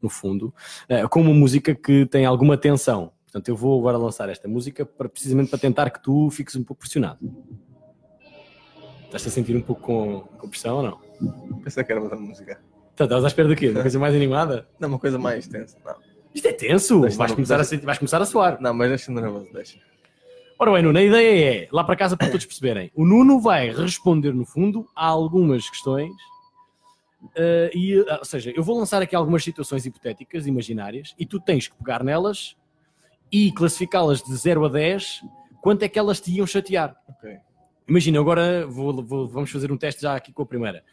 [0.02, 0.54] no fundo,
[0.88, 3.12] eh, com uma música que tem alguma tensão.
[3.26, 6.64] Portanto, eu vou agora lançar esta música para, precisamente para tentar que tu fiques um
[6.64, 7.20] pouco pressionado.
[9.06, 11.60] Estás-te a sentir um pouco com, com pressão ou não?
[11.64, 12.62] Pensei que era outra música.
[12.94, 13.72] Então, Estás à espera de quê?
[13.72, 14.70] Uma coisa mais animada?
[14.80, 15.78] Não, uma coisa mais tensa.
[15.84, 15.96] Não,
[16.34, 17.02] Isto é tenso!
[17.02, 18.62] Vais começar, a vais começar a suar.
[18.62, 19.80] não mas deixa nervoso, deixa.
[20.60, 23.70] Ora bem, Nuno, a ideia é, lá para casa para todos perceberem, o Nuno vai
[23.72, 26.12] responder no fundo a algumas questões,
[27.36, 31.40] eh, e, ah, ou seja, eu vou lançar aqui algumas situações hipotéticas, imaginárias, e tu
[31.40, 32.56] tens que pegar nelas
[33.32, 35.22] e classificá-las de 0 a 10,
[35.62, 36.96] quanto é que elas te iam chatear.
[37.10, 37.36] Ok.
[37.88, 40.84] Imagina, agora vou- vou- vamos fazer um teste já aqui com a primeira.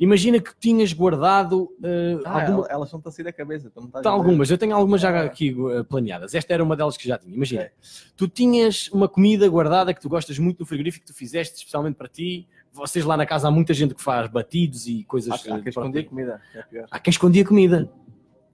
[0.00, 3.68] Imagina que tinhas guardado eh, Ah, alguma, elas estão-te a sair da cabeça.
[3.68, 5.24] estás Tá, algumas, eu tenho algumas já Ah.
[5.24, 6.34] aqui uh, planeadas.
[6.34, 7.34] Esta era uma delas que já tinha.
[7.36, 7.70] Imagina, Ok.
[8.16, 11.96] tu tinhas uma comida guardada que tu gostas muito no frigorífico, que tu fizeste especialmente
[11.96, 12.48] para ti.
[12.72, 15.30] Vocês lá na casa há muita gente que faz batidos e coisas.
[15.46, 16.40] Há, há uh, quem escondia comida.
[16.72, 16.84] É.
[16.90, 17.92] Há quem escondia comida.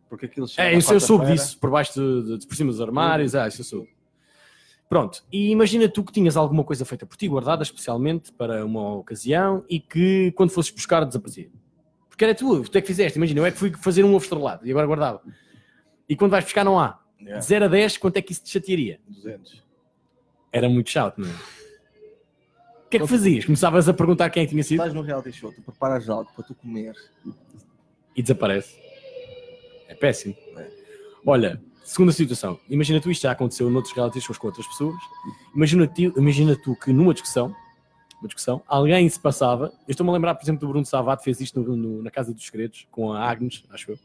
[0.09, 3.35] Porque aquilo É, isso eu soube disso, por baixo de, de- por cima dos armários.
[3.35, 3.89] Ah, isso eu soube.
[4.89, 8.95] Pronto, e imagina tu que tinhas alguma coisa feita por ti, guardada especialmente para uma
[8.97, 11.51] ocasião e que quando fosses buscar desaparecia.
[12.09, 13.19] Porque era tu, tu é que fizeste.
[13.19, 15.23] Imagina, eu é que fui fazer um ovo estrelado e agora guardava.
[16.09, 17.01] E quando vais buscar não há.
[17.21, 19.01] Yeah, De 0 a 10, quanto é que isso te chatearia?
[19.09, 19.65] 200.
[20.53, 21.33] Era muito chato, não é?
[21.33, 23.45] O que é que fazias?
[23.45, 26.55] Começavas a perguntar quem tinha sido Estás no reality show, tu preparas algo para tu
[26.55, 26.95] comer.
[28.15, 28.79] e desaparece.
[29.89, 30.37] É péssimo.
[30.57, 30.71] É.
[31.27, 32.59] Olha, segunda situação.
[32.69, 34.97] Imagina tu, isto já aconteceu noutros reality shows com outras pessoas.
[35.55, 37.55] Imagina tu, imagina tu que numa discussão,
[38.21, 39.67] uma discussão, alguém se passava.
[39.87, 42.33] Eu estou-me a lembrar, por exemplo, do Bruno Savato fez isto no- no- na Casa
[42.33, 43.99] dos Segredos, com a Agnes, acho eu.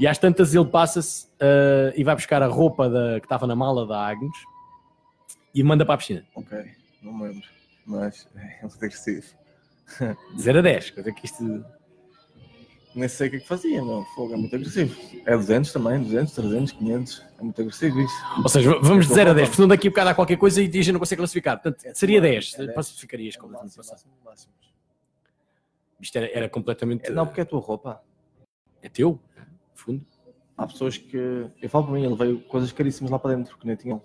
[0.00, 3.54] E às tantas ele passa-se ah, e vai buscar a roupa da- que estava na
[3.56, 4.32] mala da Agnes
[5.54, 6.24] e manda para a piscina.
[6.34, 6.58] Ok,
[7.02, 7.48] não me lembro.
[7.86, 9.26] Mas é agressivo.
[10.34, 10.90] De 0 a 10.
[10.90, 11.64] Quer dizer que isto.
[12.98, 14.04] Nem sei o que é que fazia, meu.
[14.16, 14.92] Fogo é muito agressivo.
[15.24, 17.26] É 200 também, 200, 300, 500.
[17.38, 18.14] É muito agressivo isso.
[18.42, 19.56] Ou seja, vamos de Estou 0 a a 10, falar.
[19.56, 21.62] portanto daqui a bocado há qualquer coisa e gente não consegue classificar.
[21.62, 22.54] Portanto, seria 10.
[22.54, 22.74] É 10.
[22.74, 24.52] Classificarias É completamente máximo, máximo, máximo.
[26.00, 27.06] Isto era, era completamente.
[27.06, 28.02] É, Não, porque é a tua roupa.
[28.82, 29.20] É teu?
[29.76, 30.04] Fundo.
[30.56, 31.46] Há pessoas que.
[31.62, 34.02] Eu falo para mim, ele veio coisas caríssimas lá para dentro, que nem tinham.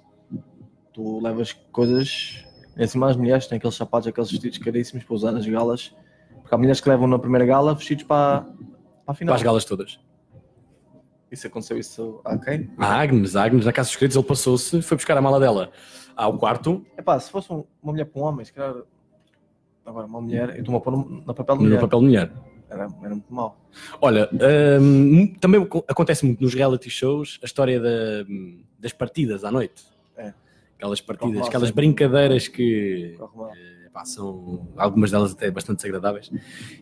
[0.94, 2.46] Tu levas coisas.
[2.78, 5.96] É assim, mais mulheres têm aqueles sapatos, aqueles vestidos caríssimos para usar nas galas.
[6.42, 8.46] Porque há mulheres que levam na primeira gala vestidos para,
[9.06, 9.32] para a final.
[9.34, 10.00] Para as galas todas.
[11.32, 12.70] Isso aconteceu isso a quem?
[12.78, 15.72] A Agnes, a Agnes, na Casa dos Segredos, ele passou-se, foi buscar a mala dela
[16.16, 18.76] ao quarto, É pá, se fosse um- uma mulher para um homem, se calhar.
[19.84, 21.82] Agora, uma mulher, eu estou-me a pôr no, no papel de no mulher.
[21.82, 22.32] papel de mulher.
[22.70, 23.58] Era, era muito mau.
[24.00, 24.30] Olha,
[24.80, 28.24] hum, também co- acontece muito nos reality shows a história da-
[28.80, 29.84] das partidas à noite.
[30.16, 30.34] É.
[30.78, 31.76] Aquelas partidas, mal, aquelas sim.
[31.76, 33.52] brincadeiras que Corre mal.
[33.94, 36.32] Pá, são algumas delas até bastante desagradáveis.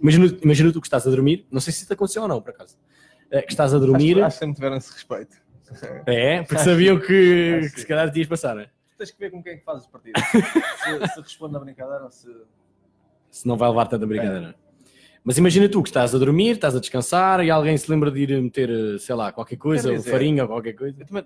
[0.01, 2.51] Imagina, imagina tu que estás a dormir, não sei se isso aconteceu ou não, por
[2.51, 2.77] acaso,
[3.29, 5.37] Eh, que estás a dormir, Acho, acho que sempre tiveram esse respeito.
[6.05, 8.65] é, porque sabiam que, que que- se calhar ias passar, não é?
[8.65, 10.21] Tu tens que ver com quem é que fazes partidas.
[11.05, 12.27] se, se responde à brincadeira ou se.
[13.29, 14.55] se não vai levar tanta brincadeira.
[15.23, 18.21] Mas imagina tu que estás a dormir, estás a descansar e alguém se lembra de
[18.23, 20.95] ir meter, sei lá, qualquer coisa, dizer- farinha ou qualquer coisa.
[20.99, 21.25] Eu também,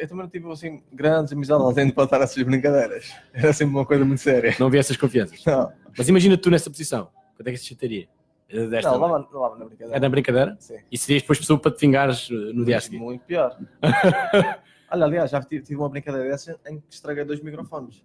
[0.00, 3.12] eu, também não tive assim grandes amizades dentro para estar essas brincadeiras.
[3.32, 4.56] Era sempre uma coisa muito séria.
[4.58, 5.44] Não havia essas confianças.
[5.44, 7.08] Não, Mas imagina tu nessa posição.
[7.36, 8.08] Quanto é que se chatearia?
[8.48, 9.96] Eh, Desta não, lá, lá na brincadeira.
[9.96, 10.56] É na brincadeira?
[10.58, 10.78] Sim.
[10.90, 12.98] E serias depois pessoa para te vingares eh, no dia a seguir?
[12.98, 13.56] Muito pior.
[14.92, 18.02] Olha, aliás, já tive, tive uma brincadeira dessa em que estraguei dois microfones.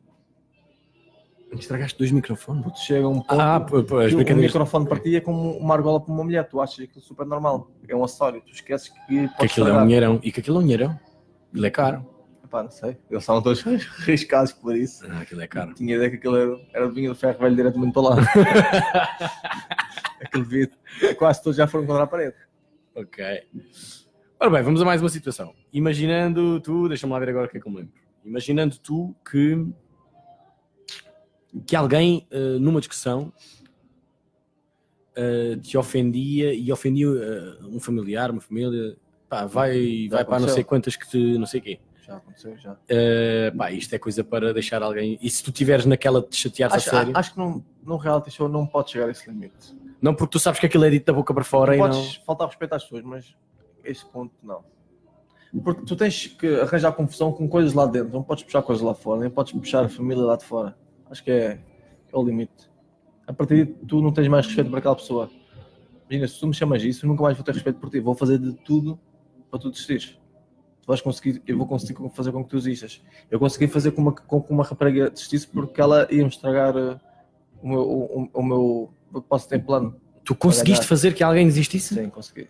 [1.53, 2.63] Estragaste dois microfones?
[2.63, 6.01] Porque chega um ponto Ah, pô, pô, as que o microfone partia como uma argola
[6.01, 6.47] para uma mulher.
[6.47, 7.71] Tu achas aquilo super normal.
[7.87, 8.41] É um acessório.
[8.41, 10.19] Tu esqueces que Que aquilo é um dinheirão.
[10.23, 10.99] E que aquilo é um dinheirão.
[11.49, 12.05] Aquilo é caro.
[12.43, 12.97] Epá, não sei.
[13.09, 15.05] Eles estavam todos riscados por isso.
[15.09, 15.73] Ah, aquilo é caro.
[15.73, 18.15] Tinha ideia que aquilo era, era vinho de ferro velho diretamente para lá.
[20.21, 20.77] Aquele vidro.
[21.17, 22.35] Quase todos já foram contra a parede.
[22.95, 23.23] Ok.
[24.39, 25.53] Ora bem, vamos a mais uma situação.
[25.71, 27.93] Imaginando tu, deixa-me lá ver agora o que é que eu me lembro.
[28.23, 29.65] Imaginando tu que
[31.65, 33.31] que alguém eh, numa discussão
[35.15, 38.97] eh, te ofendia e ofendia eh, um familiar, uma família,
[39.29, 41.79] pá, vai, Já vai para não sei quantas que te, não sei quê.
[42.01, 42.77] Já aconteceu, já.
[43.57, 45.17] Pá, isto é coisa para deixar alguém.
[45.21, 48.29] E se tu estiveres naquela de te chatear a sério, acho que num, num reality
[48.29, 49.75] show não pode chegar a esse limite.
[49.99, 52.15] não porque tu sabes que aquilo é dito da boca para fora Não e podes
[52.17, 53.35] faltar respeito às pessoas, mas
[53.83, 54.63] esse ponto não.
[55.63, 58.93] Porque tu tens que arranjar confusão com coisas lá dentro, não podes puxar coisas lá
[58.93, 60.77] fora, nem podes puxar a família lá de fora.
[61.09, 61.59] Acho que é,
[62.11, 62.69] é o limite.
[63.27, 65.29] A partir de tu não tens mais respeito para aquela pessoa.
[66.09, 67.99] Imagina, se tu me chamas isso, nunca mais vou ter respeito por ti.
[67.99, 68.99] Vou fazer de tudo
[69.49, 70.17] para tu desistires.
[70.81, 73.01] Tu vais conseguir, eu vou conseguir fazer com que tu desistas.
[73.31, 76.99] Eu consegui fazer com, uma, com que uma rapariga desistisse porque ela ia-me estragar uh,
[77.61, 78.93] o meu, o, o meu.
[79.13, 79.99] Eu posso ter plano.
[80.23, 81.95] Tu conseguiste fazer que alguém desistisse?
[81.95, 82.47] Sim, consegui.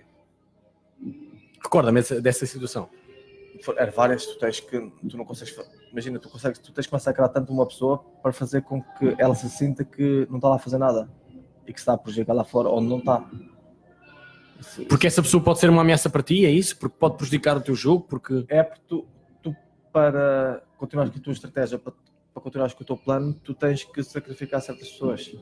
[1.64, 2.90] Recorda-me dessa, dessa situação.
[3.78, 4.80] Era várias, tu tens que.
[5.10, 5.54] Tu não consegues.
[5.56, 5.66] fa-
[5.96, 9.34] Imagina, tu consegues, tu tens que massacrar tanto uma pessoa para fazer com que ela
[9.34, 11.10] se sinta que não está lá a fazer nada
[11.66, 13.24] e que se está a prejudicar lá fora onde não está.
[14.60, 16.78] Isso- Porque essa pessoa pode ser uma ameaça para ti, é isso?
[16.78, 18.44] Porque pode prejudicar o teu jogo, porque.
[18.50, 19.06] É porque tu,
[19.42, 19.56] tu
[19.94, 21.94] para continuar com a tua estratégia, para,
[22.34, 25.34] para continuar com o teu plano, tu tens que sacrificar certas pessoas.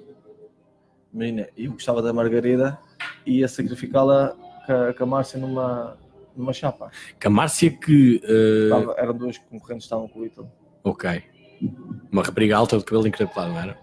[1.11, 2.77] Imagina, eu gostava da Margarida
[3.25, 4.35] e ia sacrificá-la
[4.67, 5.97] com a- com a Márcia numa,
[6.35, 6.91] numa chapa.
[7.19, 8.22] Que a Márcia que.
[8.23, 10.51] eh, Estava- eram duas concorrentes que estavam com o Ítalo.
[10.84, 11.23] Ok.
[12.11, 13.77] Uma rapariga alta de cabelo encaracolado, não era?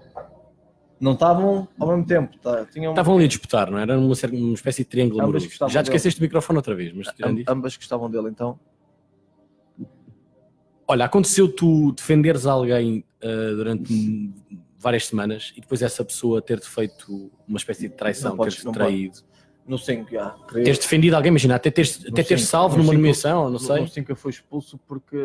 [1.00, 2.66] Não estavam ao mesmo tempo, tá?
[2.66, 3.98] tinham Estavam ali a disputar, não era?
[3.98, 5.72] Uma, cer- uma espécie de triângulo Ambas amoroso.
[5.72, 8.58] Já te esqueceste do microfone outra vez, mas am- ambas gostavam dele, então
[10.86, 14.32] Olha, aconteceu tu defenderes alguém eh, durante
[14.76, 19.18] várias semanas e depois essa pessoa ter-te feito uma espécie de traição, ter-te traído.
[19.70, 20.30] No 5 já.
[20.48, 23.44] queria- Teres defendido alguém, imagina, até teres, até teres cinco, salvo no numa cinco- nomeação,
[23.44, 23.80] não no- sei.
[23.80, 25.16] No 5 eu fui expulso porque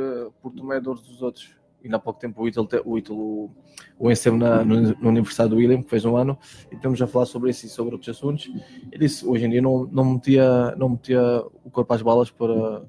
[0.41, 1.49] por tomar dores dos outros.
[1.84, 3.51] E há pouco tempo o Ítalo, o Ítalo
[3.99, 6.35] o venceu na, no, no aniversário do William, que fez um ano,
[6.72, 8.49] e estamos a falar sobre isso e sobre outros assuntos.
[8.91, 11.22] Ele disse, hoje em dia não, não, metia, não metia
[11.63, 12.81] o corpo às balas para...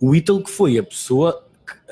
[0.00, 1.43] O Ítalo que foi a pessoa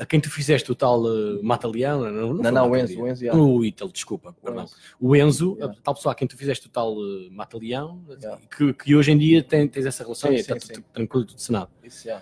[0.02, 2.76] a quem tu fizeste o tal uh, Mata-Leão, não, Não, foi não, o.
[2.76, 3.34] Enzo, o Enzo, já.
[3.34, 4.64] O Ítalo, desculpa, perdão.
[4.64, 4.76] Enzo.
[5.00, 5.78] O Enzo, Yeah.
[5.78, 8.40] a tal pessoa a quem tu fizeste o tal uh, Mata-Leão, Yeah.
[8.50, 11.40] que, que hoje em dia tem, tens essa relação Sim, e está tudo tranquilo, tudo
[11.40, 11.70] cenado.
[11.84, 12.20] Isso já.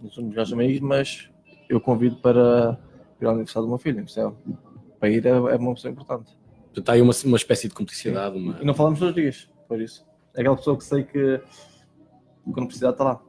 [0.00, 1.28] Não somos melhores amigos, mas
[1.68, 2.78] eu convido para
[3.20, 4.32] ir ao aniversário do meu filho, percebe?
[5.00, 6.30] Para ir é, é uma pessoa importante.
[6.66, 8.36] Portanto, há aí uma, uma espécie de cumplicidade.
[8.38, 8.60] Uma...
[8.60, 10.06] E não falamos todos os dias, por isso.
[10.36, 11.40] É aquela pessoa que sei que
[12.44, 13.27] quando precisar está lá.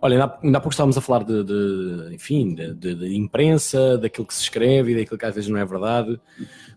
[0.00, 3.16] Olha, ainda há, ainda há pouco estávamos a falar de, de, enfim, de, de- de
[3.16, 6.20] imprensa, daquilo que se escreve e daquilo que às vezes não é verdade.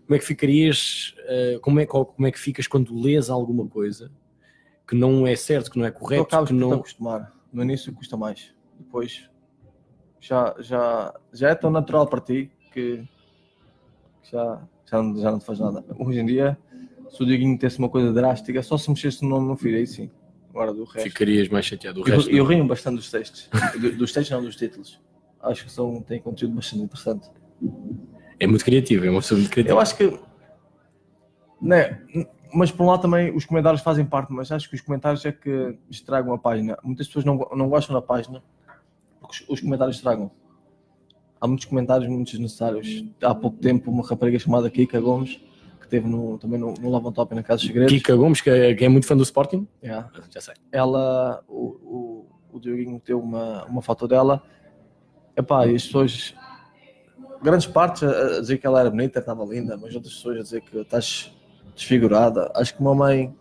[0.06, 4.12] Como é que ficarias, eh, como, é, como é que ficas quando lês alguma coisa
[4.88, 6.74] que não é certo, que não é correto, acabas que não...
[6.74, 7.34] acostumar.
[7.52, 8.54] No início custa mais.
[8.78, 9.30] Depois
[10.20, 13.04] já, já, já é tão natural para ti que
[14.22, 15.84] que já, já, não, já não te faz nada.
[16.00, 16.58] Hoje em dia,
[17.10, 19.86] se o Dieguinho tivesse uma coisa drástica, só se mexesse no nome no filho, aí
[19.86, 20.10] sim.
[20.54, 21.10] Agora do resto.
[21.10, 22.02] Ficarias mais chateado.
[22.02, 23.50] O Eu, resto, eu rio bastante dos textos.
[23.82, 25.02] Do- dos textos, não dos títulos.
[25.42, 27.28] Acho que são, têm conteúdo bastante interessante.
[28.40, 29.74] É muito criativo, é uma pessoa muito criativa.
[29.76, 30.20] Eu acho que.
[31.62, 32.02] Né,
[32.54, 35.32] mas por um lado também os comentários fazem parte, mas acho que os comentários é
[35.32, 36.78] que estragam a página.
[36.84, 38.44] Muitas pessoas não, não gostam da página
[39.20, 40.30] porque os, os comentários estragam.
[41.42, 43.06] Há muitos comentários muito desnecessários.
[43.22, 45.42] Há pouco tempo, uma rapariga chamada Kika Gomes,
[45.94, 47.94] teve no, também no, no Love on Top e na Casa dos Segredos.
[47.94, 50.10] Kika Gomes, que é, que é muito fã do Sporting, Yeah.
[50.32, 50.56] já sei.
[50.72, 54.42] ela, o, o, o Dioguinho meteu uma, uma foto dela,
[55.38, 56.34] epá, e as pessoas,
[57.44, 60.62] grandes partes a, dizer que ela era bonita, estava linda, mas outras pessoas a dizer
[60.62, 61.32] que estás
[61.76, 62.52] desfigurada.
[62.56, 63.32] Acho que uma mãe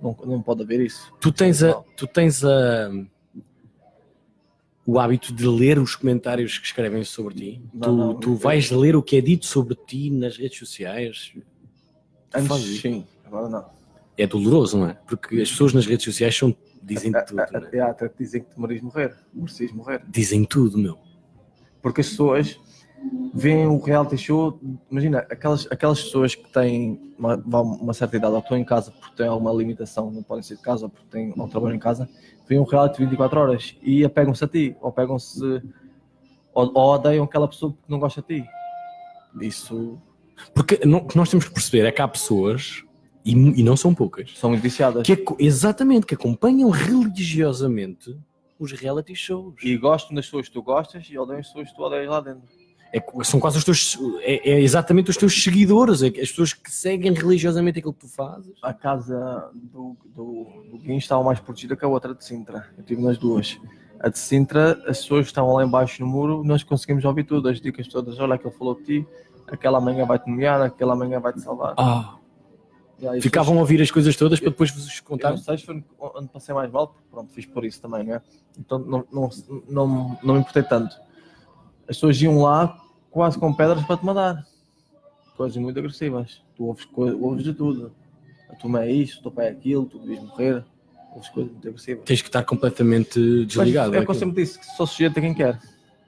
[0.00, 1.12] não, não pode haver isso.
[1.20, 1.84] Tu tens, a, Não.
[1.96, 2.90] tu tens a,
[4.86, 7.62] o hábito de ler os comentários que escrevem sobre ti.
[7.74, 10.58] Não, tu não, tu eu- vais ler o que é dito sobre ti nas redes
[10.60, 11.32] sociais.
[12.36, 13.64] Antes, fazes sim, agora não.
[14.18, 14.94] É doloroso, não é?
[15.06, 17.34] Porque as pessoas nas redes sociais são, dizem tudo.
[17.34, 17.46] não é?
[17.56, 20.02] Até, até dizem que te merecias morrer, merecias morrer.
[20.08, 20.98] Dizem tudo, meu.
[21.82, 22.58] porque as pessoas
[23.34, 24.58] veem o reality show,
[24.90, 29.16] imagina, aquelas, aquelas pessoas que têm uma, uma certa idade ou estão em casa porque
[29.16, 32.08] têm alguma limitação, não podem sair de casa ou porque têm ou trabalham em casa,
[32.48, 35.62] veem um reality 24 horas e apegam-se a ti, ou apegam-se
[36.54, 38.48] ou, ou odeiam aquela pessoa que não gosta de ti.
[39.40, 39.98] Isso
[40.54, 42.82] Porque não- o que nós temos que perceber é que há pessoas,
[43.24, 45.06] e, e não são poucas, são viciadas.
[45.06, 48.16] que exatamente, que acompanham religiosamente
[48.58, 49.54] os reality shows.
[49.62, 52.20] E gostam das pessoas que tu gostas e odeiam as pessoas que tu odeias lá
[52.20, 52.42] dentro.
[52.92, 53.98] É, são quase os teus.
[54.20, 58.00] É, é exatamente os teus seguidores, é que as pessoas que seguem religiosamente aquilo que
[58.00, 58.52] tu fazes.
[58.62, 62.70] A casa do, do, do Guinho estava mais protegida que a outra de Sintra.
[62.76, 63.58] Eu estive nas duas.
[63.98, 67.48] A de Sintra, as pessoas que estavam lá embaixo no muro, nós conseguimos ouvir tudo,
[67.48, 68.18] as dicas todas.
[68.20, 69.06] Olha, aquele falou de ti,
[69.48, 71.74] aquela manhã vai-te nomear, aquela manhã vai-te salvar.
[71.76, 72.16] Ah,
[73.08, 75.28] aí, ficavam a ouvir as coisas todas para depois vos contar.
[75.28, 78.14] Eu não sei se foi onde passei mais mal, pronto, fiz por isso também, não
[78.14, 78.22] é?
[78.58, 79.30] Então não, não,
[79.68, 80.96] não, não me importei tanto.
[81.88, 82.76] As pessoas iam lá
[83.10, 84.44] quase com pedras para te mandar.
[85.36, 86.42] Coisas muito agressivas.
[86.56, 87.92] Tu ouves, ouves de tudo.
[88.48, 90.64] A tua mãe é isto, o teu pai é aquilo, tu devias morrer.
[91.12, 92.04] Ouves coisas muito agressivas.
[92.04, 93.90] Tens que estar completamente desligado.
[93.90, 95.60] Mas é o que eu sempre disse, que sou sujeito a quem quer.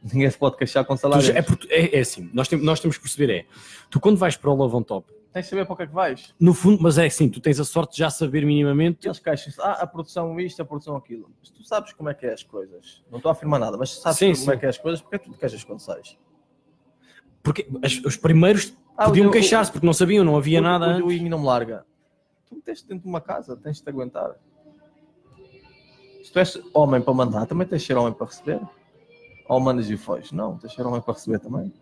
[0.12, 1.24] Ninguém se pode queixar com Tu salário.
[1.24, 3.46] já- é, é- é assim, nós, tem- nós temos que perceber é,
[3.90, 5.86] tu quando vais para o Love on Top, Tens de saber para o que é
[5.86, 6.34] que vais.
[6.40, 9.60] no fundo, mas é assim, tu tens a sorte de já saber minimamente, Eles queixam-se,
[9.60, 11.30] ah, a produção isto, a produção aquilo.
[11.38, 13.04] Mas tu sabes como é que é as coisas.
[13.10, 14.50] Não estou a afirmar nada, mas sabes Sim, como sim.
[14.52, 16.16] é que é as coisas, porque é que tu te queixas quando sais?
[17.42, 21.06] porque as- os primeiros Ah, podiam queixar-se porque não sabiam, não havia o, nada O,
[21.06, 21.84] o Inho não me larga.
[22.46, 24.34] Tu meteste dentro de uma casa, tens de te aguentar.
[26.22, 28.60] Se tu és homem para mandar, também tens de ser homem para receber.
[29.48, 30.30] Ou mandas e foges.
[30.32, 31.72] Não, tens de ser homem para receber também.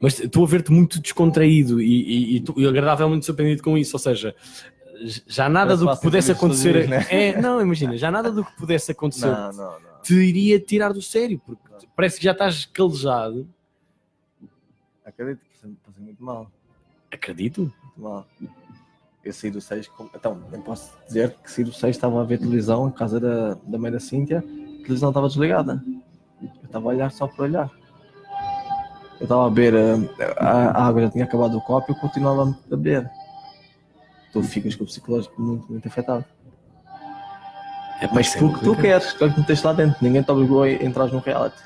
[0.00, 3.94] Mas estou a ver-te muito descontraído e, e, e, agradavelmente surpreendido com isso.
[3.94, 4.34] Ou seja,
[5.26, 6.72] já nada do que pudesse acontecer.
[6.72, 7.06] dias, né?
[7.10, 10.00] é, não, imagina, já nada do que pudesse acontecer Não, não, não.
[10.02, 11.62] te iria tirar do sério, porque
[11.96, 13.48] parece que já estás calejado.
[15.04, 16.50] Acredito que passei muito mal.
[17.12, 17.60] Acredito.
[17.60, 18.26] Muito mal.
[19.24, 19.86] Eu saí do 6.
[19.88, 23.20] com- Então, nem posso dizer que saí do 6 estava a ver televisão em casa
[23.20, 24.38] da, da mãe da Cíntia.
[24.38, 25.82] A televisão estava desligada.
[26.72, 27.70] Eu estava a olhar só para olhar.
[29.20, 32.76] Eu estava a eh, a, água já tinha acabado o copo e eu continuava a
[32.76, 33.10] beber.
[34.32, 36.24] Tu ficas com o psicológico muito, muito afetado.
[38.00, 39.98] É, Mas pá, tu que tu queres, tu é que meteste lá dentro.
[40.00, 41.62] Ninguém te obrigou a entrar no reality.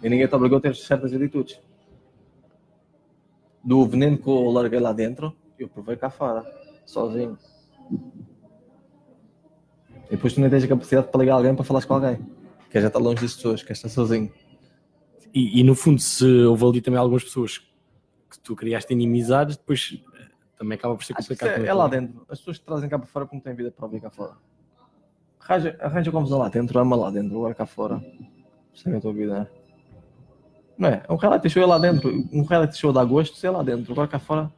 [0.00, 1.60] E ninguém te obrigou a ter certas atitudes.
[3.64, 6.46] Do veneno que eu larguei lá dentro, eu provei cá fora,
[6.86, 7.36] sozinho.
[10.06, 12.41] E depois tu nem tens a capacidade para ligar alguém para falares com alguém.
[12.72, 14.32] Quer já estar longe das pessoas, quer estar sozinho.
[15.34, 20.02] E, e, no fundo, se houve ali também algumas pessoas que tu criaste inimizades, depois
[20.14, 20.26] eh,
[20.56, 21.62] também acaba por ser que complicado.
[21.62, 22.24] é, é lá dentro.
[22.30, 24.36] As pessoas que trazem cá para fora porque não têm vida para vir cá fora.
[25.38, 28.02] Arranja, arranja confusão lá dentro, ama lá dentro, agora cá fora.
[28.72, 29.50] Segue a tua vida.
[30.78, 31.02] Não é?
[31.10, 32.10] Um reality show é lá dentro.
[32.32, 33.92] Um reality show de agosto é lá dentro.
[33.92, 34.50] Agora cá fora.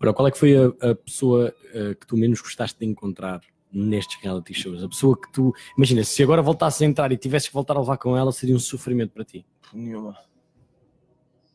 [0.00, 3.40] Olha, qual é que foi a, a pessoa uh, que tu menos gostaste de encontrar
[3.72, 4.82] nestes reality shows?
[4.82, 5.54] A pessoa que tu.
[5.76, 8.54] Imagina, se agora voltasse a entrar e tivesses que voltar a levar com ela, seria
[8.54, 9.44] um sofrimento para ti.
[9.72, 10.16] Nenhuma.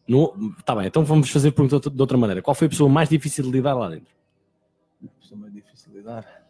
[0.08, 0.54] No...
[0.66, 2.42] Tá bem, então vamos fazer a pergunta de outra maneira.
[2.42, 4.14] Qual foi a pessoa mais difícil de lidar lá dentro?
[5.04, 6.44] A pessoa mais difícil de lidar.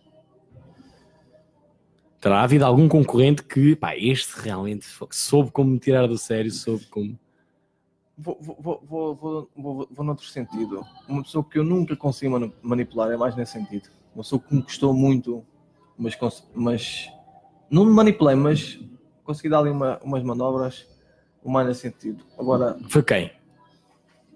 [2.19, 6.85] Terá havido algum concorrente que, pá, este realmente soube como me tirar do sério, soube
[6.85, 7.19] como.
[8.17, 10.85] Vou, vou, vou, vou, vou, vou noutro sentido.
[11.05, 13.89] Uma pessoa que eu nunca consegui manipular é mais nesse sentido.
[14.15, 15.45] Uma pessoa que me custou muito,
[15.97, 16.17] mas,
[16.53, 17.09] mas
[17.69, 18.79] não me manipulei, mas
[19.23, 20.87] consegui dar ali uma, umas manobras,
[21.43, 22.23] o mais nesse sentido.
[22.37, 22.77] Agora.
[22.89, 23.31] Foi quem?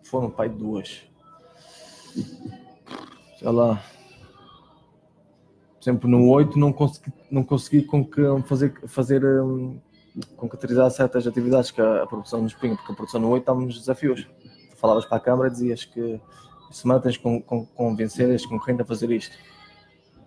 [0.04, 1.04] Foram pai de duas.
[3.38, 3.82] Sei lá.
[5.80, 9.80] Sempre no 8 não consegui, não consegui com que fazer, fazer um,
[10.36, 13.62] concretizar certas atividades que a, a produção nos punha, porque a produção no 8 estava
[13.62, 14.28] nos desafios.
[14.76, 16.20] Falavas para a câmara e dizias que
[16.72, 19.36] semana tens con, con, convencer este concorrente a fazer isto.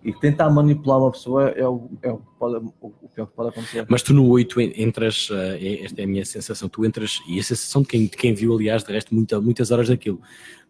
[0.03, 3.49] E tentar manipular uma pessoa é o, é o, pode, o, o pior que pode
[3.49, 3.85] acontecer.
[3.87, 7.43] Mas tu no 8 entras, uh, esta é a minha sensação, tu entras, e a
[7.43, 10.19] sensação de quem, de quem viu, aliás, de resto, muita, muitas horas daquilo,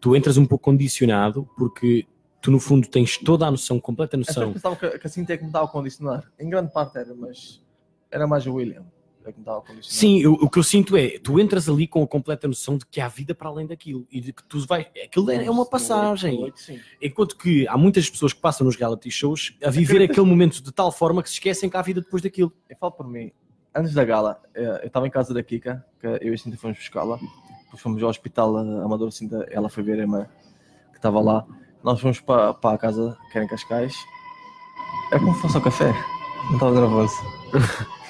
[0.00, 2.06] tu entras um pouco condicionado porque
[2.42, 4.48] tu no fundo tens toda a noção, completa noção.
[4.48, 6.30] Eu pensava que, que assim tem que me estava a condicionar.
[6.38, 7.62] Em grande parte era, mas
[8.10, 8.84] era mais o William.
[9.82, 12.86] Sim, eu, o que eu sinto é, tu entras ali com a completa noção de
[12.86, 15.66] que há vida para além daquilo e de que tu vai, aquilo é, é uma
[15.66, 16.52] passagem.
[17.00, 20.72] Enquanto que há muitas pessoas que passam nos reality shows a viver aquele momento de
[20.72, 22.52] tal forma que se esquecem que há vida depois daquilo.
[22.68, 23.32] Eu falo por mim,
[23.74, 26.56] antes da gala, eh, eu estava em casa da Kika, que eu e a Cinta
[26.56, 27.16] fomos buscá-la,
[27.64, 30.28] depois fomos ao hospital Amador Cinta, ela foi ver a irmã
[30.90, 31.46] que estava lá,
[31.82, 33.94] nós fomos para, para a casa, que era em Cascais,
[35.12, 35.92] é como se fosse ao café,
[36.46, 37.14] não estava nervoso.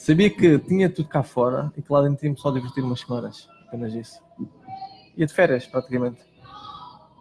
[0.00, 3.46] Sabia que tinha tudo cá fora e que lá dentro tínhamos só divertir umas semanas.
[3.68, 4.18] Apenas isso.
[5.14, 6.22] Ia de férias, praticamente.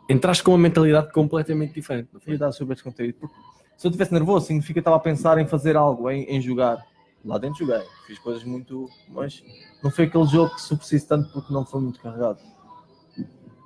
[0.08, 2.10] Entraste com uma mentalidade completamente diferente.
[2.26, 3.18] Ia dar super descontraído.
[3.20, 3.36] Porque
[3.76, 6.82] se eu estivesse nervoso, significa que estava a pensar em fazer algo, em, em jogar.
[7.26, 7.86] Lá dentro joguei.
[8.08, 8.90] Fiz coisas muito.
[9.10, 9.44] Mas
[9.84, 12.40] não foi aquele jogo que se tanto porque não foi muito carregado.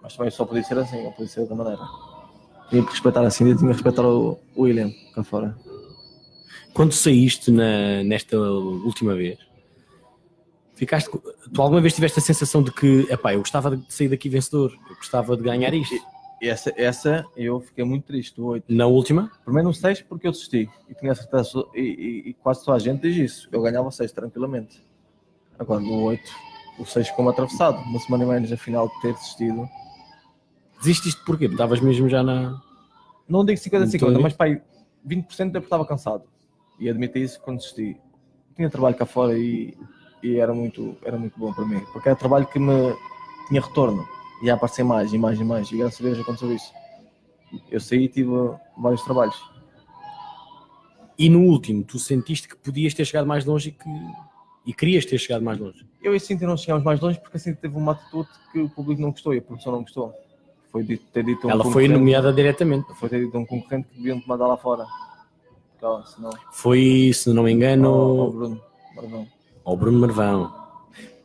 [0.02, 1.88] Mas também só podia ser assim, não podia ser de outra maneira.
[2.68, 5.56] Tinha que respeitar assim, tinha que respeitar o William cá fora.
[6.74, 9.38] Quando saíste na, nesta última vez,
[10.74, 11.10] ficaste,
[11.54, 14.74] tu alguma vez tiveste a sensação de que, epá, eu gostava de sair daqui vencedor,
[14.90, 15.96] eu gostava de ganhar isto?
[16.42, 18.66] Essa, essa eu fiquei muito triste, o 8.
[18.68, 19.32] Na última?
[19.46, 22.80] Primeiro no 6 porque eu desisti e tinha certeza, e, e, e, quase toda a
[22.80, 24.84] gente diz isso, eu ganhava 6 tranquilamente.
[25.60, 26.24] Agora no 8,
[26.80, 29.70] o 6 ficou-me atravessado, uma semana e menos afinal de ter desistido.
[30.80, 31.46] Desististe porquê?
[31.46, 32.60] Estavas mesmo já na...
[33.30, 34.62] Não digo 50-50, mas pai,
[35.08, 36.33] 20% eu estava cansado
[36.80, 37.98] e admito isso quando desisti.
[38.56, 39.76] Tinha trabalho cá fora e,
[40.22, 42.96] e, era, muito, era muito bom para mim, porque era trabalho que me
[43.48, 44.08] tinha retorno,
[44.42, 46.72] ia aparecer mais e mais e mais, e graças a Deus aconteceu isso.
[47.70, 48.32] Eu saí e tive
[48.78, 49.40] vários trabalhos.
[51.18, 53.90] E no último, tu sentiste que podias ter chegado mais longe e que
[54.66, 55.86] e querias ter chegado mais longe?
[56.02, 58.70] Eu e Cintia não chegámos mais longe porque a Cintia teve uma atitude que o
[58.70, 60.14] público não gostou e a produção não gostou.
[60.72, 62.88] Foi dito, ter dito um Ela foi nomeada diretamente.
[62.96, 64.86] Foi ter dito a um concorrente que deviam te mandar lá fora
[66.06, 66.30] senão...
[66.52, 68.62] Foi, se não me engano, ao, Bruno
[68.96, 69.28] Marvão.
[69.64, 70.64] Ao Bruno Marvão.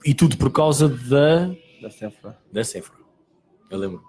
[0.04, 1.48] E tudo por causa da.
[1.82, 2.38] Da Cefra.
[2.52, 2.96] Da Cefra.
[3.70, 4.02] Eu lembro.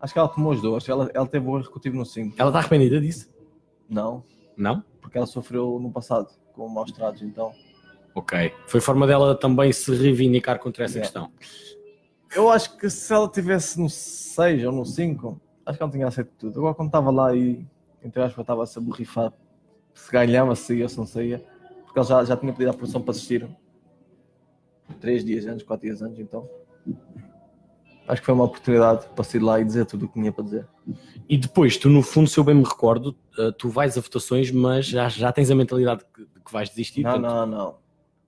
[0.00, 0.88] Acho que ela tomou as duas.
[0.88, 2.36] Ela, ela teve o executivo no 5.
[2.38, 3.28] Ela está arrependida disso?
[3.88, 4.22] Não.
[4.56, 4.84] Não?
[5.00, 7.52] Porque ela sofreu no passado com maus tratos, então.
[8.14, 8.52] Ok.
[8.66, 11.32] Foi forma dela também se reivindicar contra essa questão.
[12.34, 16.06] Eu acho que se ela tivesse no 6 ou no 5, acho que ela tinha
[16.06, 16.58] aceito tudo.
[16.58, 17.66] Agora, quando estava lá e
[18.02, 19.32] entre aspas, estava-se a borrifar
[19.94, 21.44] se ganhava, se saía, se não saía,
[21.84, 23.48] porque ele já, já tinha pedido a produção para assistir
[25.00, 26.48] três dias antes, quatro dias antes, então
[28.06, 30.44] acho que foi uma oportunidade para sair lá e dizer tudo o que tinha para
[30.44, 30.66] dizer.
[31.28, 34.50] E depois, tu no fundo, se eu bem me recordo, eh, tu vais a votações,
[34.50, 37.02] mas já, já tens a mentalidade de que, que vais desistir?
[37.02, 37.78] Não, não, não.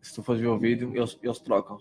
[0.02, 1.80] Se tu fores ver o vídeo, eles, eles trocam.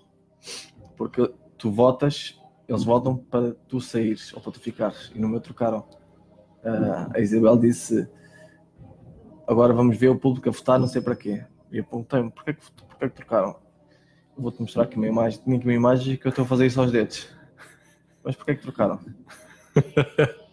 [0.95, 5.11] Porque tu votas, eles votam para tu saíres ou para tu ficares.
[5.13, 5.85] E no meu trocaram.
[6.63, 8.07] Uh, a Isabel disse:
[9.47, 11.43] Agora vamos ver o público a votar, não sei para quê.
[11.71, 13.55] E eu perguntei-me: porquê que, porquê que trocaram?
[14.37, 15.41] Vou-te mostrar aqui uma imagem.
[15.43, 17.27] Tinha aqui uma imagem que eu estou a fazer isso aos dedos.
[18.23, 18.99] Mas porquê que trocaram?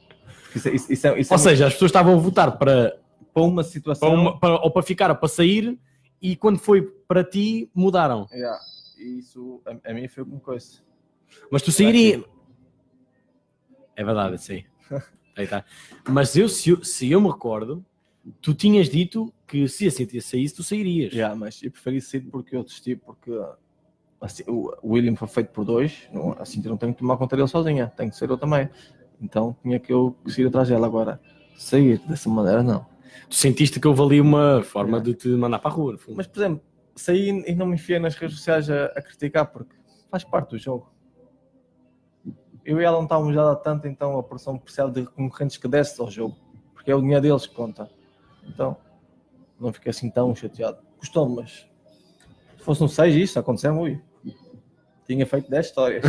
[0.56, 1.66] Isso, isso, isso é, isso ou é seja, muito...
[1.66, 2.98] as pessoas estavam a votar para,
[3.34, 4.08] para uma situação.
[4.08, 5.78] Para uma, para, ou para ficar ou para sair,
[6.20, 8.26] e quando foi para ti, mudaram.
[8.32, 8.58] Yeah.
[8.96, 10.80] Isso a, a mim foi como coisa.
[11.50, 12.24] Mas tu sairias.
[13.94, 14.64] É verdade, sim.
[15.36, 15.64] Aí tá.
[16.08, 17.84] Mas eu, se, eu, se eu me recordo,
[18.40, 21.12] tu tinhas dito que se a Cintia saísse, tu sairias.
[21.12, 23.30] Yeah, mas eu preferi sair porque eu desisti, porque
[24.20, 27.36] assim, o William foi feito por dois, não, a Cintia não tem que tomar conta
[27.36, 28.68] dele sozinha, tem que ser eu também.
[29.20, 31.20] Então tinha que eu seguir atrás dela agora.
[31.56, 32.86] Sair dessa maneira, não.
[33.28, 35.98] Tu sentiste que houve ali uma forma de te mandar para a rua.
[36.14, 36.62] Mas, por exemplo,
[36.94, 39.74] saí e não me enfiei nas redes sociais a, a criticar porque
[40.10, 40.92] faz parte do jogo.
[42.66, 46.00] Eu e ela não estávamos já tanto, então a pressão percebe de concorrentes que desce
[46.00, 46.36] ao jogo,
[46.74, 47.88] porque é o dinheiro deles que conta.
[48.42, 48.76] Então,
[49.60, 50.78] não fiquei assim tão chateado.
[50.98, 51.68] Custou-me, mas
[52.58, 54.02] se fosse um 6 isso aconteceu, ui.
[55.06, 56.02] Tinha feito 10 histórias.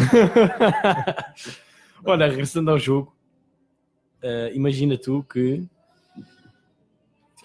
[2.04, 3.16] Olha, regressando ao jogo,
[4.24, 5.64] eh, imagina tu que.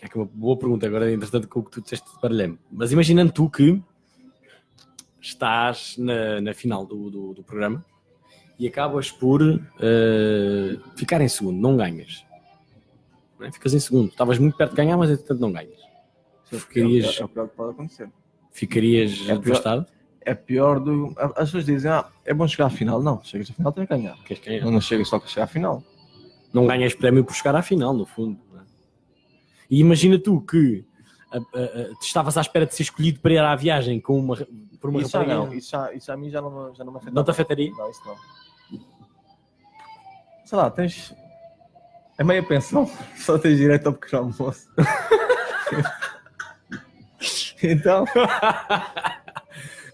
[0.01, 2.90] É que é uma boa pergunta agora, entretanto, com o que tu disseste baralhei Mas
[2.90, 3.80] imaginando tu que
[5.20, 7.84] estás na, na final do, do, do programa
[8.62, 9.43] e acabas por
[9.80, 12.24] eh, ficar em segundo, não ganhas.
[13.39, 13.51] Não é?
[13.52, 14.09] Ficas em segundo.
[14.10, 15.80] Estavas muito perto de ganhar, mas entretanto não ganhas.
[16.44, 18.09] Ficarias, É o pior que pode acontecer.
[18.52, 19.39] ficarias É pior.
[19.40, 19.86] devastado?
[20.20, 21.12] É pior do.
[21.18, 23.02] As pessoas dizem, ah, é bom chegar à final.
[23.02, 24.16] Não, chegas à final, tem que ganhar.
[24.24, 24.64] Queres ganhar?
[24.64, 25.82] Não, não chega só que chegar à final.
[26.55, 28.39] não ganhas prémio por chegar à final, no fundo.
[28.56, 28.60] é?
[29.70, 30.84] E imagina tu que
[31.32, 34.36] a- a- a- estavas à espera de ser escolhido para ir à viagem com uma,
[34.78, 35.47] por uma Isso já rapariga.
[35.47, 37.14] não, isso, já, isso a mim já não, já não me afeta.
[37.14, 37.70] Não te afetaria?
[37.70, 38.14] Não, isso não.
[40.53, 41.15] Sei lá, tens.
[42.19, 44.69] É meia pensão, só tens direito ao pequeno almoço.
[47.62, 48.05] então,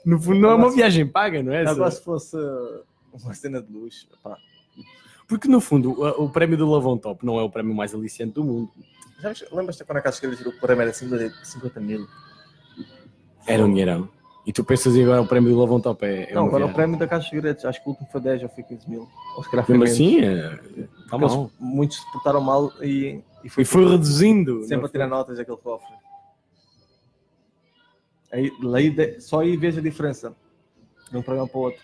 [0.04, 1.64] No fundo, não é uma viagem paga, não é?
[1.64, 2.36] agora se fosse
[3.12, 4.36] uma cena de luxo, pá.
[5.28, 8.34] Porque no fundo, o, o prémio do Lavon Top não é o prémio mais aliciante
[8.34, 8.72] do mundo.
[9.20, 12.04] Já Lembras-te quando a Casa Esquerda girou o prémio era acima de 50 mil?
[13.46, 14.10] Era um dinheirão.
[14.48, 16.66] E tu pensas e agora o prémio do Lavon Top é, é não, agora o
[16.68, 16.74] viagem.
[16.74, 19.06] prémio da Casa de Segredos, acho que o último foi 10 ou foi 15 mil.
[19.36, 20.58] Ou se calhar foi Mesmo assim, é,
[21.10, 21.50] tá bom.
[21.60, 24.64] muitos se portaram mal e, e foi E foi reduzindo.
[24.64, 25.92] sempre a tirar notas daquele cofre.
[28.32, 28.50] Aí,
[28.90, 30.34] de- só aí vejo a diferença
[31.10, 31.80] de um programa para o outro.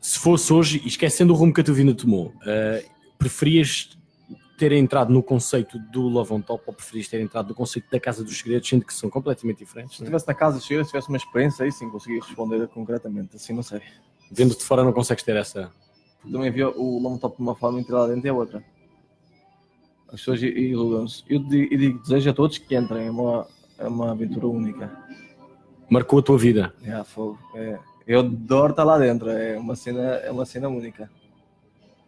[0.00, 2.82] se fosse hoje, esquecendo o rumo que a tua vida tomou, eh,
[3.18, 3.90] preferias
[4.60, 7.98] ter entrado no conceito do Love on Top ou preferias ter entrado no conceito da
[7.98, 9.96] Casa dos Segredos, sendo que são completamente diferentes?
[9.96, 10.08] Se não é?
[10.08, 13.36] estivesse na casa de Cheira, se tivesse uma experiência, aí sim conseguia responder concretamente.
[13.36, 13.80] Assim, não sei.
[14.30, 15.72] Vendo de fora não consegues ter essa.
[16.30, 18.62] Também vi o Lome Top de uma forma e entrar lá dentro é outra.
[20.08, 21.24] As pessoas iludam-se.
[21.28, 23.06] Eu di- eu digo, desejo a todos que entrem.
[23.06, 23.46] É uma,
[23.78, 24.90] é uma aventura única.
[25.88, 26.74] Marcou a tua vida.
[26.84, 27.38] É fogo.
[27.54, 29.30] É, eu adoro estar lá dentro.
[29.30, 31.10] É uma cena, é uma cena única.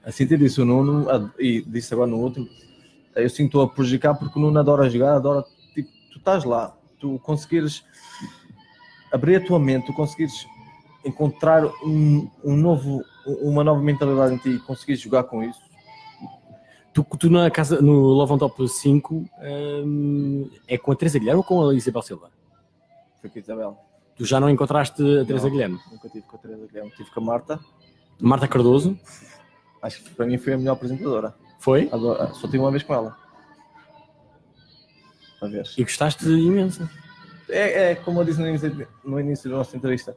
[0.05, 1.07] Assim te disse o Nuno,
[1.39, 2.49] e disse agora no último,
[3.15, 7.19] eu sinto a prejudicar porque o Nuno adora jogar, adora, tipo, tu estás lá, tu
[7.21, 7.85] conseguires
[9.13, 10.47] abrir a tua mente, tu conseguires
[11.05, 15.61] encontrar um, um novo, uma nova mentalidade em ti e conseguires jogar com isso.
[16.93, 19.25] Tu, tu na casa, no Love on Top 5,
[19.85, 22.31] hum, é com a Teresa Guilherme ou com a Isabel Silva?
[23.21, 23.79] Foi com a Isabel.
[24.17, 25.51] Tu já não encontraste a Teresa Não.
[25.51, 25.81] Guilherme?
[25.91, 27.61] Nunca tive com a Teresa Guilherme, tive com a Marta.
[28.21, 28.99] Marta Cardoso?
[29.83, 31.35] Acho que para mim foi a melhor apresentadora.
[31.59, 31.89] Foi?
[31.93, 33.17] Adoro- só tive uma vez com ela.
[35.41, 35.65] Para ver.
[35.77, 36.89] E gostaste imenso.
[37.49, 40.17] É, é como eu disse no início, no início da nossa entrevista.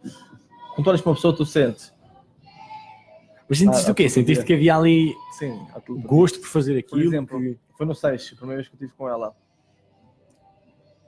[0.76, 1.94] Quando olhas para uma pessoa, tu sentes.
[3.50, 4.08] Mas sentiste Ah, o quê?
[4.10, 5.68] Sentiste que havia ali Sim,
[6.04, 7.10] gosto por fazer Por aquilo?
[7.14, 9.36] exemplo, que- foi no 6, a primeira vez que eu estive com ela.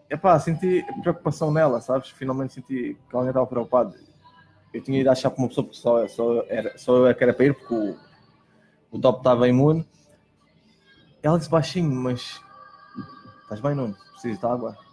[0.09, 2.09] Epá, senti preocupação nela, sabes?
[2.09, 3.93] Finalmente senti que alguém estava preocupado.
[4.73, 7.33] Eu tinha ido achar para uma pessoa porque só, só, era, só eu que era
[7.33, 7.97] para ir, porque o,
[8.91, 9.85] o top estava imune.
[11.21, 12.39] Ela disse baixinho, mas
[13.43, 13.95] estás bem, Nuno?
[14.13, 14.77] Precisas de água?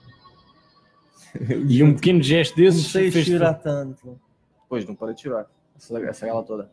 [1.68, 4.20] E um pequeno gesto desses a fez chorar tanto.
[4.62, 5.46] Depois não parei de chorar.
[5.76, 6.70] Essa, essa gala toda.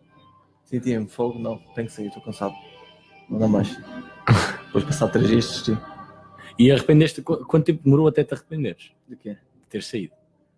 [0.65, 2.53] Sentia-me fogo, não, tenho que sair, estou cansado.
[3.27, 3.76] Não dá mais.
[4.68, 5.77] Depois passar três dias desisti.
[6.60, 9.31] E arrependeste, qu- quanto tempo demorou até te arrependeres De quê?
[9.34, 10.14] de ter saído?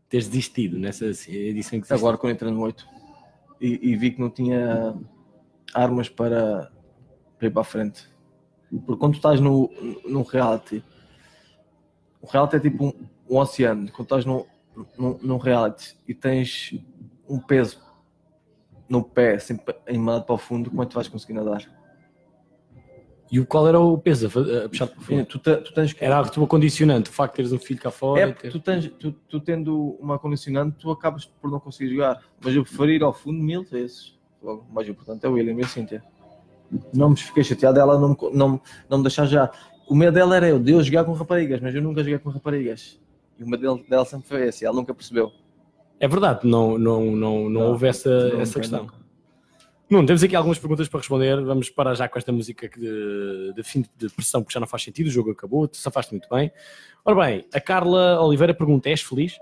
[0.09, 2.85] Teres desistido nessa edição que Agora quando entrei no 8
[3.61, 4.93] e, e vi que não tinha
[5.73, 6.71] armas para,
[7.37, 8.07] para ir para a frente.
[8.85, 9.69] Porque quando tu estás no,
[10.07, 10.83] num reality,
[12.21, 12.93] o reality é tipo um,
[13.29, 13.91] um oceano.
[13.91, 14.45] Quando estás num,
[14.97, 16.73] num, num reality e tens
[17.29, 17.79] um peso
[18.89, 21.63] no pé, sempre eimado para o fundo, como é que tu vais conseguir nadar?
[23.31, 25.25] E o qual era o peso a puxar para Enfim, fora?
[25.25, 26.03] tu, te- tu tens que.
[26.05, 28.21] Era a tua condicionante, o facto de teres um filho cá fora.
[28.21, 31.89] É, e ter- tu, tens, tu, tu tendo uma condicionante, tu acabas por não conseguir
[31.91, 32.21] jogar.
[32.43, 34.19] Mas eu preferi ir ao fundo mil vezes.
[34.43, 36.03] Logo, o mais importante é o William e a Cíntia.
[36.93, 39.51] Não me fiquei chateado dela não, me não, não me deixar jogar.
[39.87, 42.29] O medo dela era eu, de eu jogar com raparigas, mas eu nunca joguei com
[42.29, 42.99] raparigas.
[43.37, 45.31] E o medo dela, sempre foi esse, ela nunca percebeu.
[45.99, 48.09] É verdade, não, não, não, não, Não, houve essa,
[48.39, 48.81] essa questão.
[48.81, 49.03] nunca.
[49.89, 51.39] Não, temos aqui algumas perguntas para responder.
[51.43, 54.83] Vamos parar já com esta música de, de fim de pressão, porque já não faz
[54.83, 55.07] sentido.
[55.07, 56.51] O jogo acabou, tu safaste muito bem.
[57.05, 59.37] Ora bem, a Carla Oliveira pergunta: és feliz?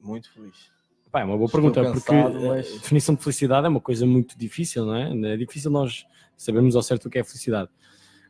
[0.00, 0.73] Muito feliz.
[1.14, 2.00] Pá, é uma boa Estou pergunta, cansado,
[2.32, 5.32] porque mas- a definição de felicidade é uma coisa muito difícil, não é?
[5.32, 6.04] É difícil nós
[6.36, 7.70] sabermos ao certo o que é felicidade.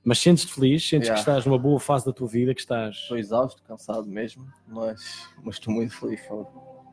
[0.05, 1.15] Mas sentes-te feliz, sentes Yeah.
[1.15, 2.95] que estás numa boa fase da tua vida, que estás.
[2.97, 5.01] Estou exausto, cansado mesmo, mas,
[5.43, 6.21] mas estou muito feliz.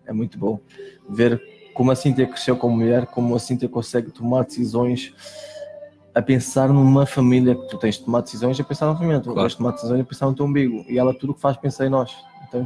[0.05, 0.61] É muito bom
[1.09, 1.43] ver
[1.73, 5.13] como a Cíntia cresceu como mulher, como a Cíntia consegue tomar decisões
[6.15, 9.26] a pensar numa família, que tu tens de tomar decisões a pensar na família, tu
[9.26, 9.41] Claro.
[9.41, 11.85] vais tomar decisões a pensar no teu umbigo, e ela tudo o que faz pensa
[11.85, 12.15] em nós.
[12.47, 12.65] Então,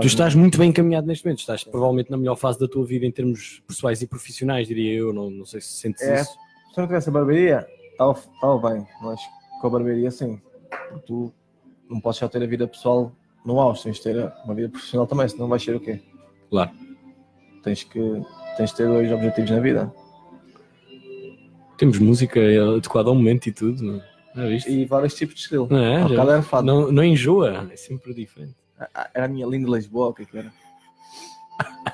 [0.00, 3.04] Tu estás muito bem encaminhado neste momento, estás provavelmente na melhor fase da tua vida
[3.04, 5.12] em termos pessoais e profissionais, diria eu.
[5.12, 6.20] Não, não sei se sentes É.
[6.20, 6.30] isso.
[6.72, 9.20] Se eu não tivesse a barbearia, estava estava bem, mas
[9.60, 10.40] com a barbearia sim.
[10.88, 11.32] Porque tu
[11.90, 13.12] não podes só ter a vida pessoal
[13.44, 16.00] no auge, tens de ter uma vida profissional também, senão vais ser o quê?
[16.48, 16.70] Claro.
[17.62, 18.00] Tens que
[18.56, 19.92] tens de ter dois objetivos na vida.
[21.76, 22.40] Temos música
[22.76, 24.02] adequada ao momento e tudo, não,
[24.34, 24.70] não é visto?
[24.70, 25.66] E vários tipos de estilo.
[25.70, 26.00] Não é?
[26.14, 26.66] Era fado.
[26.66, 28.54] Não, não enjoa, é sempre diferente.
[29.14, 30.52] Era a minha linda Lisboa, o que é que era?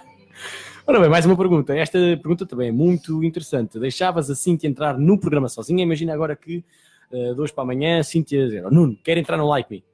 [0.87, 1.77] Ora bem, mais uma pergunta.
[1.77, 3.79] Esta pergunta também é muito interessante.
[3.79, 5.83] Deixavas a Cintia entrar no programa sozinha?
[5.83, 6.65] Imagina agora que
[7.13, 9.85] eh, de hoje para amanhã a Cintia dizer, "Oh, Nuno, quer entrar no Like Me.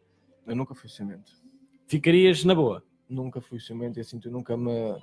[0.47, 1.33] Eu nunca fui ciumento.
[1.89, 4.97] Ficarias na boa Nunca fui ciumento e assim tu nunca me.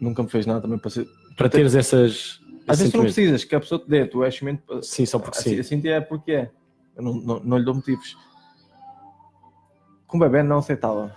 [0.00, 1.06] Nunca me fez nada também para ser.
[1.36, 2.40] para teres essas.
[2.66, 4.62] Às vezes tu não precisas que a pessoa te dê, tu és ciumento.
[4.66, 5.78] para- Sim, só porque assim, sim.
[5.78, 6.50] assim é porque é.
[6.96, 8.16] Eu não, não, não lhe dou motivos.
[10.10, 11.16] Com o bebê não aceitava.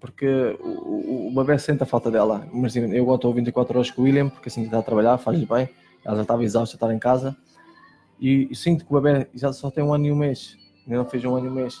[0.00, 0.26] Porque
[0.60, 2.48] o, o, o bebê sente a falta dela.
[2.52, 5.46] Imagina, eu agora estou 24 horas com o William, porque assim está a trabalhar, faz-lhe
[5.46, 5.68] bem.
[6.04, 7.36] Ela já estava exausta, estar em casa.
[8.20, 10.56] E, e sinto que o bebê já só tem um ano e um mês.
[10.86, 11.80] Ainda não fez um ano e um mês.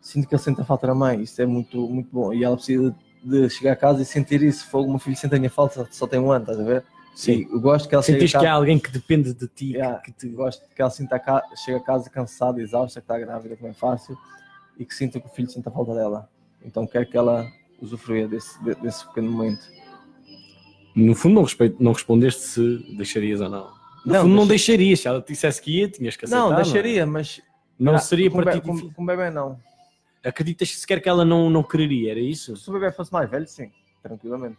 [0.00, 1.22] Sinto que ele sente a falta da mãe.
[1.22, 2.32] Isso é muito, muito bom.
[2.32, 4.66] E ela precisa de chegar a casa e sentir isso.
[4.76, 6.84] O meu filho sente a minha falta, só tem um ano, estás a ver?
[7.14, 7.32] Sim.
[7.32, 10.12] E eu gosto que ela Sentiste que há alguém que depende de ti, Yeah, que,
[10.12, 10.28] que te...
[10.28, 11.42] gosto que ela sinta a ca...
[11.56, 14.16] chega a casa cansada, exausta, que está grávida, que não é fácil,
[14.80, 16.28] e que sinta que o filho sinta falta dela.
[16.64, 17.46] Então quero que ela
[17.80, 19.62] usufruia desse, de- desse pequeno momento.
[20.96, 23.66] No fundo não, respeito, não respondeste se deixarias ou não.
[24.04, 25.00] No Não, fundo não deixa- deixarias.
[25.00, 26.42] Se ela te dissesse que ia, tinhas que aceitar.
[26.42, 26.56] não, é?
[26.56, 27.40] deixaria, mas
[27.78, 29.58] Não, Ah, seria para ti com, com bebê não.
[30.22, 32.54] Acreditas sequer que ela não, não quereria, era isso?
[32.56, 33.70] Se o bebê fosse mais velho, sim,
[34.02, 34.58] tranquilamente.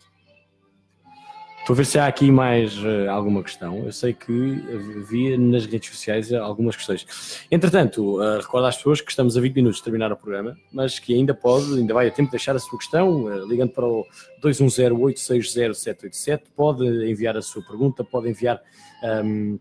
[1.69, 3.85] A ver se há aqui mais eh, alguma questão.
[3.85, 4.61] Eu sei que
[4.97, 7.45] havia nas redes sociais algumas questões.
[7.49, 10.99] Entretanto, uh, recordo às pessoas que estamos a 20 minutos de terminar o programa, mas
[10.99, 13.85] que ainda pode, ainda vai a tempo de deixar a sua questão, eh, ligando para
[13.85, 14.05] o
[14.43, 18.59] 210-860-787, pode enviar a sua pergunta, pode enviar,
[19.03, 19.57] ahm,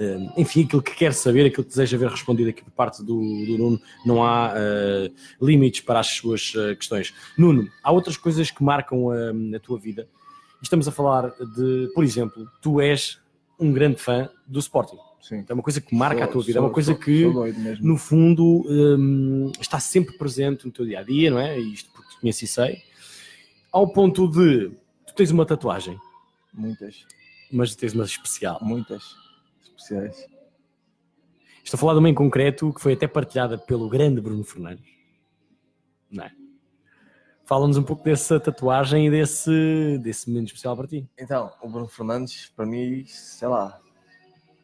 [0.00, 3.18] ahm, enfim, aquilo que quer saber, aquilo que deseja ver respondido aqui por parte do,
[3.18, 3.80] do Nuno.
[4.06, 5.10] Não há eh,
[5.40, 7.12] limites para as suas eh, questões.
[7.36, 10.08] Nuno, há outras coisas que marcam ahm, a tua vida?
[10.62, 13.20] Estamos a falar de, por exemplo, tu és
[13.58, 14.96] um grande fã do Sporting.
[15.20, 15.44] Sim.
[15.48, 17.24] É uma coisa que marca a Sou- tua vida, é sou- uma coisa sou- que,
[17.80, 21.58] no fundo, hum, está sempre presente no teu dia a dia, não é?
[21.58, 22.82] Isto porque te conheço e sei.
[23.70, 24.70] Ao ponto de
[25.06, 25.98] tu tens uma tatuagem,
[26.52, 27.06] Muitas,
[27.52, 28.58] mas tens uma especial.
[28.62, 29.14] muitas
[29.64, 30.26] especiais.
[31.64, 34.84] Estou a falar de uma em concreto que foi até partilhada pelo grande Bruno Fernandes.
[36.10, 36.32] Não é?
[37.52, 41.06] Fala-nos um pouco dessa tatuagem e desse, desse momento especial para ti.
[41.20, 43.78] Então, o Bruno Fernandes, para mim, sei lá,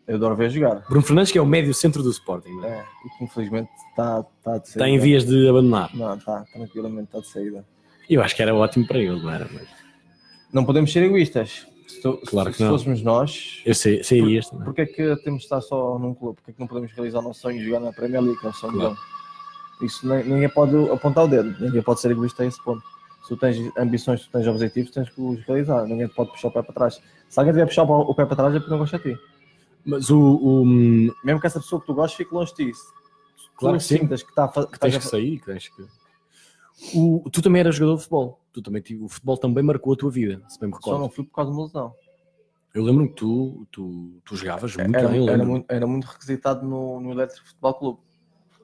[0.06, 0.76] eu adoro ver jogar.
[0.88, 2.78] Bruno Fernandes, que é o médio centro do Sporting, não é?
[2.78, 4.86] É, e que infelizmente está tá de saída.
[4.86, 5.94] está em vias de abandonar.
[5.94, 7.66] Não, está tranquilamente está de saída.
[8.08, 9.46] Eu acho que era ótimo para ele, não era?
[9.52, 9.68] Mas
[10.50, 11.66] Não podemos ser egoístas.
[11.86, 12.70] Se, tu- Claro se- que não.
[12.70, 14.64] se fôssemos nós, eu sei, sairias também.
[14.64, 16.36] porque é que temos de estar só num clube?
[16.36, 18.46] Porque é que não podemos realizar o nosso sonho de jogar na Premier League, que
[18.46, 18.94] é o sonho Claro.
[18.94, 19.17] dele?
[19.82, 22.82] Isso ninguém pode apontar o dedo, ninguém pode ser egoísta a esse ponto.
[23.22, 25.84] Se tu tens ambições, se tu tens objetivos, tens que os realizar.
[25.86, 27.00] Ninguém pode puxar o pé para trás.
[27.28, 29.20] Se alguém tiver a puxar o pé para trás, é porque não gosta de ti.
[29.84, 30.64] Mas o, o-
[31.24, 32.78] Mesmo que essa pessoa que tu gostes fique longe de ti.
[33.56, 33.98] Claro tu que sim.
[33.98, 35.86] sintas que está a fa- que que tens estás que a- sair, que tens que.
[36.94, 38.40] O, tu também eras jogador de futebol.
[38.52, 41.00] Tu também, o futebol também marcou a tua vida, se bem me Só recordo.
[41.00, 41.92] não fui por causa de uma lesão.
[42.74, 46.64] Eu lembro-me que tu, tu, tu jogavas muito Era, bem, era muito, era muito requisitado
[46.66, 47.98] no, no Elétrico Futebol Clube.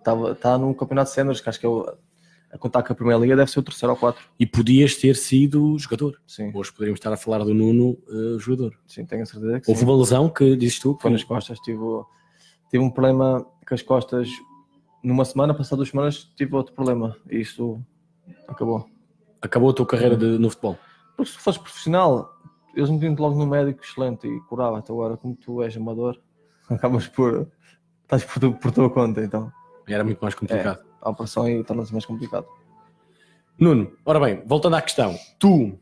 [0.04, 1.86] Estava está no Campeonato de Séniores, que acho que é o,
[2.52, 4.22] a contar com a Primeira Liga deve ser o terceiro ou quatro.
[4.38, 6.20] E podias ter sido jogador.
[6.26, 8.78] Sim, Hoje poderíamos estar a falar do Nuno eh, jogador.
[8.86, 9.86] sim, tenho a certeza que Houve sim.
[9.86, 11.78] uma lesão que dizes tu que Foi nas costas, tive,
[12.70, 14.28] tive um problema com as costas
[15.02, 17.80] numa semana, passado duas semanas tive outro problema e isso
[18.46, 18.86] acabou.
[19.40, 20.78] acabou a tua carreira de- no futebol.
[21.16, 22.30] Porque se fosse profissional,
[22.76, 24.90] eles metiam-te logo no médico excelente e curava-te.
[24.92, 26.20] Agora, como tu és amador,
[26.68, 27.48] acabas por.
[28.02, 29.50] estás por, por tua conta, então
[29.88, 30.84] Era muito mais complicado.
[31.00, 32.46] a operação aí torna-se mais complicado.
[33.58, 35.78] Nuno, ora bem, voltando à questão, tu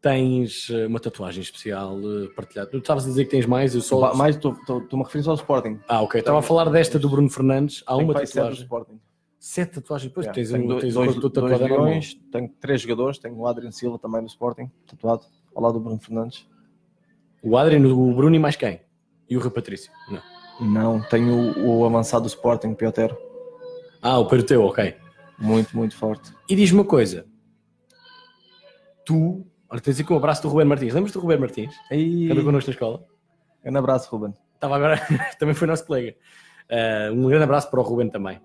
[0.00, 2.70] tens eh, uma tatuagem especial eh, partilhada.
[2.70, 4.14] Tu estavas a dizer que tens mais, eu só.
[4.14, 5.80] Mais estou-me a referir só ao Sporting.
[5.88, 6.20] Ah, ok.
[6.20, 7.82] Estava a falar desta do Bruno Fernandes.
[7.86, 8.62] Há uma pai sete tatuagem.
[8.62, 9.00] Sporting.
[9.38, 10.10] Sete tatuagens.
[10.10, 13.36] Depois Yeah, tens, tenho um, dois, tens dois, dois é leões, tenho três jogadores, tenho
[13.36, 15.24] o Adriano Silva também do Sporting, tatuado,
[15.54, 16.46] ao lado do Bruno Fernandes.
[17.42, 18.80] O Adriano, o Bruno e mais quem?
[19.28, 19.90] E o Rui Patrício?
[20.10, 20.22] Não.
[20.60, 23.16] Não, tenho o, o avançado do Sporting, Piotero,
[24.06, 24.94] Ah, o Peruteu, ok.
[25.38, 26.30] muito, muito forte.
[26.48, 27.26] E diz-me uma coisa.
[29.06, 30.92] Tu, olha, tens aqui um abraço do Ruben Martins.
[30.94, 31.74] Lembras do Ruben Martins?
[31.90, 32.26] E...
[32.26, 33.04] Que andou connosco na escola?
[33.64, 34.34] Um abraço, Ruben.
[34.54, 35.00] Estava agora,
[35.40, 36.14] também foi nosso colega.
[36.70, 38.38] Ah, um grande abraço para o Ruben também.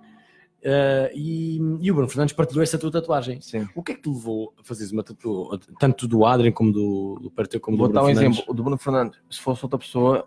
[0.65, 3.41] Ah, e, e o Bruno Fernandes partilhou essa tua tatuagem.
[3.41, 3.68] Sim.
[3.76, 7.19] O que é que te levou a fazeres uma tatuagem, tanto do Adrien como do,
[7.22, 8.38] do como Vou do dar um Bruno Fernandes?
[8.40, 8.53] exemplo.
[8.53, 10.26] O do Bruno Fernandes, se fosse outra pessoa,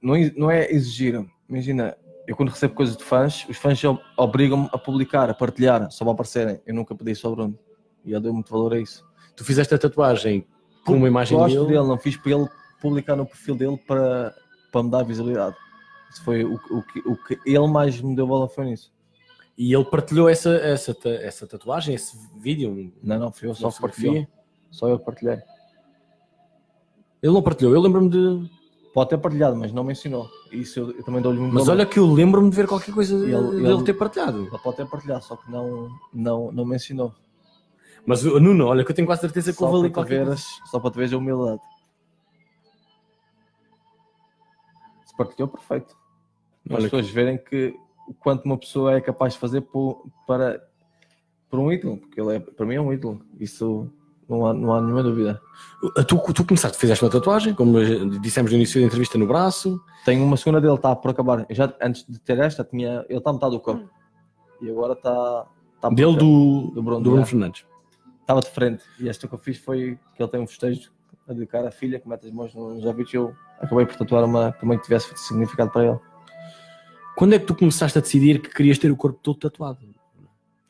[0.00, 1.24] não, é- não é exigir.
[1.48, 1.96] Imagina,
[2.28, 6.04] eu quando recebo coisas de fãs, os fãs ob- obrigam-me a publicar, a partilhar, só
[6.04, 6.60] para aparecerem.
[6.66, 7.58] Eu nunca pedi isso ao Bruno.
[8.04, 9.02] E ele deu muito valor a isso.
[9.34, 10.46] Tu fizeste a tatuagem
[10.84, 11.66] com uma imagem Gosto dele.
[11.68, 12.48] dele, não fiz para ele
[12.82, 14.34] publicar no perfil dele para,
[14.70, 15.56] para me dar visibilidade.
[16.10, 18.92] Isso foi o, o, que, o que ele mais me deu valor foi nisso.
[19.56, 23.80] E ele partilhou essa, essa, essa tatuagem, esse vídeo, Não, não, fui eu só que
[23.80, 24.28] partilhei.
[24.70, 25.38] Só eu partilhei.
[27.22, 28.57] Ele não partilhou, eu lembro-me de.
[28.98, 30.28] Pode ter partilhado, mas não mencionou.
[30.50, 31.78] Isso eu, eu também dou-lhe muito Mas valor.
[31.78, 33.26] olha que eu lembro-me de ver qualquer coisa Ele-
[33.62, 34.40] dele ele- ter partilhado.
[34.48, 37.14] Ele pode ter partilhado, só que não, não, não mencionou.
[38.04, 40.44] Mas o Nuno, olha que eu tenho quase certeza que Só houve ali qualquer veres,
[40.68, 41.60] só para te veres a humildade.
[45.06, 45.96] Se partilhou, perfeito.
[46.66, 47.76] Para as pessoas verem que
[48.08, 50.60] o quanto uma pessoa é capaz de fazer por, para,
[51.48, 53.24] por um ídolo, porque ele é, para mim é um ídolo.
[53.38, 53.88] Isso
[54.28, 55.40] não há, não há nenhuma dúvida.
[56.06, 57.78] tu, tu começaste, fizeste uma tatuagem, como
[58.20, 59.80] dissemos no início da entrevista, no braço.
[60.04, 61.46] Tenho uma segunda dele, está por acabar.
[61.48, 63.88] Eu já, antes de ter esta, tinha, ele está a metade do corpo.
[64.60, 65.46] E agora está.
[65.74, 67.26] está Dele do, Do Bruno, do Bruno.
[67.26, 67.64] Fernandes.
[68.20, 68.84] estava de frente.
[69.00, 70.90] E esta que eu fiz foi que ele tem um festejo
[71.26, 74.52] a dedicar à filha, que mete as mãos nos e Eu acabei por tatuar uma
[74.52, 75.98] também que tivesse significado para ele.
[77.16, 79.78] Quando é que tu começaste a decidir que querias ter o corpo todo tatuado?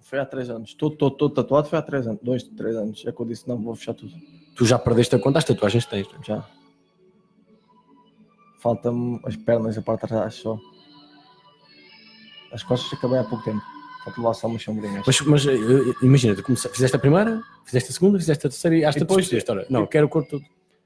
[0.08, 0.72] Foi há três anos.
[0.72, 2.18] Todo, todo, tatuado foi há três anos.
[2.22, 3.04] Dois, três anos.
[3.06, 4.10] É que eu disse: não, vou fechar tudo.
[4.56, 6.08] Tu já perdeste a conta as tatuagens tens.
[6.10, 6.24] não é?
[6.24, 6.48] Já.
[8.58, 10.58] Falta-me as pernas a parte de trás só.
[12.50, 13.60] As costas acabei há pouco tempo.
[14.02, 15.04] Falta lá só umas sombrinhas.
[15.06, 18.50] Mas, mas eh, eh, imagina, tu começaste, fizeste a primeira, fizeste a segunda, fizeste a
[18.50, 20.44] terceira e às depois depois, Não, quero o corpo todo.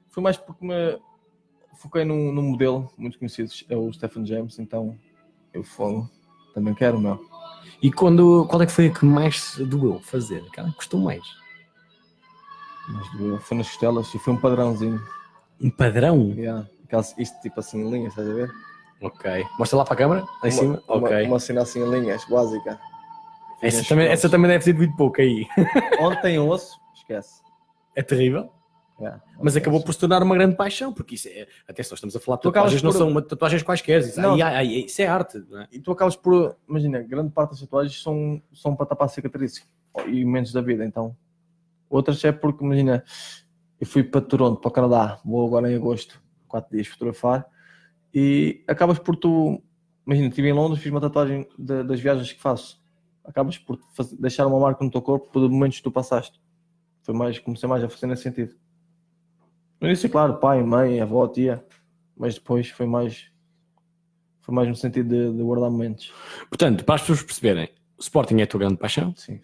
[0.09, 0.99] Foi mais porque me
[1.77, 4.99] foquei num, num modelo muito conhecido, é o Stephen James, então
[5.53, 6.09] eu fogo.
[6.53, 7.32] Também quero, meu.
[7.81, 10.43] E quando, qual é que foi a que mais doeu fazer?
[10.47, 11.23] Aquela que custou mais?
[12.89, 13.39] Mas doeu.
[13.39, 15.01] foi nas costelas e foi um padrãozinho.
[15.61, 16.33] Um padrão?
[16.35, 16.67] Yeah.
[16.85, 18.51] Aquelas, isto tipo assim em linhas, estás a ver?
[19.01, 19.45] Ok.
[19.57, 20.83] Mostra lá para a câmara, lá em Uma- cima.
[20.87, 21.25] Uma, ok.
[21.27, 22.79] uma cena assim em linhas, básica.
[23.61, 25.45] essa, também, essa também deve ter doído pouco aí.
[25.99, 27.41] Onde tem osso, esquece.
[27.95, 28.49] É terrível.
[29.03, 29.23] Yeah.
[29.41, 31.47] Mas acabou por se tornar uma grande paixão, porque isso é.
[31.67, 33.99] Atenção, estamos a falar de tatuagens, não por- são uma- tatuagens quaisquer.
[34.01, 34.33] Isso, Não.
[34.35, 35.43] aí- aí- isso é arte.
[35.49, 35.67] Não é?
[35.71, 39.67] E tu acabas por, imagina, grande parte das tatuagens são, são para tapar cicatrizes
[40.07, 41.15] e momentos da vida, então.
[41.89, 43.03] Outras é porque, imagina,
[43.79, 47.45] eu fui para Toronto, para o Canadá, vou agora em agosto, quatro dias fotografar,
[48.13, 49.61] e acabas por tu,
[50.05, 52.81] imagina, estive em Londres, fiz uma tatuagem de- das viagens que faço.
[53.25, 56.41] Acabas por faz- deixar uma marca no teu corpo por momentos que tu passaste.
[57.03, 58.55] Foi mais, comecei mais a fazer nesse sentido.
[59.83, 61.61] No início, claro, pai, mãe, avó, tia,
[62.15, 63.29] mas depois foi mais,
[64.39, 66.09] foi mais no sentido de, de guardar momentos.
[66.49, 69.41] Portanto, para as pessoas perceberem, o Sporting é a tua grande paixão Sim.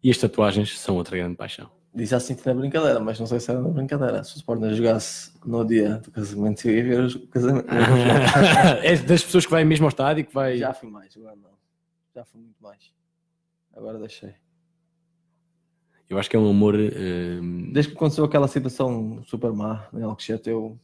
[0.00, 1.68] e as tatuagens são outra grande paixão.
[1.92, 4.22] Disse assim na brincadeira, mas não sei se era na brincadeira.
[4.22, 7.66] Se o Sporting jogasse no dia do casamento, eu ia ver o casamento.
[8.84, 10.58] é das pessoas que vai mesmo ao estádio que vai.
[10.58, 11.50] Já fui mais, agora não.
[12.14, 12.92] Já fui muito mais.
[13.74, 14.32] Agora deixei.
[16.10, 16.74] Eu acho que é um amor.
[16.74, 20.76] hum, Desde que aconteceu aquela situação super má em Alcochete, eu.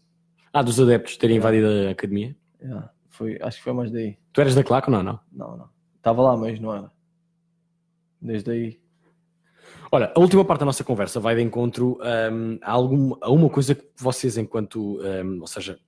[0.52, 2.34] Ah, dos adeptos terem invadido a academia.
[2.62, 4.16] yeah, foi, acho que foi mais daí.
[4.32, 5.02] Tu eras da claque ou não?
[5.02, 5.20] Não.
[5.32, 5.68] Não, não.
[5.96, 6.90] Estava lá, mas não era.
[8.22, 8.80] Desde aí.
[9.90, 11.98] Olha, a última parte da nossa conversa vai de encontro
[12.32, 15.00] hum, a, algum, a uma coisa que vocês, enquanto.
[15.00, 15.78] hum, ou seja,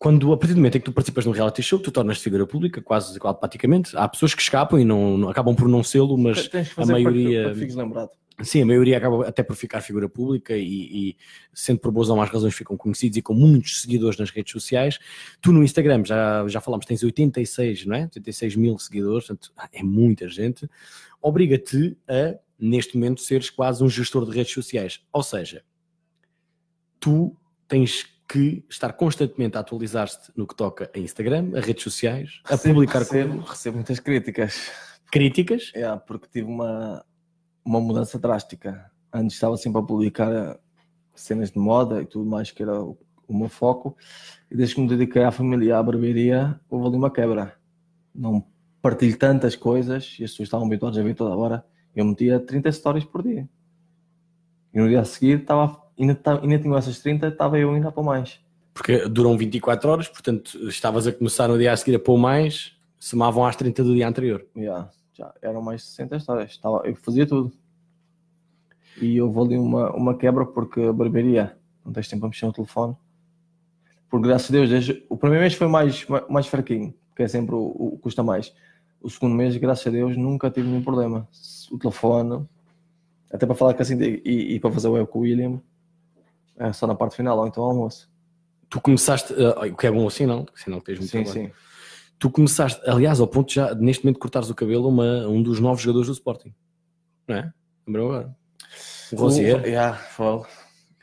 [0.00, 2.46] quando a partir do momento em que tu participas num reality show, tu tornas-te figura
[2.46, 3.94] pública, quase automaticamente.
[3.94, 7.54] Há pessoas que escapam e não, não- acabam por não sê-lo, mas a maioria- para
[7.54, 8.10] para lembrado.
[8.42, 11.16] Sim, a maioria acaba até por ficar figura pública e, e,
[11.52, 14.98] sendo por boas ou más razões, ficam conhecidos e com muitos seguidores nas redes sociais.
[15.42, 18.02] Tu no Instagram, já, já falámos, tens 86, não é?
[18.04, 20.66] 86 mil seguidores, portanto, é muita gente.
[21.20, 25.02] Obriga-te a, neste momento, seres quase um gestor de redes sociais.
[25.12, 25.62] Ou seja,
[26.98, 27.36] tu
[27.68, 32.50] tens que estar constantemente a atualizar-te no que toca a Instagram, a redes sociais, a
[32.50, 34.70] Recebo- publicar recebo, recebo muitas críticas.
[35.10, 35.72] críticas.
[35.74, 37.04] É, porque tive uma,
[37.64, 38.90] uma mudança drástica.
[39.12, 40.58] Antes estava sempre a publicar eh,
[41.14, 42.96] cenas de moda e tudo mais, que era o,
[43.26, 43.96] o meu foco.
[44.50, 47.56] E desde que me dediquei à família e à barbearia, houve ali uma quebra.
[48.14, 48.46] Não,
[48.80, 51.64] partilho tantas coisas e as pessoas estavam habituadas a ver toda hora.
[51.94, 53.48] Eu metia 30 stories por dia.
[54.72, 57.92] E no dia a seguir estava, ainda, estava- ainda tinha essas 30, estava eu ainda
[57.92, 58.40] para mais.
[58.72, 62.72] Porque duram 24 horas, portanto, estavas a começar no dia a seguir a pôr mais,
[62.98, 64.44] somavam às 30 do dia anterior.
[64.56, 66.50] Já, já eram mais de 60 histórias.
[66.52, 67.52] Estava, eu fazia tudo.
[69.00, 72.52] E houve ali uma, uma quebra porque a barbearia não tens tempo a mexer no
[72.52, 72.96] telefone.
[74.08, 77.54] Por graças a Deus, desde, o primeiro mês foi mais, mais fraquinho, que é sempre
[77.54, 77.58] o,
[77.94, 78.52] o custa mais.
[79.00, 81.28] O segundo mês, graças a Deus, nunca tive nenhum problema.
[81.70, 82.44] O telefone,
[83.32, 85.60] até para falar com assim e, e para fazer o com o William,
[86.60, 88.08] é só na parte final, ou então ao almoço.
[88.68, 90.46] Tu começaste, ah, o que é bom assim, não?
[90.54, 91.46] Senão tens muito Sim, trabalho.
[91.48, 91.52] sim.
[92.18, 95.58] Tu começaste, aliás, ao ponto de já, neste momento, cortares o cabelo uma, um dos
[95.58, 96.54] novos jogadores do Sporting.
[97.26, 97.52] Não é?
[97.86, 98.36] Lembrou agora?
[99.12, 99.64] O Rosier.
[99.66, 100.42] Yeah, foi.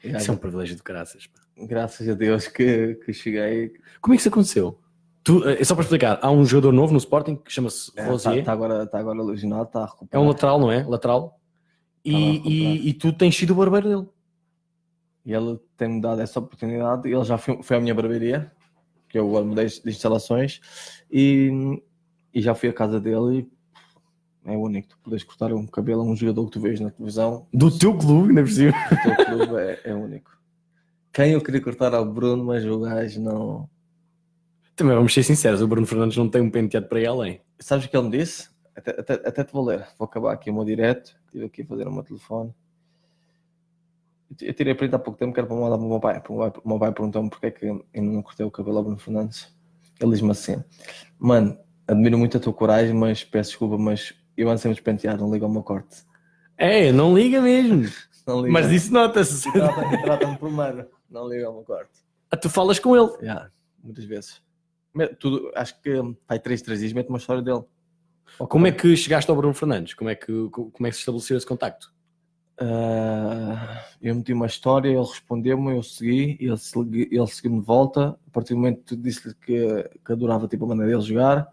[0.03, 1.27] Yeah, Isso é um privilégio de caraças.
[1.27, 1.41] pá.
[1.65, 3.73] Graças a Deus que, que cheguei.
[3.99, 4.79] Como é que isso aconteceu?
[5.23, 8.45] Tu, é só para explicar, há um jogador novo no Sporting que chama-se Está Rosier.
[8.45, 10.23] tá agora, tá agora lesionado, está a É recuperar.
[10.23, 10.83] um lateral, não é?
[10.85, 11.41] Lateral.
[12.05, 12.53] E, Tá recuperar.
[12.53, 14.07] e, e tu tens sido o barbeiro dele.
[15.27, 17.05] E ele tem-me dado essa oportunidade.
[17.05, 18.49] Ele já foi, foi à minha barbearia,
[19.09, 20.61] que eu agora mudei de instalações,
[21.11, 21.51] e,
[22.33, 23.45] e já fui à casa dele.
[24.45, 27.45] É único, tu podes cortar um cabelo a um jogador que tu vês na televisão.
[27.53, 28.71] Do teu clube, ainda por cima.
[28.71, 30.31] O teu clube é, é único.
[31.11, 33.69] Quem eu queria cortar ao Bruno, mas o gajo não.
[34.77, 37.41] Também vamos ser sinceros, o Bruno Fernandes não tem um penteado para ir além.
[37.59, 38.49] Sabes o que ele me disse?
[38.73, 39.85] Até, até, até te vou ler.
[39.99, 41.17] Vou acabar aqui o meu direto.
[41.25, 42.53] Estive aqui a fazer o meu telefone.
[44.41, 46.21] Eu tirei print há pouco tempo, que era para mandar para o meu pai.
[46.27, 48.77] O meu pai- o meu pai perguntou-me porque é que eu não cortei o cabelo
[48.77, 49.55] ao Bruno Fernandes.
[49.99, 50.63] Ele diz-me assim:
[51.17, 55.31] Mano, admiro muito a tua coragem, mas peço desculpa, mas eu ando sempre despenteado, não
[55.31, 56.03] ligo ao meu corte.
[56.57, 57.83] É, não liga mesmo.
[58.27, 58.51] Não liga.
[58.51, 59.49] Mas isso nota-se.
[59.53, 61.91] Trata- Trata-me por mano, não liga ao meu corte.
[62.29, 63.09] Ah, Tu falas com ele.
[63.25, 63.49] Já,
[63.81, 64.41] muitas vezes.
[65.17, 65.93] Tudo, acho que
[66.27, 67.63] vai três, três dias, mete uma história dele.
[68.37, 69.93] Como é que chegaste ao Bruno Fernandes?
[69.93, 71.93] Como é que, como é que se estabeleceu esse contacto?
[72.59, 78.17] Ah, eu meti uma história, ele respondeu-me, eu segui, ele, segui, ele seguiu-me de volta.
[78.27, 81.47] A partir do momento que tu disse-lhe que, que adorava tipo, a maneira dele jogar,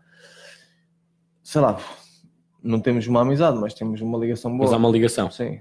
[1.42, 1.78] sei lá,
[2.62, 4.64] não temos uma amizade, mas temos uma ligação boa.
[4.64, 5.30] Mas há uma ligação.
[5.30, 5.60] Sim,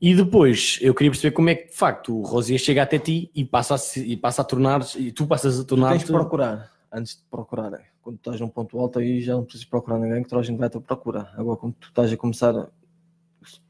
[0.00, 3.30] E depois, eu queria perceber como é que, de facto, o Rosier chega até ti
[3.34, 6.72] e passa a, e passa a tornar e tu passas a tornar tens de procurar,
[6.90, 7.78] antes de procurar.
[8.00, 10.44] Quando tu estás num ponto alto, aí já não precisas procurar ninguém, que toda a
[10.44, 11.30] gente vai à tua procura.
[11.36, 12.68] Agora, quando tu estás a começar,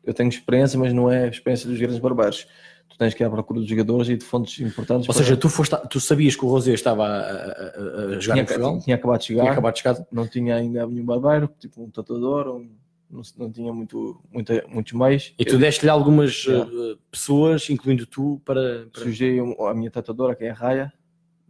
[0.05, 2.47] eu tenho experiência, mas não é a experiência dos grandes barbeiros.
[2.89, 5.09] Tu tens que ir à procura dos jogadores e de fontes importantes.
[5.09, 8.35] Ou para- seja, tu, foste, tu sabias que o Rosier estava a, a- a- jogar
[8.35, 8.78] tinha, em Portugal?
[8.81, 9.40] tinha acabado de chegar.
[9.43, 10.07] Tinha acabado de chegar?
[10.12, 12.70] não tinha ainda nenhum barbeiro, tipo um tatuador, um-
[13.11, 15.35] não, não tinha muito, muita, muitos meios.
[15.39, 18.86] E tu deste-lhe algumas eh, pessoas, incluindo tu, para...
[18.93, 19.03] para...
[19.05, 20.93] Sujei a minha tatuadora, que é a Raya,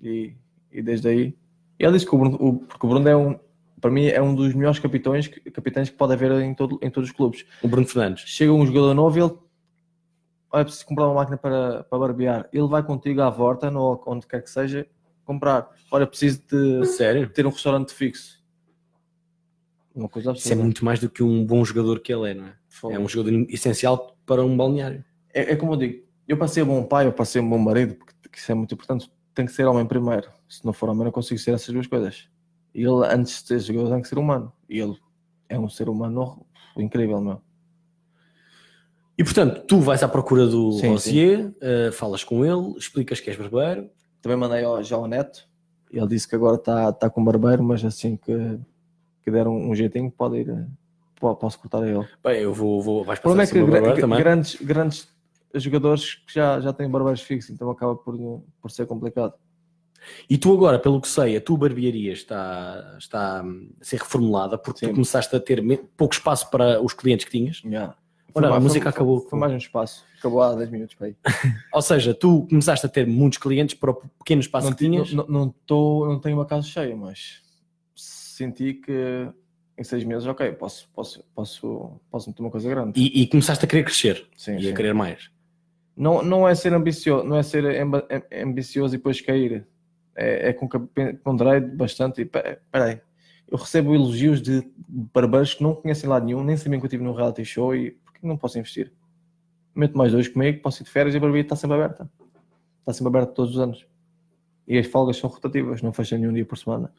[0.03, 0.35] e,
[0.73, 1.37] e desde aí.
[1.79, 3.39] E ela disse que o Bruno, o, porque o Bruno é um,
[3.83, 7.11] para mim, é um dos melhores capitães, capitães que pode haver em, todo, em todos
[7.11, 7.45] os clubes.
[7.61, 8.23] O Bruno Fernandes.
[8.29, 9.33] Chega um jogador novo e ele.
[10.53, 12.49] Olha, preciso comprar uma máquina para, para barbear.
[12.53, 14.87] Ele vai contigo à volta, no, onde quer que seja,
[15.25, 15.69] comprar.
[15.91, 17.29] Olha, preciso de Sério?
[17.29, 18.41] ter um restaurante fixo.
[19.93, 20.63] Uma coisa Isso é absurda.
[20.63, 22.95] muito mais do que um bom jogador que ele é, não é?
[22.95, 25.05] É um jogador essencial para um balneário.
[25.35, 27.97] É, é como eu digo, eu passei um bom pai, eu passei um bom marido,
[28.23, 29.11] porque isso é muito importante.
[29.35, 30.31] Tem que ser homem primeiro.
[30.49, 32.29] Se não for homem, não consigo ser essas duas coisas.
[32.75, 34.53] Ele, antes de ser jogador, tem que ser humano.
[34.69, 34.97] E ele
[35.49, 36.45] é um ser humano
[36.77, 37.41] incrível, meu.
[39.17, 43.29] E portanto, tu vais à procura do Sim, Rosier, eh, falas com ele, explicas que
[43.31, 43.91] és barbeiro.
[44.23, 45.47] Também mandei ao, já ao Neto.
[45.91, 48.59] Ele disse que agora está tá com barbeiro, mas assim que,
[49.23, 50.49] que der um, um jeitinho, pode ir.
[50.49, 50.67] eh,
[51.21, 52.09] po- Posso cortar a ele.
[52.25, 54.19] Bem, eu vou, vou vais O problema é passar que gra- também.
[54.19, 55.09] grandes, grandes
[55.55, 58.17] jogadores que já, já têm barbeiros fixos, então acaba por,
[58.63, 59.35] por ser complicado.
[60.29, 64.87] E tu agora, pelo que sei, a tua barbearia está, está a ser reformulada porque
[64.87, 65.63] tu começaste a ter
[65.97, 67.63] pouco espaço para os clientes que tinhas.
[67.65, 67.97] Yeah.
[68.35, 70.05] Olha, a música acabou Foi, com- mais um espaço.
[70.19, 71.17] Acabou há 10 minutos para aí.
[71.73, 75.13] Ou seja, tu começaste a ter muitos clientes para o pequeno espaço Não, que tinhas.
[75.13, 77.43] não, não, tô, não tenho uma casa cheia, mas
[77.95, 79.29] senti que
[79.79, 83.01] em seis meses, ok, posso, posso, posso, posso meter uma coisa grande.
[83.01, 84.71] E, e começaste a querer crescer sim, e sim.
[84.71, 85.31] a querer mais.
[85.97, 87.65] Não, não é ser ambicioso, não é ser
[88.33, 89.67] ambicioso e depois cair.
[90.15, 90.79] É, é com que
[91.25, 93.01] ponderei bastante e pe- peraí.
[93.49, 97.05] Eu recebo elogios de barbeiros que não conhecem lado nenhum, nem sabiam que eu estive
[97.05, 98.93] num reality show e por que não posso investir?
[99.75, 102.11] Meto mais dois comigo, posso ir de férias e a barbearia está sempre aberta.
[102.81, 103.87] Está sempre aberta todos os anos.
[104.69, 106.93] E as folgas são rotativas, não fecha nenhum dia por semana.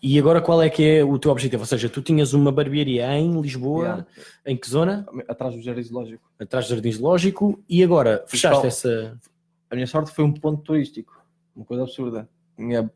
[0.00, 1.62] E agora qual é que é o teu objetivo?
[1.62, 4.06] Ou seja, tu tinhas uma barbearia em Lisboa, Yeah.
[4.46, 5.06] em que zona?
[5.28, 6.30] Atrás do jardim zoológico.
[6.40, 9.18] Atrás do Jardim Zoológico, e agora fechaste Então, essa.
[9.70, 11.24] A minha sorte foi um ponto turístico.
[11.54, 12.28] Uma coisa absurda.
[12.56, 12.90] Tinha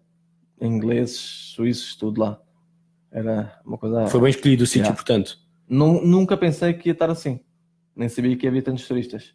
[0.61, 1.19] ingleses,
[1.55, 2.41] suíços, tudo lá.
[3.11, 4.07] Era uma coisa.
[4.09, 4.97] Foi bem escolhido o sítio, Yeah.
[4.97, 5.39] portanto.
[5.69, 7.41] Nu- nunca pensei que ia estar assim.
[7.95, 9.35] Nem sabia que havia tantos turistas.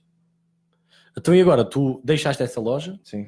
[1.18, 1.66] Então e agora?
[1.66, 3.28] Tu deixaste essa loja, Sim.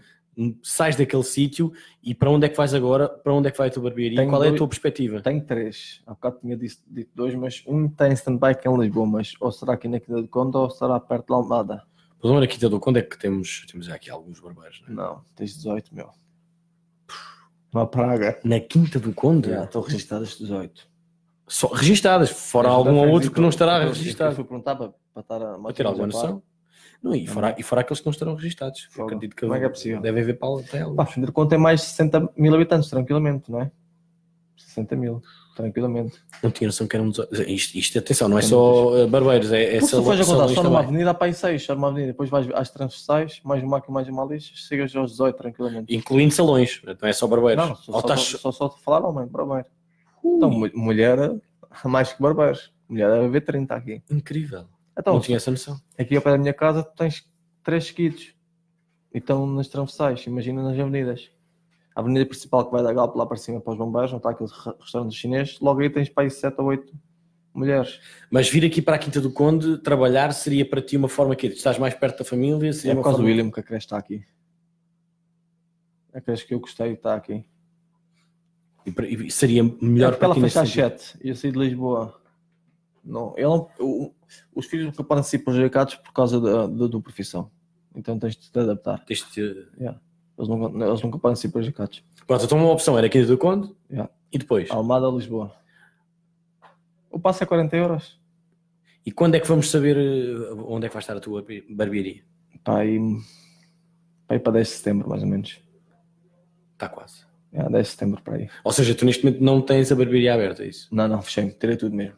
[0.62, 3.10] sais daquele sítio e para onde é que vais agora?
[3.10, 4.18] Para onde é que vai a tua barbearia?
[4.18, 5.22] Tenho Qual é a dois- tua perspectiva?
[5.22, 6.02] Tenho três.
[6.06, 9.06] Há bocado tinha dito, dito dois, mas um está em stand-by que é em Lisboa,
[9.06, 11.84] mas ou será aqui na Quinta do Conde ou será perto de Almada.
[12.20, 14.82] Pois olha aqui, Tadeu, quando é que temos, temos aqui alguns barbeiros?
[14.82, 14.88] né?
[14.96, 16.10] Não, tens 18, meu.
[17.74, 18.40] Uma praga.
[18.44, 19.50] Na Quinta do Conde?
[19.50, 20.88] Já, estão registadas 18.
[21.48, 24.36] Só registadas, fora Mas algum ou outro que não estará eu- eu registado.
[24.36, 26.42] Fui perguntar para, para estar a Para ter alguma noção.
[27.02, 28.88] Não, e, fora, e fora aqueles que não estarão registados.
[28.98, 30.00] Eu acredito que Como é que é possível?
[30.02, 30.96] deve haver para até alguns.
[30.96, 33.72] Pá, Fender Conde tem mais de 60 mil habitantes, tranquilamente, não é?
[34.58, 35.22] 60 mil,
[35.56, 36.22] tranquilamente.
[36.42, 37.34] Não tinha noção que eram 18.
[37.50, 40.26] Isto, isto, atenção, não é só eh, barbeiros, é, é Porque se tu fores a
[40.26, 40.80] contar só numa também.
[40.90, 44.08] avenida, para aí 6, só numa avenida, depois vais às transversais, mais uma aqui, mais
[44.08, 45.96] uma ali, chegas aos 18, tranquilamente.
[45.96, 47.68] Incluindo salões, não é só barbeiros.
[47.70, 49.66] Não, só, só, estás- só, só te falar homem, barbeiro.
[50.26, 51.18] Então, mu- mulher,
[51.86, 52.72] mais que barbeiros.
[52.90, 54.02] Mulher deve haver 30 aqui.
[54.12, 54.66] Incrível.
[54.98, 55.80] Então, não tinha essa noção.
[55.98, 57.26] aqui ao pé da minha casa, tu tens
[57.64, 58.34] 3 seguidos.
[59.14, 61.30] E estão nas transversais, imagina nas avenidas.
[61.96, 64.32] A avenida principal que vai da Galp lá para cima para os bombeiros, não está
[64.32, 66.94] aquele re- restaurante chinês, logo aí tens para aí 7 ou 8
[67.54, 68.00] mulheres.
[68.32, 71.48] Mas vir aqui para a Quinta do Conde trabalhar seria para ti uma forma que
[71.48, 72.72] estás mais perto da família?
[72.86, 73.26] É por causa do.
[73.26, 74.26] William que a creche está aqui.
[76.14, 77.46] A creche que eu gostei está aqui.
[78.86, 81.18] E seria É melhor porque para ela ti nesse fecha às sentido.
[81.18, 82.20] 7 e eu saí de Lisboa.
[83.04, 83.46] Não, ele
[83.80, 84.14] o-
[84.56, 87.52] os filhos nunca podem ser prejudicados por causa da, da, profissão.
[87.96, 89.04] Então tens de te adaptar.
[89.06, 89.68] Tens de-
[90.38, 92.04] Eles nunca, eles nunca podem ser prejudicados.
[92.26, 94.12] Pronto, então uma opção era Quinta do Conde Yeah.
[94.32, 94.70] e depois.
[94.72, 95.54] Almada, Lisboa.
[97.12, 98.20] O passo é 40 euros.
[99.06, 102.24] E quando é que vamos saber eh, onde é que vai estar a tua barbearia?
[102.64, 103.00] Para aí,
[104.26, 105.60] para aí para 10 de setembro, mais ou menos.
[106.74, 107.26] Está quase.
[107.52, 108.50] É, 10 de setembro para aí.
[108.64, 110.88] Ou seja, tu neste momento não tens a barbearia aberta, é isso?
[110.92, 112.16] Não, não, fechei, tirei tudo mesmo.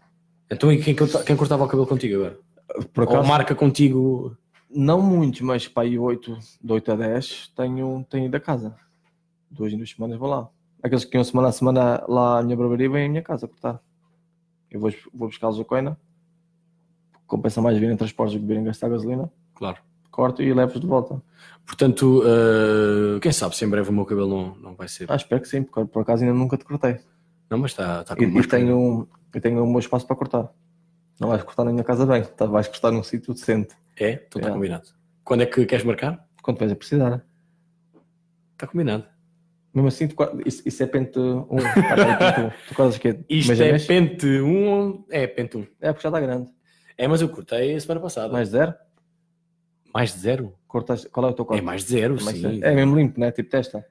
[0.49, 2.39] Então e quem, quem cortava o cabelo contigo agora?
[2.93, 4.37] Por Ou acaso, marca contigo?
[4.75, 8.75] Não muitos, mas para aí 8, de 8 a 10 tenho, tenho ido a casa.
[9.49, 10.49] Duas em duas semanas vou lá.
[10.83, 13.81] Aqueles que iam semana a semana lá à minha barbearia vêm à minha casa cortar.
[14.69, 15.97] Eu vou, vou buscá-los a coina.
[17.25, 19.31] Compensa mais virem transportes do que virem gastar gasolina.
[19.55, 19.77] Claro.
[20.11, 21.21] Corto e levo-os de volta.
[21.65, 25.11] Portanto, eh, quem sabe se em breve o meu cabelo não, não vai ser.
[25.11, 26.99] Ah, espero que sim, porque por acaso ainda nunca te cortei.
[27.49, 30.53] Não, mas está, está com E, e tenho, eu tenho um bom espaço para cortar.
[31.19, 33.75] Não vais cortar na minha casa bem, tá, vais cortar num sítio decente.
[33.97, 34.11] É?
[34.11, 34.55] Então está Yeah.
[34.55, 34.89] combinado.
[35.23, 36.27] Quando é que queres marcar?
[36.41, 37.25] Quando vais a precisar.
[38.53, 39.05] Está combinado.
[39.73, 40.15] Mesmo assim, tu,
[40.45, 41.21] isso, isso é pente 1.
[41.39, 41.47] Um,
[42.69, 43.19] tu cortas o quê?
[43.27, 43.85] Isto é mês?
[43.85, 45.05] pente 1.
[45.11, 45.67] É pente 1.
[45.81, 46.51] É, porque já está grande.
[46.97, 48.31] É, mas eu cortei a semana passada.
[48.31, 48.73] Mais zero?
[49.93, 50.53] Mais de zero?
[50.67, 51.59] Cortas, qual é o teu corte?
[51.59, 52.41] É mais de zero, Mais sim.
[52.41, 52.65] zero.
[52.65, 53.31] É mesmo limpo, né?
[53.31, 53.85] Tipo testa.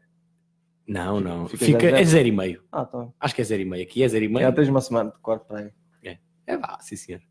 [0.87, 1.49] Não, não.
[1.49, 2.09] Fica Fica, zero, é zero.
[2.11, 2.63] zero e meio.
[2.71, 3.09] Ah, tá.
[3.21, 3.83] Acho que é zero e meio.
[3.85, 4.53] Aqui é zero e Já meio.
[4.55, 5.71] tens uma semana de corte para aí.
[6.47, 7.23] É vá, sim senhor.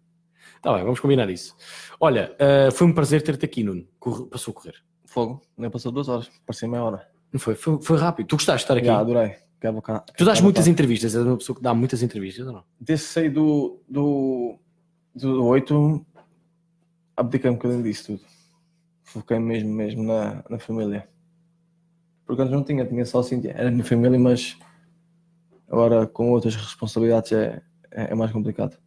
[0.64, 1.54] Está bem, vamos combinar isso.
[2.00, 3.86] Olha, eh, foi um prazer ter-te aqui, Nuno.
[4.00, 4.76] Corre- passou a correr.
[5.06, 5.42] Fogo.
[5.58, 6.32] Nem passou duas horas.
[6.46, 7.06] Parecia meia hora.
[7.34, 7.54] Não foi?
[7.56, 8.28] Foi, foi rápido.
[8.28, 8.86] Tu gostaste de estar aqui?
[8.86, 9.36] Já, adorei.
[9.60, 10.00] Quero cá.
[10.00, 11.16] tu dás muitas entrevistas.
[11.16, 12.64] És uma pessoa que dá muitas entrevistas ou não?
[12.80, 14.58] Desde saí do, do,
[15.14, 16.06] do 8,
[17.18, 18.22] abdiquei um bocadinho disso tudo.
[19.04, 21.10] Foquei mesmo, mesmo na, na família.
[22.26, 24.58] Porque antes não tinha, tinha só assim, era a minha família, mas
[25.70, 27.62] agora com outras responsabilidades é,
[27.92, 28.78] é, é mais complicado.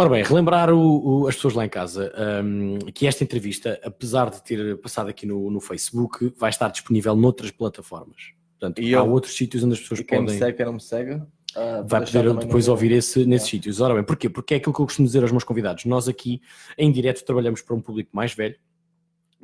[0.00, 2.12] Ora bem, relembrar o- o- as pessoas lá em casa
[2.44, 7.14] hum, que esta entrevista, apesar de ter passado aqui no, no Facebook, vai estar disponível
[7.14, 8.32] noutras plataformas.
[8.58, 10.34] Portanto, E há eu- outros sítios onde as pessoas quem podem.
[10.34, 13.50] me segue, quem não me segue, vou vai poder depois no- ouvir esse, nesses É.
[13.50, 13.80] sítios.
[13.80, 14.28] Ora bem, porquê?
[14.30, 15.84] Porque é aquilo que eu costumo dizer aos meus convidados.
[15.84, 16.40] Nós aqui,
[16.78, 18.56] em direto, trabalhamos para um público mais velho,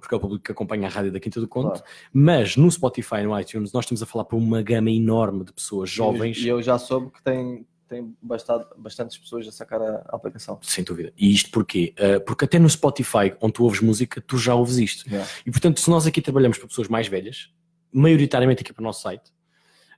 [0.01, 1.85] porque é o público que acompanha a rádio da Quinta do Conto, Claro.
[2.13, 5.53] mas no Spotify e no iTunes nós estamos a falar para uma gama enorme de
[5.53, 9.97] pessoas jovens, E eu já soube que tem, tem bastante, bastantes pessoas a sacar a
[10.09, 10.59] aplicação.
[10.63, 11.13] sem dúvida.
[11.17, 11.95] E isto porquê?
[11.99, 15.09] Uh, porque até no Spotify, onde tu ouves música, tu já ouves isto.
[15.09, 15.27] Já.
[15.45, 17.51] E portanto, se nós aqui trabalhamos para pessoas mais velhas,
[17.93, 19.33] maioritariamente aqui para o nosso site,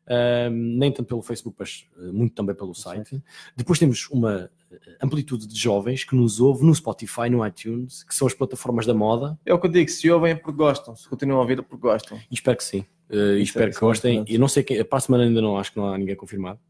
[0.07, 3.23] ahm, nem tanto pelo Facebook, mas eh, muito também pelo site.
[3.57, 8.15] Depois temos uma eh, amplitude de jovens que nos ouve no Spotify, no iTunes, que
[8.15, 10.95] são as plataformas da moda, É o que eu digo, se ouvem é porque gostam,
[10.95, 12.19] se continuam a ouvir é porque gostam.
[12.31, 12.85] e espero que sim.
[13.11, 14.25] Isso espero que é gostem.
[14.29, 16.61] E não sei quem, para a semana ainda não, acho que não há ninguém confirmado.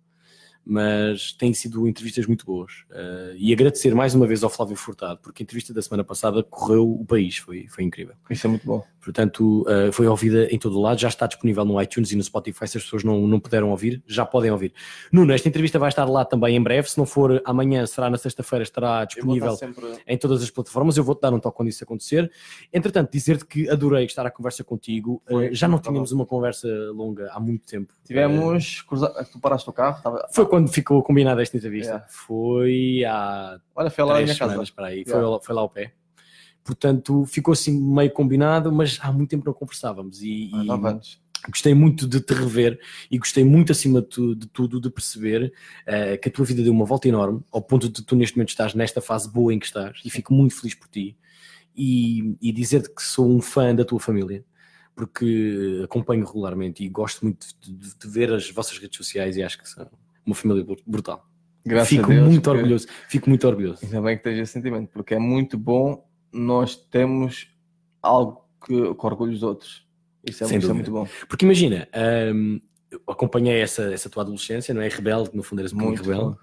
[0.71, 2.85] Mas têm sido entrevistas muito boas.
[2.91, 6.43] Eh, e agradecer mais uma vez ao Flávio Furtado, porque a entrevista da semana passada
[6.43, 8.15] correu o país, foi, foi incrível.
[8.29, 8.85] Isso é muito bom.
[9.09, 12.23] Portanto, uh, foi ouvida em todo o lado, já está disponível no iTunes e no
[12.23, 12.69] Spotify.
[12.69, 14.75] Se as pessoas não, não puderam ouvir, já podem ouvir.
[15.11, 16.91] Nuno, esta entrevista vai estar lá também em breve.
[16.91, 19.87] Se não for amanhã, será na sexta-feira, estará disponível sempre...
[20.07, 20.99] em todas as plataformas.
[20.99, 22.31] Eu vou-te dar um toque quando isso acontecer.
[22.71, 25.23] Entretanto, dizer-te que adorei estar à conversa contigo.
[25.27, 27.95] Foi, uh, já não tínhamos uma conversa longa há muito tempo.
[28.05, 28.83] Tivemos.
[28.83, 29.09] Cruza...
[29.33, 30.03] Tu paraste o carro?
[30.35, 31.93] Foi quando ficou combinada esta entrevista.
[31.93, 32.07] Yeah.
[32.11, 33.59] Foi há.
[33.75, 34.63] Olha, foi lá na minha casa.
[34.77, 35.03] Para aí.
[35.07, 35.27] Yeah.
[35.27, 35.95] Foi, foi lá ao pé.
[36.69, 40.21] Portanto, ficou assim meio combinado, mas há muito tempo não conversávamos.
[40.21, 41.01] E, ah,
[41.47, 42.79] e gostei muito de te rever
[43.11, 45.51] e gostei muito, acima de, de tudo, de perceber
[45.87, 48.51] uh, que a tua vida deu uma volta enorme, ao ponto de tu neste momento
[48.51, 51.17] estás nesta fase boa em que estás, e fico muito feliz por ti.
[51.75, 54.45] E, e dizer-te que sou um fã da tua família,
[54.95, 59.43] porque acompanho regularmente e gosto muito de, de, de ver as vossas redes sociais e
[59.43, 59.89] acho que são
[60.27, 61.27] uma família brutal.
[61.65, 63.81] Graças fico a Deus, muito orgulhoso, fico muito orgulhoso.
[63.85, 67.49] Ainda bem que tens esse sentimento, porque é muito bom nós temos
[68.03, 69.87] algo que, que orgulha os outros.
[70.29, 71.07] Isso é, Sem isso é muito bom.
[71.29, 71.89] Porque imagina,
[72.35, 72.61] um,
[73.07, 74.89] acompanhei essa, essa tua adolescência, não é?
[74.89, 76.31] Rebelde, no fundo eras muito, rebelde.
[76.31, 76.37] Bom.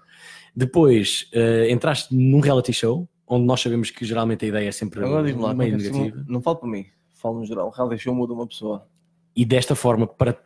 [0.54, 5.04] Depois uh, entraste num reality show, onde nós sabemos que geralmente a ideia é sempre
[5.04, 6.16] Agora, lá, meio é negativa.
[6.16, 7.68] Não, não falo para mim, falo no geral.
[7.68, 8.86] O reality show muda uma pessoa.
[9.34, 10.38] E desta forma, para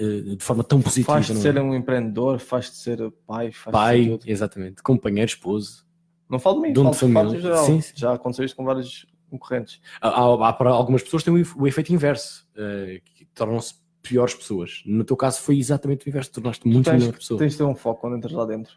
[0.00, 1.14] uh, de forma tão positiva.
[1.14, 1.60] Faz de ser é?
[1.60, 5.85] um empreendedor, faz de ser pai, faz pai, ser exatamente, companheiro, esposo.
[6.28, 7.40] Não falo de mim, Dono falo de família.
[7.40, 7.64] geral.
[7.64, 7.92] Sim, sim.
[7.94, 9.80] Já aconteceu isso com vários concorrentes.
[10.00, 14.34] Há, há, há para algumas pessoas tem o, o efeito inverso, uh, que tornam-se piores
[14.34, 14.82] pessoas.
[14.86, 17.38] No teu caso foi exatamente o inverso, tornaste muito melhor pessoa.
[17.38, 18.76] Tens de ter um foco quando entras lá dentro.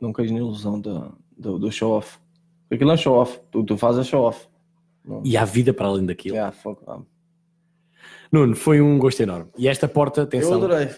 [0.00, 2.18] Não caias na ilusão do, do, do show-off.
[2.70, 4.48] Aquilo é show-off, tu, tu fazes show-off.
[5.24, 6.34] E há vida para além daquilo.
[6.34, 7.06] Yeah, foco,
[8.30, 9.50] Nuno, foi um gosto enorme.
[9.56, 10.52] E esta porta, atenção.
[10.52, 10.88] Eu adorei.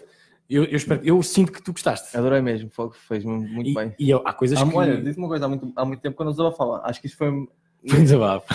[0.49, 2.17] Eu, eu, espero, eu sinto que tu gostaste.
[2.17, 2.71] Adorei mesmo,
[3.07, 3.95] fez muito, e, bem.
[3.99, 4.75] E eu, há coisas há, que.
[4.75, 6.81] Olha, disse uma coisa há muito, há muito tempo que eu não estava a falar.
[6.85, 7.47] Acho que isso foi
[7.87, 8.47] foi um desabafo.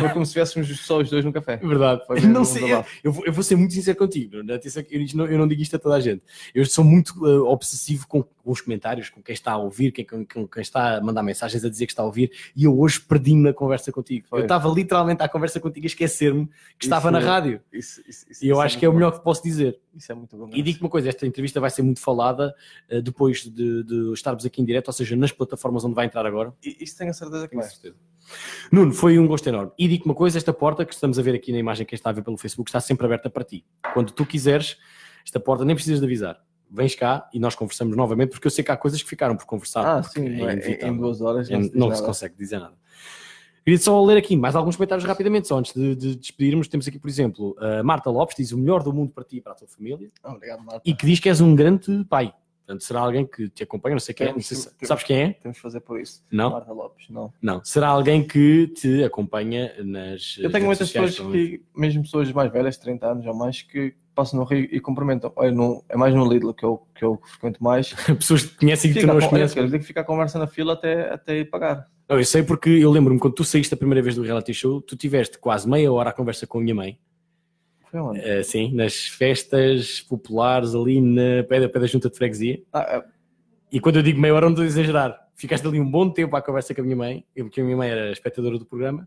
[0.00, 1.56] Foi como se estivéssemos só os dois no café.
[1.56, 2.04] Verdade.
[2.06, 4.36] Foi não um sei, eu, eu, vou, eu, vou, ser muito sincero contigo.
[4.36, 6.22] Eu não, eu não digo isto a toda a gente.
[6.54, 10.04] Eu sou muito uh, obsessivo com, com, os comentários, com quem está a ouvir, quem,
[10.04, 12.32] com, com, quem está a mandar mensagens a dizer que está a ouvir.
[12.56, 14.26] E eu hoje perdi-me na conversa contigo.
[14.28, 14.40] Foi.
[14.40, 17.60] Eu estava literalmente à conversa contigo a esquecer-me que isso, estava na rádio.
[17.72, 19.18] Isso, isso, e eu acho é que é o melhor bom.
[19.18, 19.78] que posso dizer.
[19.94, 20.50] Isso é muito bom.
[20.52, 22.54] E digo uma coisa: esta entrevista vai ser muito falada
[22.90, 26.26] uh, depois de, de, estarmos aqui em direto, ou seja, nas plataformas onde vai entrar
[26.26, 26.52] agora.
[26.64, 27.64] E, isso tenho a certeza que vai.
[27.64, 27.96] certeza.
[28.70, 29.72] Nuno, foi um gosto enorme.
[29.78, 32.10] E digo uma coisa: esta porta que estamos a ver aqui na imagem, quem está
[32.10, 33.64] a ver pelo Facebook, está sempre aberta para ti.
[33.92, 34.76] Quando tu quiseres,
[35.24, 36.40] esta porta nem precisas de avisar.
[36.70, 39.44] Vens cá e nós conversamos novamente, porque eu sei que há coisas que ficaram por
[39.44, 39.98] conversar.
[39.98, 42.74] Ah, sim, é em duas horas não, se, não se consegue dizer nada.
[43.64, 46.66] Queria só ler aqui mais alguns comentários rapidamente, só antes de, de despedirmos.
[46.66, 49.40] Temos aqui, por exemplo, a Marta Lopes diz o melhor do mundo para ti e
[49.40, 50.10] para a tua família.
[50.24, 50.82] Obrigado, Marta.
[50.84, 52.34] E que diz que és um grande pai.
[52.66, 55.22] Portanto, será alguém que te acompanha, não sei quem é, não sei, temos, sabes quem
[55.22, 55.32] é?
[55.32, 56.22] Temos que fazer por isso.
[56.30, 56.50] Não?
[56.50, 57.32] Marta Lopes, não.
[57.42, 62.52] Não, será alguém que te acompanha nas Eu tenho muitas pessoas que, mesmo pessoas mais
[62.52, 65.32] velhas, 30 anos ou mais, que passam no Rio e cumprimentam.
[65.34, 67.92] Olha, no, é mais no Lidl que eu, que eu frequento mais.
[68.16, 69.56] pessoas que conhecem e que tu não as conheces.
[69.56, 71.88] Eu tenho que ficar a conversa na fila até, até ir pagar.
[72.08, 74.80] Não, eu sei porque eu lembro-me quando tu saíste a primeira vez do reality show,
[74.80, 76.98] tu tiveste quase meia hora a conversa com a minha mãe
[77.92, 78.20] foi onde?
[78.20, 82.62] Uh, sim, nas festas populares ali na pé da, pé da junta de freguesia.
[82.72, 83.04] Ah,
[83.70, 85.28] e quando eu digo meia hora, não estou a exagerar.
[85.34, 87.90] Ficaste ali um bom tempo à conversa com a minha mãe, porque a minha mãe
[87.90, 89.06] era espectadora do programa.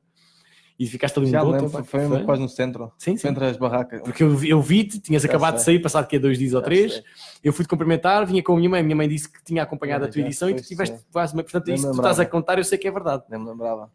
[0.78, 1.84] E ficaste ali um Já bom lembro, tempo.
[1.84, 2.92] Foi, foi quase no centro.
[2.98, 3.28] Sim, sim.
[3.30, 4.02] Entre as barracas.
[4.02, 5.60] Porque eu, eu vi-te, tinhas Já acabado sei.
[5.60, 6.94] de sair, passado que é dois dias Já ou três.
[6.94, 7.04] Sei.
[7.44, 8.82] Eu fui-te cumprimentar, vinha com a minha mãe.
[8.82, 11.42] A minha mãe disse que tinha acompanhado a tua edição e tu tiveste quase uma.
[11.42, 13.24] Portanto, isso que tu estás a contar, eu sei que é verdade.
[13.30, 13.92] Nem me lembrava.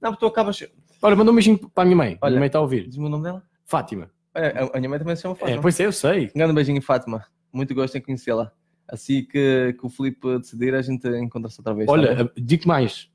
[0.00, 0.64] Não, porque tu acabas.
[1.00, 2.18] Olha, manda um beijinho para a minha mãe.
[2.20, 2.88] Olha, a minha mãe está a ouvir.
[2.88, 3.42] Diz-me o nome dela?
[3.64, 4.10] Fátima.
[4.34, 5.58] É, a minha mãe também se chama Fátima.
[5.58, 6.26] É, pois é, eu sei.
[6.34, 7.24] Um grande beijinho, Fátima.
[7.52, 8.50] Muito gosto em conhecê-la.
[8.88, 11.88] Assim que, que o Filipe decidir, a gente encontra-se outra vez.
[11.88, 13.10] Olha, tá digo mais.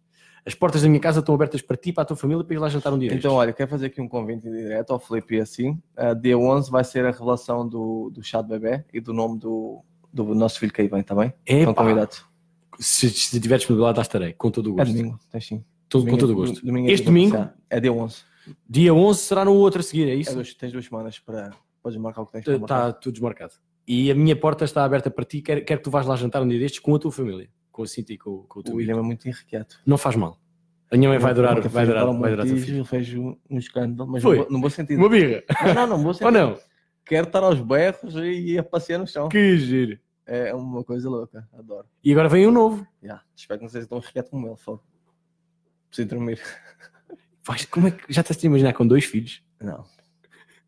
[0.46, 2.58] As portas da minha casa estão abertas para ti, para a tua família, para ir
[2.58, 3.14] lá jantar um dia.
[3.14, 5.72] Então, olha, quero fazer aqui um convite direto ao Filipe e assim.
[5.98, 9.38] Uh, dia 11 vai ser a revelação do, do chá de bebê e do nome
[9.40, 9.84] do,
[10.14, 11.34] do nosso filho que aí vem, está bem?
[11.46, 12.24] Estão convidados.
[12.80, 14.90] Se, se tiver disponibilidade, lá estarei, com todo o gosto.
[14.90, 15.64] É domingo, tens sim.
[15.90, 16.66] Todo, domingo, com todo o gosto.
[16.66, 17.50] Domingo, este domingo?
[17.70, 18.16] É dia 11.
[18.70, 20.32] Dia 11 será no outro a seguir, é isso?
[20.32, 21.52] É dois, tens duas semanas para
[21.88, 23.54] Podes marcar o que tens para Está tudo desmarcado.
[23.88, 25.42] E a minha porta está aberta para ti.
[25.42, 27.50] Quero, quero que tu vás lá jantar um dia destes com a tua família.
[27.72, 29.80] Com a Cintia e com, com o teu O William é muito irrequieto.
[29.86, 30.38] Não faz mal.
[30.92, 32.46] A minha mãe vai durar, vai durar, vai durar,
[32.86, 34.46] fez um, escândalo, mas Foi.
[34.50, 34.98] não vou sentir.
[34.98, 35.44] Uma birra.
[35.66, 36.26] Não, não, não vou sentir.
[36.26, 36.58] Ou não?
[37.06, 39.30] Quero estar aos berros e a passear no chão.
[39.30, 39.98] Que giro.
[40.26, 41.88] É uma coisa louca, adoro.
[42.04, 42.86] E agora vem um novo.
[43.02, 43.24] Yeah.
[43.34, 44.84] Espero que não seja tão irrequieto como ele, fogo.
[45.90, 46.42] Preciso dormir.
[47.72, 49.42] Como é que já estás a imaginar com dois filhos?
[49.60, 49.86] Não.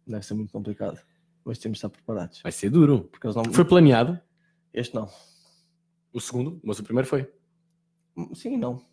[0.07, 0.99] Deve ser muito complicado
[1.45, 2.41] mas temos de estar preparados.
[2.43, 3.05] Vai ser duro.
[3.11, 3.43] Porque eles não...
[3.45, 4.19] Foi planeado?
[4.71, 5.09] Este não.
[6.13, 6.59] O segundo?
[6.63, 7.27] Mas o primeiro foi?
[8.35, 8.83] Sim não.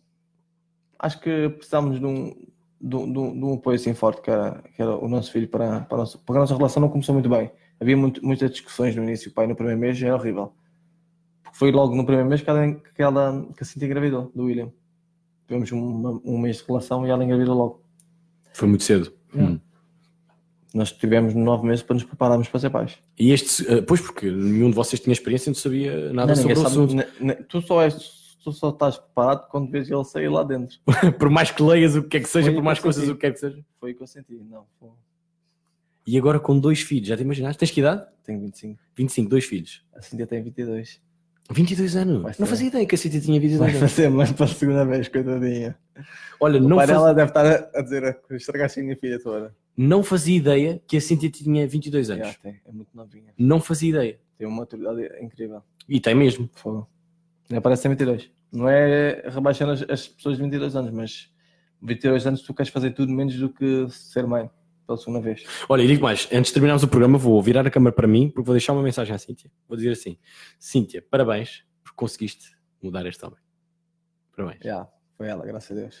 [0.97, 2.33] Acho que precisamos de um,
[2.81, 5.31] de, um- de um de um apoio assim forte que era, que era o nosso
[5.31, 7.51] filho para, para, a nossa, porque a nossa relação não começou muito bem.
[7.79, 10.53] Havia muito- muitas discussões no início, o pai no primeiro mês era horrível.
[11.43, 14.45] Porque foi logo no primeiro mês que ela, que ela que a Cintia engravidou, do
[14.45, 14.71] William.
[15.47, 17.83] Tivemos um, um mês de relação e ela engravidou logo.
[18.53, 19.13] Foi muito cedo.
[19.33, 19.53] Yeah.
[19.55, 19.59] Hum.
[20.73, 22.97] Nós tivemos nove meses para nos prepararmos para ser pais.
[23.17, 26.59] E este, eh, pois porque nenhum de vocês tinha experiência, não sabia nada Não, sobre
[26.59, 26.93] o assunto.
[26.93, 30.77] ne- ne- tu, só és, tu só estás preparado quando vês ele sair lá dentro.
[31.17, 33.11] por mais que leias o que é que seja, Foi por mais coisas senti.
[33.13, 33.63] o que quer que seja.
[33.79, 34.33] Foi o que eu senti.
[34.35, 34.89] Não, foi-
[36.05, 37.57] E agora com dois filhos, já te imaginaste?
[37.59, 38.05] Tens que idade?
[38.23, 38.77] tenho 25.
[38.95, 39.85] 25, dois filhos.
[39.95, 41.01] A Cintia tem 22.
[41.49, 42.37] 22 anos.
[42.37, 43.91] Não fazia ideia que a City tinha 22 Vai anos.
[43.91, 45.77] fazer mais para a segunda vez, coitadinha.
[46.39, 47.45] Olha, O não, pai faz- dela deve estar
[47.75, 49.55] a, dizer que estragaste a minha filha toda.
[49.75, 52.27] não fazia ideia que a Cintia tinha 22 anos.
[52.27, 53.33] Já, tem, é muito novinha.
[53.37, 54.19] Não fazia ideia.
[54.37, 55.61] Tem uma maturidade incrível.
[55.87, 56.49] E tem mesmo.
[56.53, 56.87] Fogo.
[57.49, 58.29] Nem parece ter 22.
[58.51, 61.31] Não é rebaixando as, as pessoas de 22 anos, mas
[61.81, 64.49] 22 anos tu queres fazer tudo menos do que ser mãe
[64.87, 65.43] pela segunda vez.
[65.67, 68.29] Olha, e digo mais, antes de terminarmos o programa, vou virar a câmera para mim,
[68.29, 69.51] porque vou deixar uma mensagem à Cíntia.
[69.67, 70.17] Vou dizer assim:
[70.57, 73.39] Cíntia, parabéns, porque conseguiste mudar este homem.
[74.35, 74.59] Parabéns.
[74.63, 74.87] Já,
[75.17, 75.99] foi ela, graças a Deus.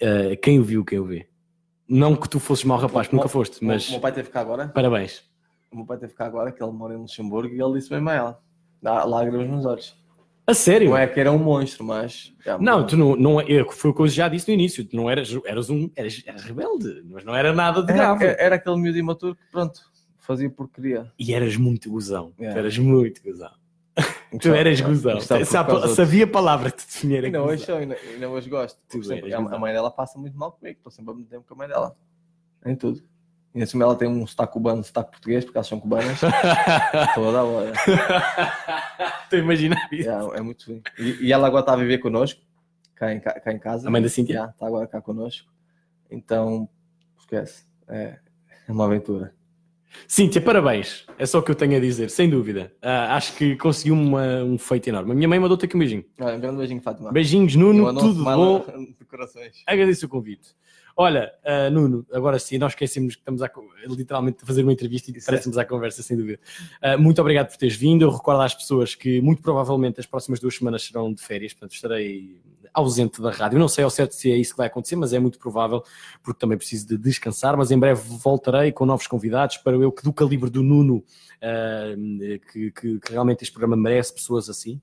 [0.00, 1.28] Uh, quem o viu, quem o vê.
[1.88, 4.40] Não que tu fosses mau rapaz, que nunca foste, O mas meu pai teve cá
[4.40, 4.68] agora.
[4.68, 5.24] parabéns.
[5.72, 8.08] O meu pai teve cá agora, que ele mora em Luxemburgo, e ele disse mesmo
[8.08, 8.42] a ela.
[8.80, 9.96] Dá lágrimas nos olhos.
[10.48, 10.88] A sério?
[10.88, 12.34] Não é que era um monstro, mas.
[12.42, 14.96] já, Não, tu não, não é, foi o que eu já disse no início, tu
[14.96, 18.24] não eras, eras um, eras, eras rebelde, mas não era nada de grave.
[18.24, 19.78] era, era aquele miúdo imaturo que, pronto,
[20.16, 21.12] fazia porcaria.
[21.18, 23.50] E eras muito gozão, tu eras muito gozão.
[24.40, 25.18] Tu eras gozão,
[25.66, 27.52] causa sabia a palavra que te definir Ainda gozão.
[27.54, 28.80] hoje, sou, ainda, ainda hoje gosto.
[28.90, 31.56] Eras a, a mãe dela passa muito mal comigo, estou sempre a tempo com a
[31.58, 31.94] mãe dela.
[32.64, 33.02] Em tudo.
[33.54, 36.20] E assim ela tem um sotaque cubano, um sotaque português, porque elas são cubanas.
[37.14, 37.72] toda hora.
[39.24, 40.08] Estou a imaginar isso.
[40.08, 40.82] Yeah, é muito bem.
[40.98, 42.40] E, e ela agora está a viver connosco,
[42.94, 43.88] cá em, cá em casa.
[43.88, 44.32] A mãe da Cíntia?
[44.34, 45.48] Yeah, Está agora cá connosco.
[46.10, 46.68] Então,
[47.18, 47.64] esquece.
[47.88, 48.18] É,
[48.68, 49.34] é uma aventura.
[50.06, 51.06] Cíntia, parabéns.
[51.18, 52.72] É só o que eu tenho a dizer, sem dúvida.
[52.82, 55.12] Ah, acho que conseguiu uma- um feito enorme.
[55.12, 56.04] A minha mãe mandou-te aqui um beijinho.
[56.20, 57.10] Olha, um grande beijinho, Fátima.
[57.10, 58.64] Beijinhos, Nuno, tudo bom.
[58.98, 59.62] de corações.
[59.66, 60.54] Agradeço o convite.
[61.00, 63.48] Olha, ah, Nuno, agora sim, nós esquecemos que estamos a,
[63.86, 66.40] literalmente a fazer uma entrevista e parecemos à conversa, sem dúvida.
[66.82, 68.02] Ah, muito obrigado por teres vindo.
[68.02, 71.72] Eu recordo às pessoas que muito provavelmente as próximas duas semanas serão de férias, portanto
[71.72, 72.40] estarei
[72.74, 73.58] ausente da rádio.
[73.58, 75.82] Não sei ao certo se é isso que vai acontecer, mas é muito provável,
[76.22, 77.56] porque também preciso de descansar.
[77.56, 81.04] Mas em breve voltarei com novos convidados para eu que do calibre do Nuno,
[81.42, 81.94] ah,
[82.52, 84.80] que, que- que realmente este programa merece pessoas assim.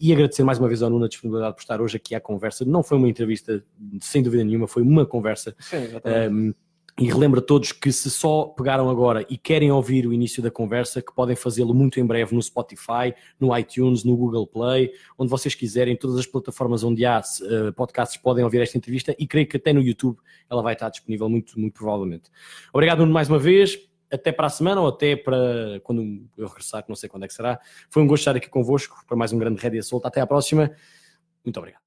[0.00, 2.64] E agradecer mais uma vez ao Nuno a disponibilidade por estar hoje aqui à conversa.
[2.64, 3.64] Não foi uma entrevista,
[4.00, 5.54] sem dúvida nenhuma, foi uma conversa.
[5.60, 6.34] Sim, exatamente.
[6.34, 6.54] Um,
[6.98, 10.50] e relembro a todos que se só pegaram agora e querem ouvir o início da
[10.50, 15.30] conversa, que podem fazê-lo muito em breve no Spotify, no iTunes, no Google Play, onde
[15.30, 19.48] vocês quiserem, todas as plataformas onde há uh, podcasts podem ouvir esta entrevista e creio
[19.48, 20.18] que até no YouTube
[20.50, 22.30] ela vai estar disponível muito, muito provavelmente.
[22.72, 23.78] Obrigado, Nuno, mais uma vez.
[24.12, 26.02] Até para a semana ou até para quando
[26.36, 27.58] eu regressar, que não sei quando é que será.
[27.88, 30.08] Foi um gosto estar aqui convosco para mais um grande Rédia Solta.
[30.08, 30.70] Até à próxima.
[31.42, 31.80] Muito obrigado.